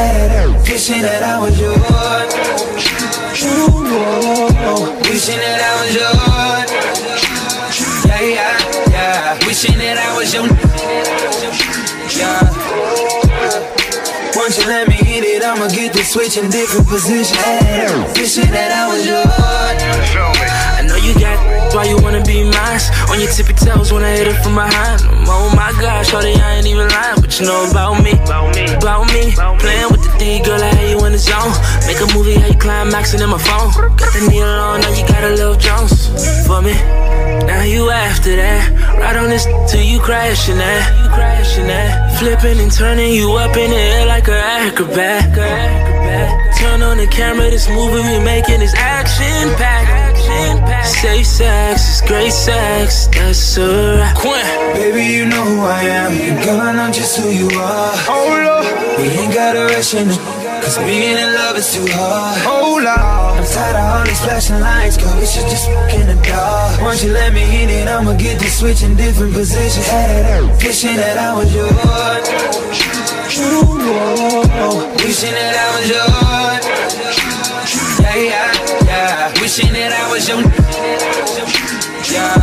Wishing 0.69 1.01
that 1.01 1.23
I 1.25 1.41
was 1.41 1.59
yours. 1.59 1.81
Ooh, 3.49 3.81
wishing 5.09 5.41
that 5.41 5.61
I 5.65 5.73
was 5.81 5.93
yours. 5.97 6.69
Yeah, 8.05 8.21
yeah, 8.21 8.93
yeah. 8.93 9.47
Wishing 9.47 9.79
that 9.79 9.97
I 9.97 10.13
was 10.17 10.35
your. 10.35 10.45
Yeah. 12.13 13.18
Let 14.49 14.89
me 14.89 14.95
hit 14.95 15.25
it, 15.25 15.45
I'ma 15.45 15.69
get 15.69 15.93
to 15.93 16.03
switch 16.03 16.39
in 16.39 16.49
different 16.49 16.89
positions. 16.89 17.37
Wishing 18.17 18.49
that 18.49 18.73
I 18.73 18.89
was 18.89 19.05
yours. 19.05 19.29
I 19.29 20.81
know 20.89 20.97
you 20.97 21.13
got 21.21 21.37
why 21.77 21.85
you 21.85 22.01
wanna 22.01 22.25
be 22.25 22.49
mine. 22.49 22.81
On 23.13 23.21
your 23.21 23.29
tippy 23.29 23.53
toes 23.53 23.93
when 23.93 24.03
I 24.05 24.17
hit 24.17 24.29
it 24.29 24.41
from 24.41 24.57
behind. 24.57 25.05
Oh 25.29 25.53
my 25.53 25.69
gosh, 25.77 26.09
shorty, 26.09 26.33
I 26.33 26.57
ain't 26.57 26.67
even 26.67 26.89
lying. 26.89 27.21
But 27.21 27.39
you 27.39 27.45
know 27.45 27.69
about 27.69 28.01
me, 28.01 28.17
about 28.25 28.57
me, 28.57 28.73
about 28.73 29.13
me. 29.13 29.37
Playing 29.61 29.93
with 29.93 30.01
the 30.01 30.17
D, 30.17 30.41
girl, 30.41 30.57
I 30.57 30.73
had 30.73 30.97
you 30.97 31.05
in 31.05 31.13
the 31.13 31.21
zone. 31.21 31.53
Make 31.85 32.01
a 32.01 32.09
movie, 32.17 32.41
how 32.41 32.49
you 32.49 32.57
climaxing 32.57 33.21
in 33.21 33.29
my 33.29 33.37
phone. 33.37 33.69
Got 34.01 34.17
the 34.17 34.33
needle 34.33 34.49
on, 34.49 34.81
now 34.81 34.97
you 34.97 35.05
got 35.05 35.25
a 35.25 35.37
little 35.37 35.61
Jones 35.61 36.09
for 36.49 36.63
me. 36.65 36.73
Now 37.45 37.63
you 37.69 37.91
after 37.91 38.35
that. 38.37 38.97
Right 38.97 39.17
on 39.17 39.29
this 39.29 39.45
you 39.45 39.78
crashing 40.09 40.57
that. 40.57 41.05
You 41.05 41.11
crashing 41.11 41.67
that. 41.67 42.19
Flipping 42.19 42.59
and 42.61 42.73
turning 42.73 43.13
you 43.13 43.33
up 43.33 43.55
in 43.59 43.71
the 43.71 43.77
air 43.77 44.07
like 44.07 44.27
an 44.29 44.41
acrobat. 44.65 45.37
Turn 46.59 46.81
on 46.81 46.97
the 46.97 47.07
camera, 47.09 47.51
this 47.51 47.69
movie 47.69 48.01
we 48.01 48.25
making 48.25 48.63
is 48.63 48.73
action 48.75 49.55
packed. 49.61 50.18
Safe 50.85 51.27
sex 51.27 51.89
is 51.95 52.09
great 52.09 52.33
sex, 52.33 53.07
that's 53.09 53.57
a 53.57 53.99
wrap. 53.99 54.17
Baby, 54.75 55.05
you 55.15 55.27
know 55.27 55.45
who 55.45 55.61
I 55.63 55.83
am. 55.83 56.13
And 56.13 56.45
girl, 56.45 56.61
I 56.61 56.73
know 56.73 56.91
just 56.93 57.19
who 57.19 57.31
you 57.31 57.49
are. 57.59 57.93
Hold 58.09 58.43
up. 58.43 58.65
We 58.99 59.05
ain't 59.05 59.33
got 59.33 59.57
a 59.57 59.67
rush 59.67 59.95
in 59.95 60.09
it. 60.11 60.19
Cause 60.63 60.77
being 60.79 61.17
in 61.17 61.35
love 61.35 61.57
is 61.57 61.73
too 61.73 61.87
hard. 61.93 62.39
Hold 62.43 62.85
up. 62.85 62.99
I'm 63.39 63.45
tired 63.45 63.77
of 63.77 63.85
all 63.95 64.05
these 64.05 64.21
flashing 64.21 64.61
lights, 64.61 64.97
girl. 64.97 65.15
We 65.21 65.27
should 65.27 65.49
just 65.49 65.67
fuck 65.71 65.95
in 65.95 66.07
the 66.09 66.17
dark. 66.27 66.81
Once 66.83 67.05
you 67.05 67.13
let 67.13 67.33
me 67.33 67.43
in 67.63 67.71
it, 67.71 67.87
I'ma 67.89 68.15
get 68.19 68.41
to 68.41 68.51
switch 68.51 68.83
in 68.83 68.97
different 68.97 69.35
positions. 69.35 69.87
Wishing 70.63 70.97
that 70.97 71.17
I 71.17 71.33
was 71.39 71.55
yours. 71.55 71.73
Ooh, 73.39 73.79
wishing 74.99 75.33
that 75.33 75.55
I 75.63 75.69
was 75.79 75.87
yours. 75.89 76.65
Yeah, 78.03 78.17
yeah, 78.17 78.53
yeah. 78.53 78.68
Wishing 79.49 79.73
that 79.73 79.97
I 79.97 80.05
was 80.13 80.29
your. 80.29 80.45
Yeah. 82.05 82.37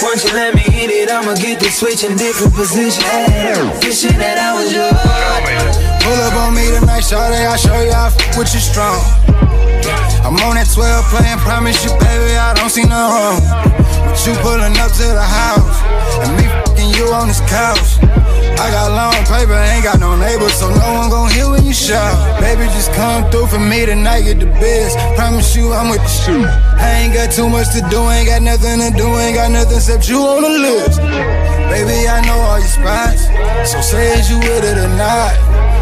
Once 0.00 0.24
you 0.24 0.32
let 0.32 0.56
me 0.56 0.64
hit 0.64 0.88
it, 0.88 1.12
I'ma 1.12 1.36
get 1.36 1.60
to 1.60 1.68
switch 1.68 2.08
in 2.08 2.16
different 2.16 2.56
positions. 2.56 3.04
Wishing 3.84 4.16
that 4.16 4.40
I 4.40 4.56
was 4.56 4.72
yours. 4.72 4.96
Pull 6.00 6.16
up 6.24 6.32
on 6.40 6.56
me 6.56 6.72
tonight, 6.72 7.04
shawty, 7.04 7.36
I'll 7.44 7.60
show 7.60 7.76
you 7.84 7.92
I 7.92 8.08
f- 8.08 8.16
with 8.40 8.48
you 8.56 8.64
strong. 8.64 8.96
I'm 10.24 10.40
on 10.40 10.56
that 10.56 10.72
12 10.72 10.88
playing, 11.12 11.36
promise 11.44 11.76
you, 11.84 11.92
baby, 12.00 12.40
I 12.40 12.56
don't 12.56 12.72
see 12.72 12.88
no 12.88 13.12
wrong. 13.12 13.44
With 14.08 14.24
you 14.24 14.32
pulling 14.40 14.72
up 14.80 14.88
to 14.88 15.04
the 15.04 15.20
house, 15.20 15.84
and 16.24 16.32
me 16.32 16.48
fucking 16.64 16.96
you 16.96 17.12
on 17.12 17.28
this 17.28 17.44
couch. 17.44 18.00
I 18.60 18.68
got 18.68 18.92
long 18.92 19.16
paper, 19.24 19.56
ain't 19.56 19.84
got 19.84 19.98
no 20.00 20.12
neighbors, 20.20 20.52
so 20.52 20.68
no 20.68 20.92
one 20.92 21.08
gon' 21.08 21.30
hear 21.32 21.48
when 21.48 21.64
you 21.64 21.72
shout. 21.72 22.12
Baby, 22.44 22.68
just 22.76 22.92
come 22.92 23.24
through 23.30 23.46
for 23.46 23.58
me 23.58 23.86
tonight, 23.86 24.28
get 24.28 24.38
the 24.38 24.52
biz. 24.60 24.92
Promise 25.16 25.56
you, 25.56 25.72
I'm 25.72 25.88
with 25.88 26.04
the 26.04 26.12
shoot. 26.12 26.44
I 26.76 27.00
ain't 27.00 27.14
got 27.14 27.32
too 27.32 27.48
much 27.48 27.72
to 27.72 27.80
do, 27.88 28.04
ain't 28.12 28.28
got 28.28 28.42
nothing 28.42 28.84
to 28.84 28.92
do, 28.92 29.08
ain't 29.16 29.36
got 29.36 29.50
nothing 29.50 29.80
except 29.80 30.10
you 30.10 30.20
on 30.20 30.42
the 30.44 30.52
list. 30.60 31.00
Baby, 31.72 32.04
I 32.04 32.20
know 32.28 32.36
all 32.36 32.60
your 32.60 32.68
spots, 32.68 33.32
so 33.64 33.80
say 33.80 34.12
is 34.20 34.28
you 34.28 34.36
with 34.36 34.64
it 34.68 34.76
or 34.76 34.92
not. 34.92 35.32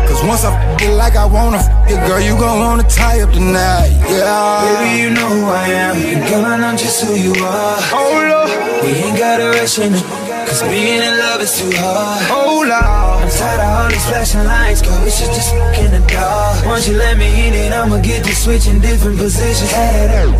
Cause 0.06 0.22
once 0.22 0.44
I 0.44 0.54
f 0.54 0.80
it 0.80 0.94
like 0.94 1.16
I 1.16 1.26
wanna 1.26 1.58
f 1.58 1.90
it, 1.90 1.98
girl, 2.06 2.20
you 2.22 2.38
gon' 2.38 2.60
wanna 2.62 2.86
tie 2.86 3.20
up 3.22 3.32
tonight, 3.32 3.90
yeah. 4.06 4.62
Baby, 4.62 5.02
you 5.02 5.10
know 5.10 5.26
who 5.26 5.50
I 5.50 5.66
am. 5.66 5.96
And 5.98 6.22
girl, 6.30 6.44
I 6.46 6.54
know 6.62 6.76
just 6.78 7.02
who 7.02 7.18
you 7.18 7.34
are. 7.42 7.76
Oh, 7.90 8.06
Hold 8.06 8.30
up. 8.38 8.82
We 8.84 8.90
ain't 9.02 9.18
got 9.18 9.40
a 9.40 9.50
rush 9.58 9.78
in 9.80 9.94
it. 9.94 10.27
Cause 10.48 10.62
being 10.62 11.02
in 11.04 11.18
love 11.18 11.42
is 11.42 11.60
too 11.60 11.70
hard. 11.76 12.24
Hold 12.24 12.70
up. 12.72 13.20
I'm 13.20 13.28
tired 13.28 13.60
of 13.60 13.68
all 13.68 13.88
these 13.92 14.06
flashing 14.08 14.44
lights, 14.48 14.80
girl. 14.80 14.96
We 15.04 15.10
should 15.10 15.28
just 15.28 15.52
fuck 15.52 15.76
in 15.76 15.92
the 15.92 16.00
dark. 16.08 16.64
Once 16.64 16.88
you 16.88 16.96
let 16.96 17.18
me 17.18 17.28
in 17.46 17.52
it, 17.52 17.70
I'ma 17.70 18.00
get 18.00 18.24
to 18.24 18.34
switch 18.34 18.66
in 18.66 18.80
different 18.80 19.18
positions. 19.18 19.68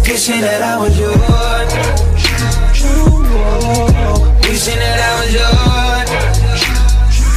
Wishing 0.09 0.41
that 0.41 0.65
I 0.65 0.81
was 0.81 0.99
yours. 0.99 1.13
Wishing 4.49 4.81
that 4.81 4.97
I 4.97 5.13
was 5.21 5.29
yours. 5.37 6.09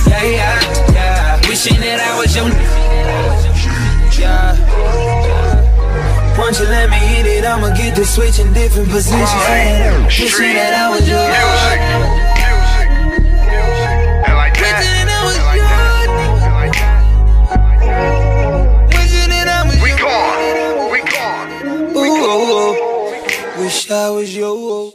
Yeah, 0.07 0.23
yeah, 0.23 0.95
yeah. 0.95 1.47
Wishing 1.51 1.75
that 1.75 1.99
I 1.99 2.15
was 2.15 2.31
your. 2.31 2.47
Yeah. 4.15 4.55
Once 6.39 6.57
you 6.57 6.67
let 6.67 6.89
me 6.89 6.95
hit 6.95 7.25
it, 7.25 7.43
I'ma 7.43 7.75
get 7.75 7.97
to 7.97 8.05
switch 8.05 8.39
in 8.39 8.53
different 8.53 8.87
positions. 8.87 9.19
Wishing 10.07 10.55
that 10.55 10.71
I 10.73 10.89
was 10.89 11.03
yours. 11.03 12.30
Wish 23.91 23.97
I 23.97 24.09
was 24.09 24.35
yours. 24.35 24.93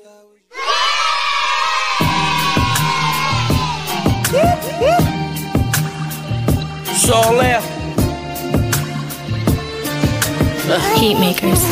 It's 6.89 7.11
all 7.11 7.35
left. 7.35 7.73
Heat 10.99 11.19
makers. 11.19 11.63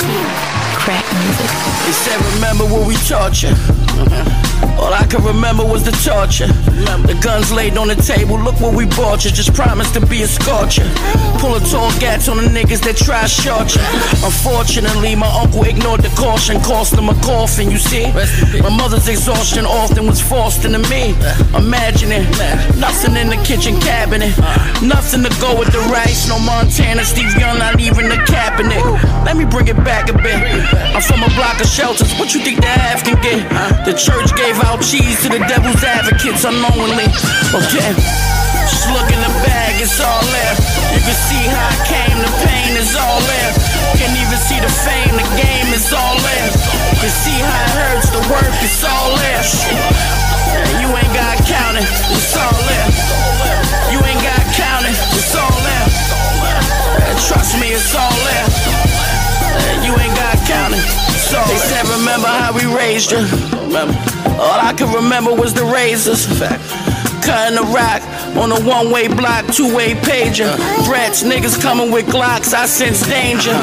Crack 0.77 1.05
music. 1.23 1.51
They 1.85 1.93
said, 1.93 2.35
remember 2.35 2.65
what 2.65 2.87
we 2.87 2.95
taught 2.97 3.43
you. 3.43 3.84
All 4.79 4.93
I 4.93 5.07
can 5.09 5.25
remember 5.25 5.65
was 5.65 5.85
the 5.85 5.93
torture. 6.05 6.49
The 7.09 7.17
guns 7.23 7.53
laid 7.53 7.79
on 7.79 7.89
the 7.89 7.95
table, 7.95 8.39
look 8.39 8.61
what 8.61 8.75
we 8.75 8.87
bought 8.87 9.25
you. 9.25 9.31
Just 9.31 9.55
promised 9.55 9.95
to 9.95 10.05
be 10.05 10.23
a 10.23 10.29
scorcher. 10.29 10.85
Pull 11.41 11.55
a 11.57 11.61
tall 11.61 11.91
gats 11.99 12.29
on 12.29 12.37
the 12.37 12.49
niggas 12.49 12.83
that 12.85 12.97
try 12.97 13.25
short 13.27 13.73
you. 13.75 13.81
Unfortunately, 14.21 15.15
my 15.15 15.31
uncle 15.41 15.65
ignored 15.65 16.03
the 16.03 16.13
caution, 16.17 16.61
cost 16.61 16.93
him 16.93 17.09
a 17.09 17.15
coffin, 17.23 17.71
you 17.71 17.79
see. 17.79 18.13
My 18.61 18.69
mother's 18.69 19.09
exhaustion 19.09 19.65
often 19.65 20.07
was 20.07 20.21
forced 20.21 20.65
into 20.65 20.81
me. 20.91 21.17
Imagine 21.57 22.13
it, 22.13 22.29
nothing 22.77 23.17
in 23.17 23.29
the 23.29 23.41
kitchen 23.41 23.81
cabinet. 23.81 24.37
Nothing 24.83 25.23
to 25.25 25.33
go 25.41 25.57
with 25.59 25.73
the 25.73 25.81
rice, 25.89 26.29
no 26.29 26.39
Montana, 26.39 27.05
Steve 27.05 27.33
Young, 27.39 27.59
not 27.59 27.81
even 27.81 28.09
the 28.09 28.21
cabinet. 28.29 28.83
Let 29.25 29.37
me 29.37 29.45
bring 29.45 29.69
it 29.69 29.79
back 29.81 30.11
a 30.11 30.17
bit. 30.17 30.37
I'm 30.93 31.01
from 31.01 31.23
a 31.23 31.31
block 31.39 31.61
of 31.61 31.69
shelters, 31.69 32.13
what 32.19 32.35
you 32.35 32.41
think 32.41 32.61
the 32.61 32.69
half 32.69 33.05
can 33.05 33.17
get? 33.23 33.49
The 33.85 33.93
church 33.93 34.33
gave 34.33 34.57
out 34.65 34.81
cheese 34.81 35.21
to 35.21 35.29
the 35.29 35.45
devil's 35.45 35.85
advocates 35.85 36.49
unknowingly. 36.49 37.05
Okay, 37.53 37.93
just 38.65 38.89
look 38.89 39.13
in 39.13 39.21
the 39.21 39.29
bag, 39.45 39.77
it's 39.77 40.01
all 40.01 40.25
there. 40.25 40.55
You 40.97 41.05
can 41.05 41.19
see 41.29 41.45
how 41.53 41.69
I 41.69 41.77
came, 41.85 42.17
the 42.17 42.33
pain 42.49 42.73
is 42.81 42.97
all 42.97 43.21
there. 43.29 43.53
Can't 44.01 44.17
even 44.17 44.41
see 44.41 44.57
the 44.57 44.73
fame, 44.73 45.13
the 45.21 45.29
game 45.37 45.69
is 45.77 45.93
all 45.93 46.17
there. 46.17 46.49
You 46.97 46.97
can 46.97 47.13
see 47.13 47.37
how 47.45 47.61
it 47.61 47.73
hurts, 47.77 48.09
the 48.09 48.25
work 48.33 48.57
is 48.65 48.81
all 48.89 49.21
there. 49.21 49.45
You 50.81 50.89
ain't 50.89 51.13
got 51.13 51.45
counting, 51.45 51.85
it's 51.85 52.33
all 52.41 52.57
there. 52.65 52.89
You 53.93 54.01
ain't 54.01 54.25
got 54.25 54.41
counting, 54.57 54.97
it's 55.13 55.37
all 55.37 55.59
there. 55.61 55.87
Trust 57.29 57.61
me, 57.61 57.77
it's 57.77 57.93
all 57.93 58.17
there. 58.33 58.94
You 59.85 59.93
ain't 59.99 60.17
got 60.17 60.35
they 61.43 61.57
said, 61.57 61.87
remember 61.99 62.29
how 62.29 62.53
we 62.55 62.65
raised 62.67 63.11
you. 63.11 63.19
Remember. 63.67 63.95
All 64.39 64.61
I 64.61 64.73
can 64.77 64.93
remember 64.95 65.35
was 65.35 65.53
the 65.53 65.65
razors. 65.65 66.27
Cutting 67.27 67.57
the 67.57 67.67
rock 67.75 68.03
on 68.37 68.53
a 68.53 68.61
one 68.67 68.91
way 68.93 69.09
block, 69.09 69.47
two 69.53 69.75
way 69.75 69.95
pager. 69.95 70.55
Threats, 70.85 71.23
niggas 71.23 71.61
coming 71.61 71.91
with 71.91 72.07
Glocks, 72.07 72.55
I 72.55 72.67
sense 72.67 73.07
danger. 73.07 73.57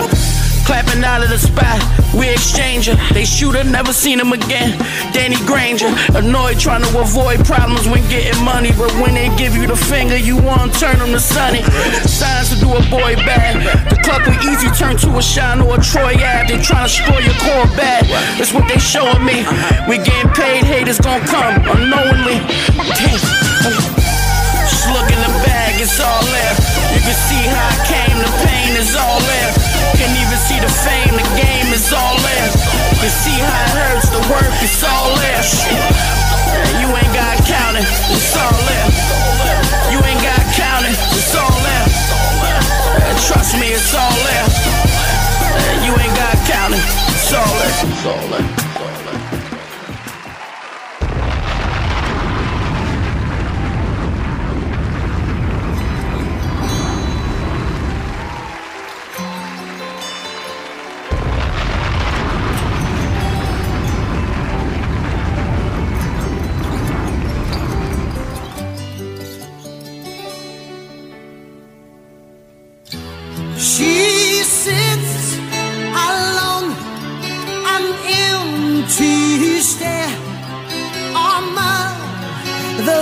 Clapping 0.66 1.04
out 1.04 1.24
of 1.24 1.30
the 1.30 1.38
spot, 1.38 1.80
we 2.18 2.30
exchanging. 2.30 2.98
They 3.14 3.26
shoot 3.26 3.56
her, 3.56 3.64
never 3.64 3.94
seen 3.94 4.20
him 4.20 4.34
again. 4.34 4.78
Danny 5.14 5.38
Granger, 5.46 5.92
annoyed 6.16 6.60
trying 6.60 6.84
to 6.84 7.00
avoid 7.00 7.46
problems 7.46 7.88
when 7.88 8.04
getting 8.10 8.38
money. 8.44 8.72
But 8.78 8.92
when 9.00 9.14
they 9.16 9.30
give 9.38 9.56
you 9.56 9.68
the 9.68 9.76
finger, 9.76 10.18
you 10.18 10.38
want 10.38 10.74
to 10.74 10.80
turn 10.80 11.00
them 11.00 11.12
to 11.12 11.20
sunny. 11.20 11.64
Signs 12.08 12.50
to 12.54 12.60
do 12.60 12.70
a 12.72 12.82
boy 12.90 13.16
bad. 13.24 13.64
The 13.90 13.98
club 14.04 14.22
will 14.28 14.40
easy 14.52 14.70
turn 14.76 14.98
to 14.98 15.18
a 15.18 15.22
Shyne 15.22 15.62
or 15.62 15.80
a 15.80 15.82
Troy 15.82 16.16
Ave. 16.16 16.48
They 16.48 16.62
trying 16.62 16.88
to 16.88 16.94
spoil 16.94 17.22
your 17.22 17.38
core 17.40 17.70
bad. 17.78 18.06
That's 18.38 18.54
what 18.54 18.68
they 18.68 18.80
showing 18.80 19.24
me. 19.24 19.46
We 19.88 19.98
getting 19.98 20.32
paid, 20.32 20.64
haters 20.64 21.00
gon' 21.00 21.22
come 21.28 21.64
unknowingly. 21.64 22.40
Damn. 22.98 23.20
Just 24.68 24.88
look 24.92 25.08
in 25.08 25.20
the 25.20 25.34
bag, 25.46 25.80
it's 25.80 26.00
all 26.00 26.24
there. 26.24 26.56
You 26.94 27.02
can 27.02 27.18
see 27.28 27.44
how 27.48 27.72
I 27.72 27.78
came, 27.88 28.18
the 28.20 28.32
pain 28.46 28.76
is 28.76 28.96
all 28.96 29.20
there. 29.20 29.71
Can't 30.02 30.18
even 30.18 30.42
see 30.42 30.58
the 30.58 30.66
fame, 30.82 31.14
the 31.14 31.30
game 31.38 31.70
is 31.70 31.94
all 31.94 32.18
there. 32.26 32.50
You 33.06 33.10
see 33.22 33.38
how 33.38 33.54
it 33.54 33.70
hurts, 33.78 34.10
the 34.10 34.18
work 34.34 34.50
is 34.66 34.82
all. 34.82 35.14
Shit. 35.46 35.78
You 36.82 36.90
ain't 36.90 37.14
got 37.14 37.38
counting, 37.46 37.86
it's 38.10 38.34
all 38.34 38.58
there. 38.66 38.90
You 39.94 40.02
ain't 40.02 40.22
got 40.26 40.42
counting, 40.58 40.98
it's 41.14 41.36
all. 41.38 41.54
And 41.54 43.18
trust 43.30 43.54
me, 43.60 43.68
it's 43.78 43.94
all 43.94 44.18
there. 44.26 44.48
You 45.86 45.94
ain't 46.02 46.16
got 46.18 46.34
counting, 46.50 46.82
it's 46.82 47.34
all 47.34 47.54
there. 47.62 47.92
It's 47.92 48.06
all 48.06 48.28
there. 48.30 48.61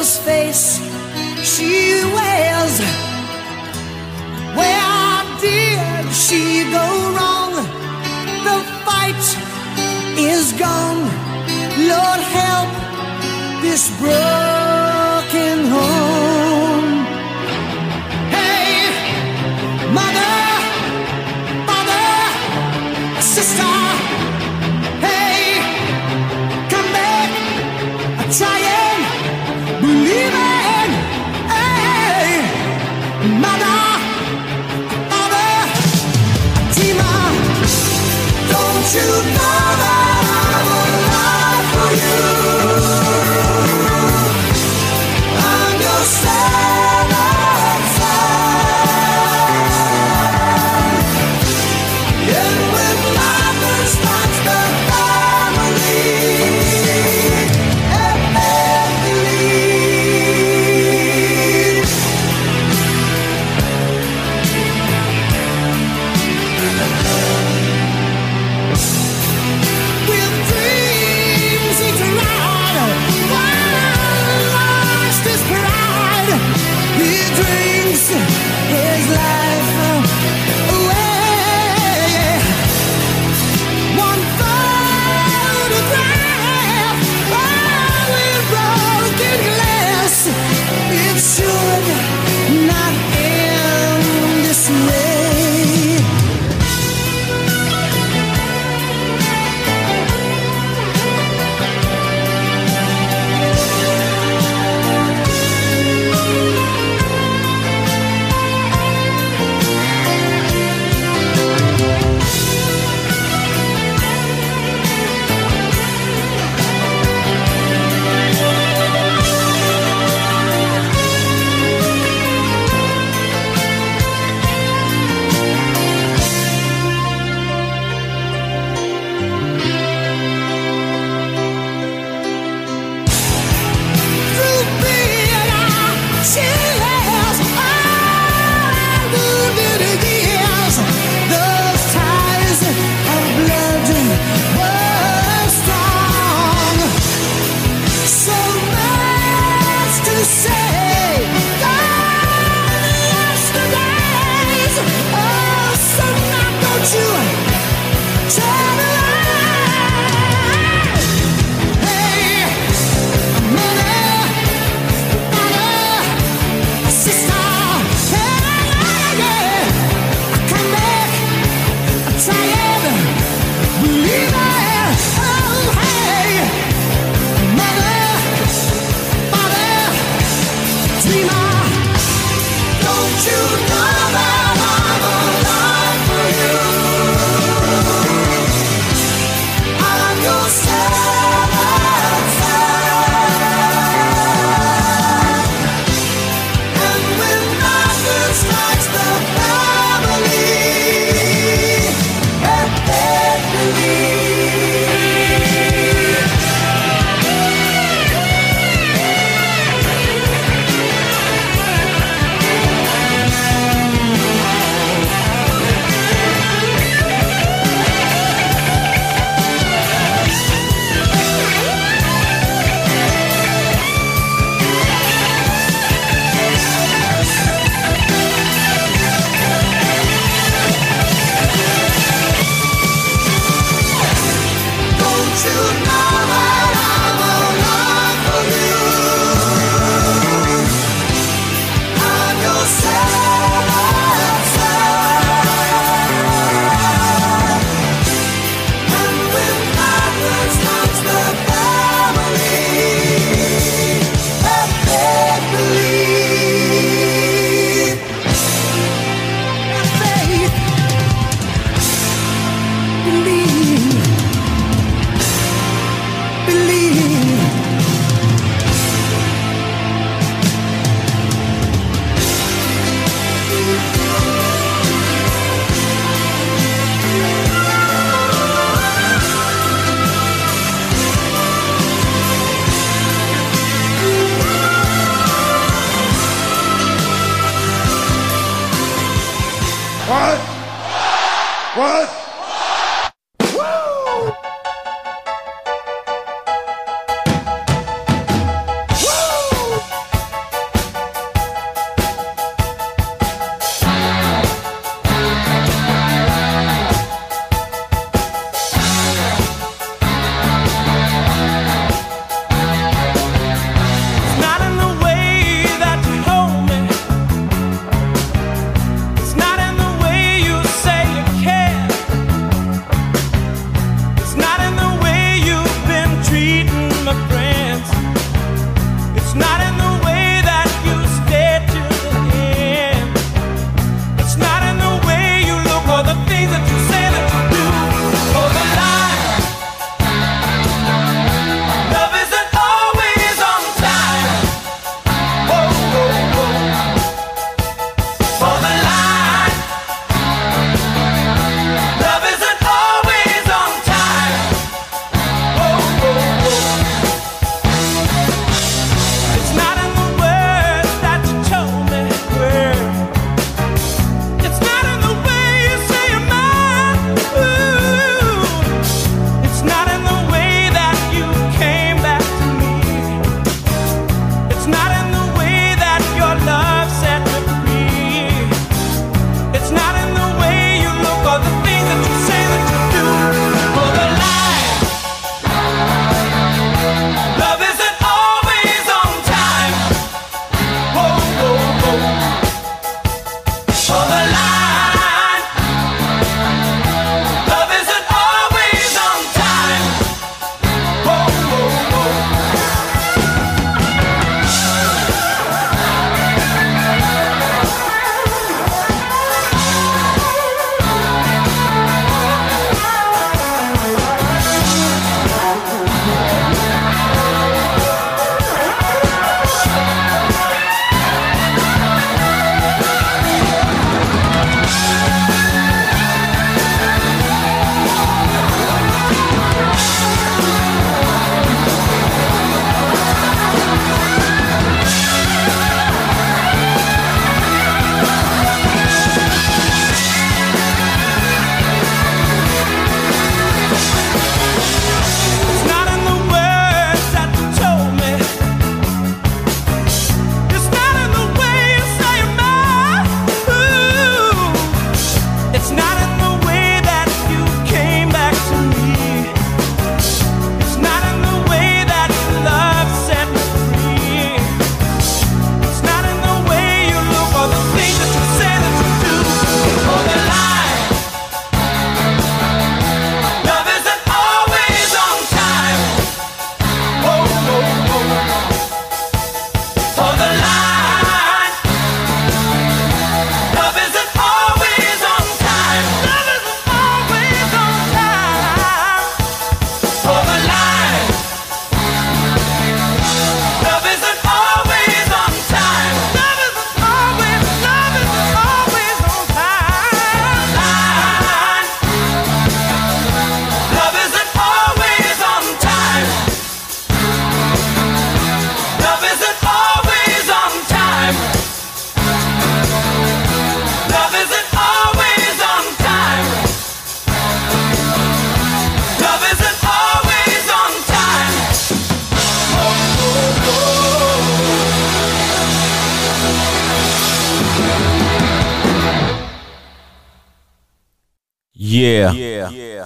Face. 0.07 0.80
She 1.43 2.03
wails. 2.15 2.80
Where 4.55 5.23
did 5.41 6.13
she 6.13 6.63
go 6.71 6.88
wrong? 7.15 7.53
The 8.47 8.57
fight 8.85 9.26
is 10.17 10.53
gone. 10.53 11.01
Lord 11.91 12.21
help 12.38 12.69
this 13.61 13.89
broken 13.99 14.68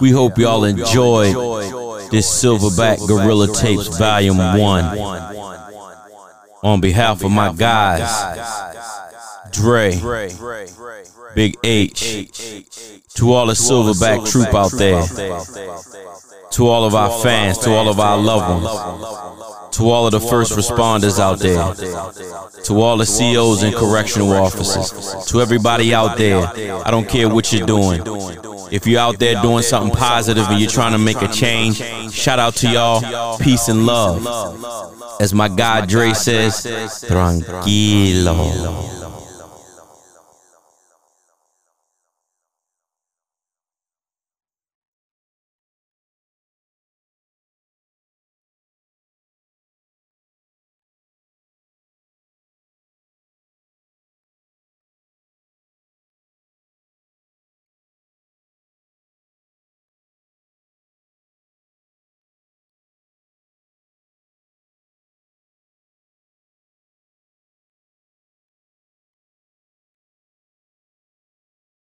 We 0.03 0.11
hope 0.11 0.37
y'all 0.37 0.65
enjoyed 0.65 1.33
this 2.11 2.27
Silverback 2.43 3.07
Gorilla 3.07 3.47
Tapes 3.47 3.87
Volume 3.97 4.37
1. 4.37 4.99
On 6.61 6.81
behalf 6.81 7.23
of 7.23 7.31
my 7.31 7.53
guys, 7.53 8.11
Dre, 9.51 9.91
Big 11.35 11.55
H, 11.63 12.27
to 13.13 13.31
all 13.31 13.47
the 13.47 13.53
Silverback 13.53 14.29
troop 14.29 14.53
out 14.53 14.73
there, 14.73 15.03
to 16.51 16.67
all 16.67 16.83
of 16.83 16.95
our 16.95 17.23
fans, 17.23 17.57
to 17.59 17.69
all 17.71 17.87
of 17.87 17.97
our 18.01 18.17
loved 18.17 18.65
ones, 18.65 19.77
to 19.77 19.89
all 19.89 20.05
of 20.05 20.11
the 20.11 20.19
first 20.19 20.51
responders 20.51 21.17
out 21.17 21.39
there, 21.39 21.73
to 22.65 22.81
all 22.81 22.97
the 22.97 23.05
COs 23.05 23.63
and 23.63 23.73
correctional 23.73 24.33
officers, 24.33 25.25
to 25.27 25.39
everybody 25.39 25.93
out 25.93 26.17
there. 26.17 26.45
I 26.85 26.91
don't 26.91 27.07
care 27.07 27.29
what 27.29 27.53
you're 27.53 27.65
doing. 27.65 28.03
If 28.73 28.87
you're 28.87 28.99
out 28.99 29.19
there 29.19 29.39
doing 29.39 29.61
something 29.61 29.95
positive 29.95 30.47
and 30.47 30.59
you're 30.59 30.67
trying 30.67 30.93
to 30.93 30.97
make 30.97 31.21
a 31.21 31.27
change, 31.27 31.77
shout 32.11 32.39
out 32.39 32.55
to 32.55 32.67
y'all. 32.67 33.37
Peace 33.37 33.67
and 33.67 33.85
love. 33.85 34.25
As 35.21 35.31
my 35.31 35.47
guy 35.47 35.85
Dre 35.85 36.13
says, 36.13 36.65
tranquilo. 37.07 39.02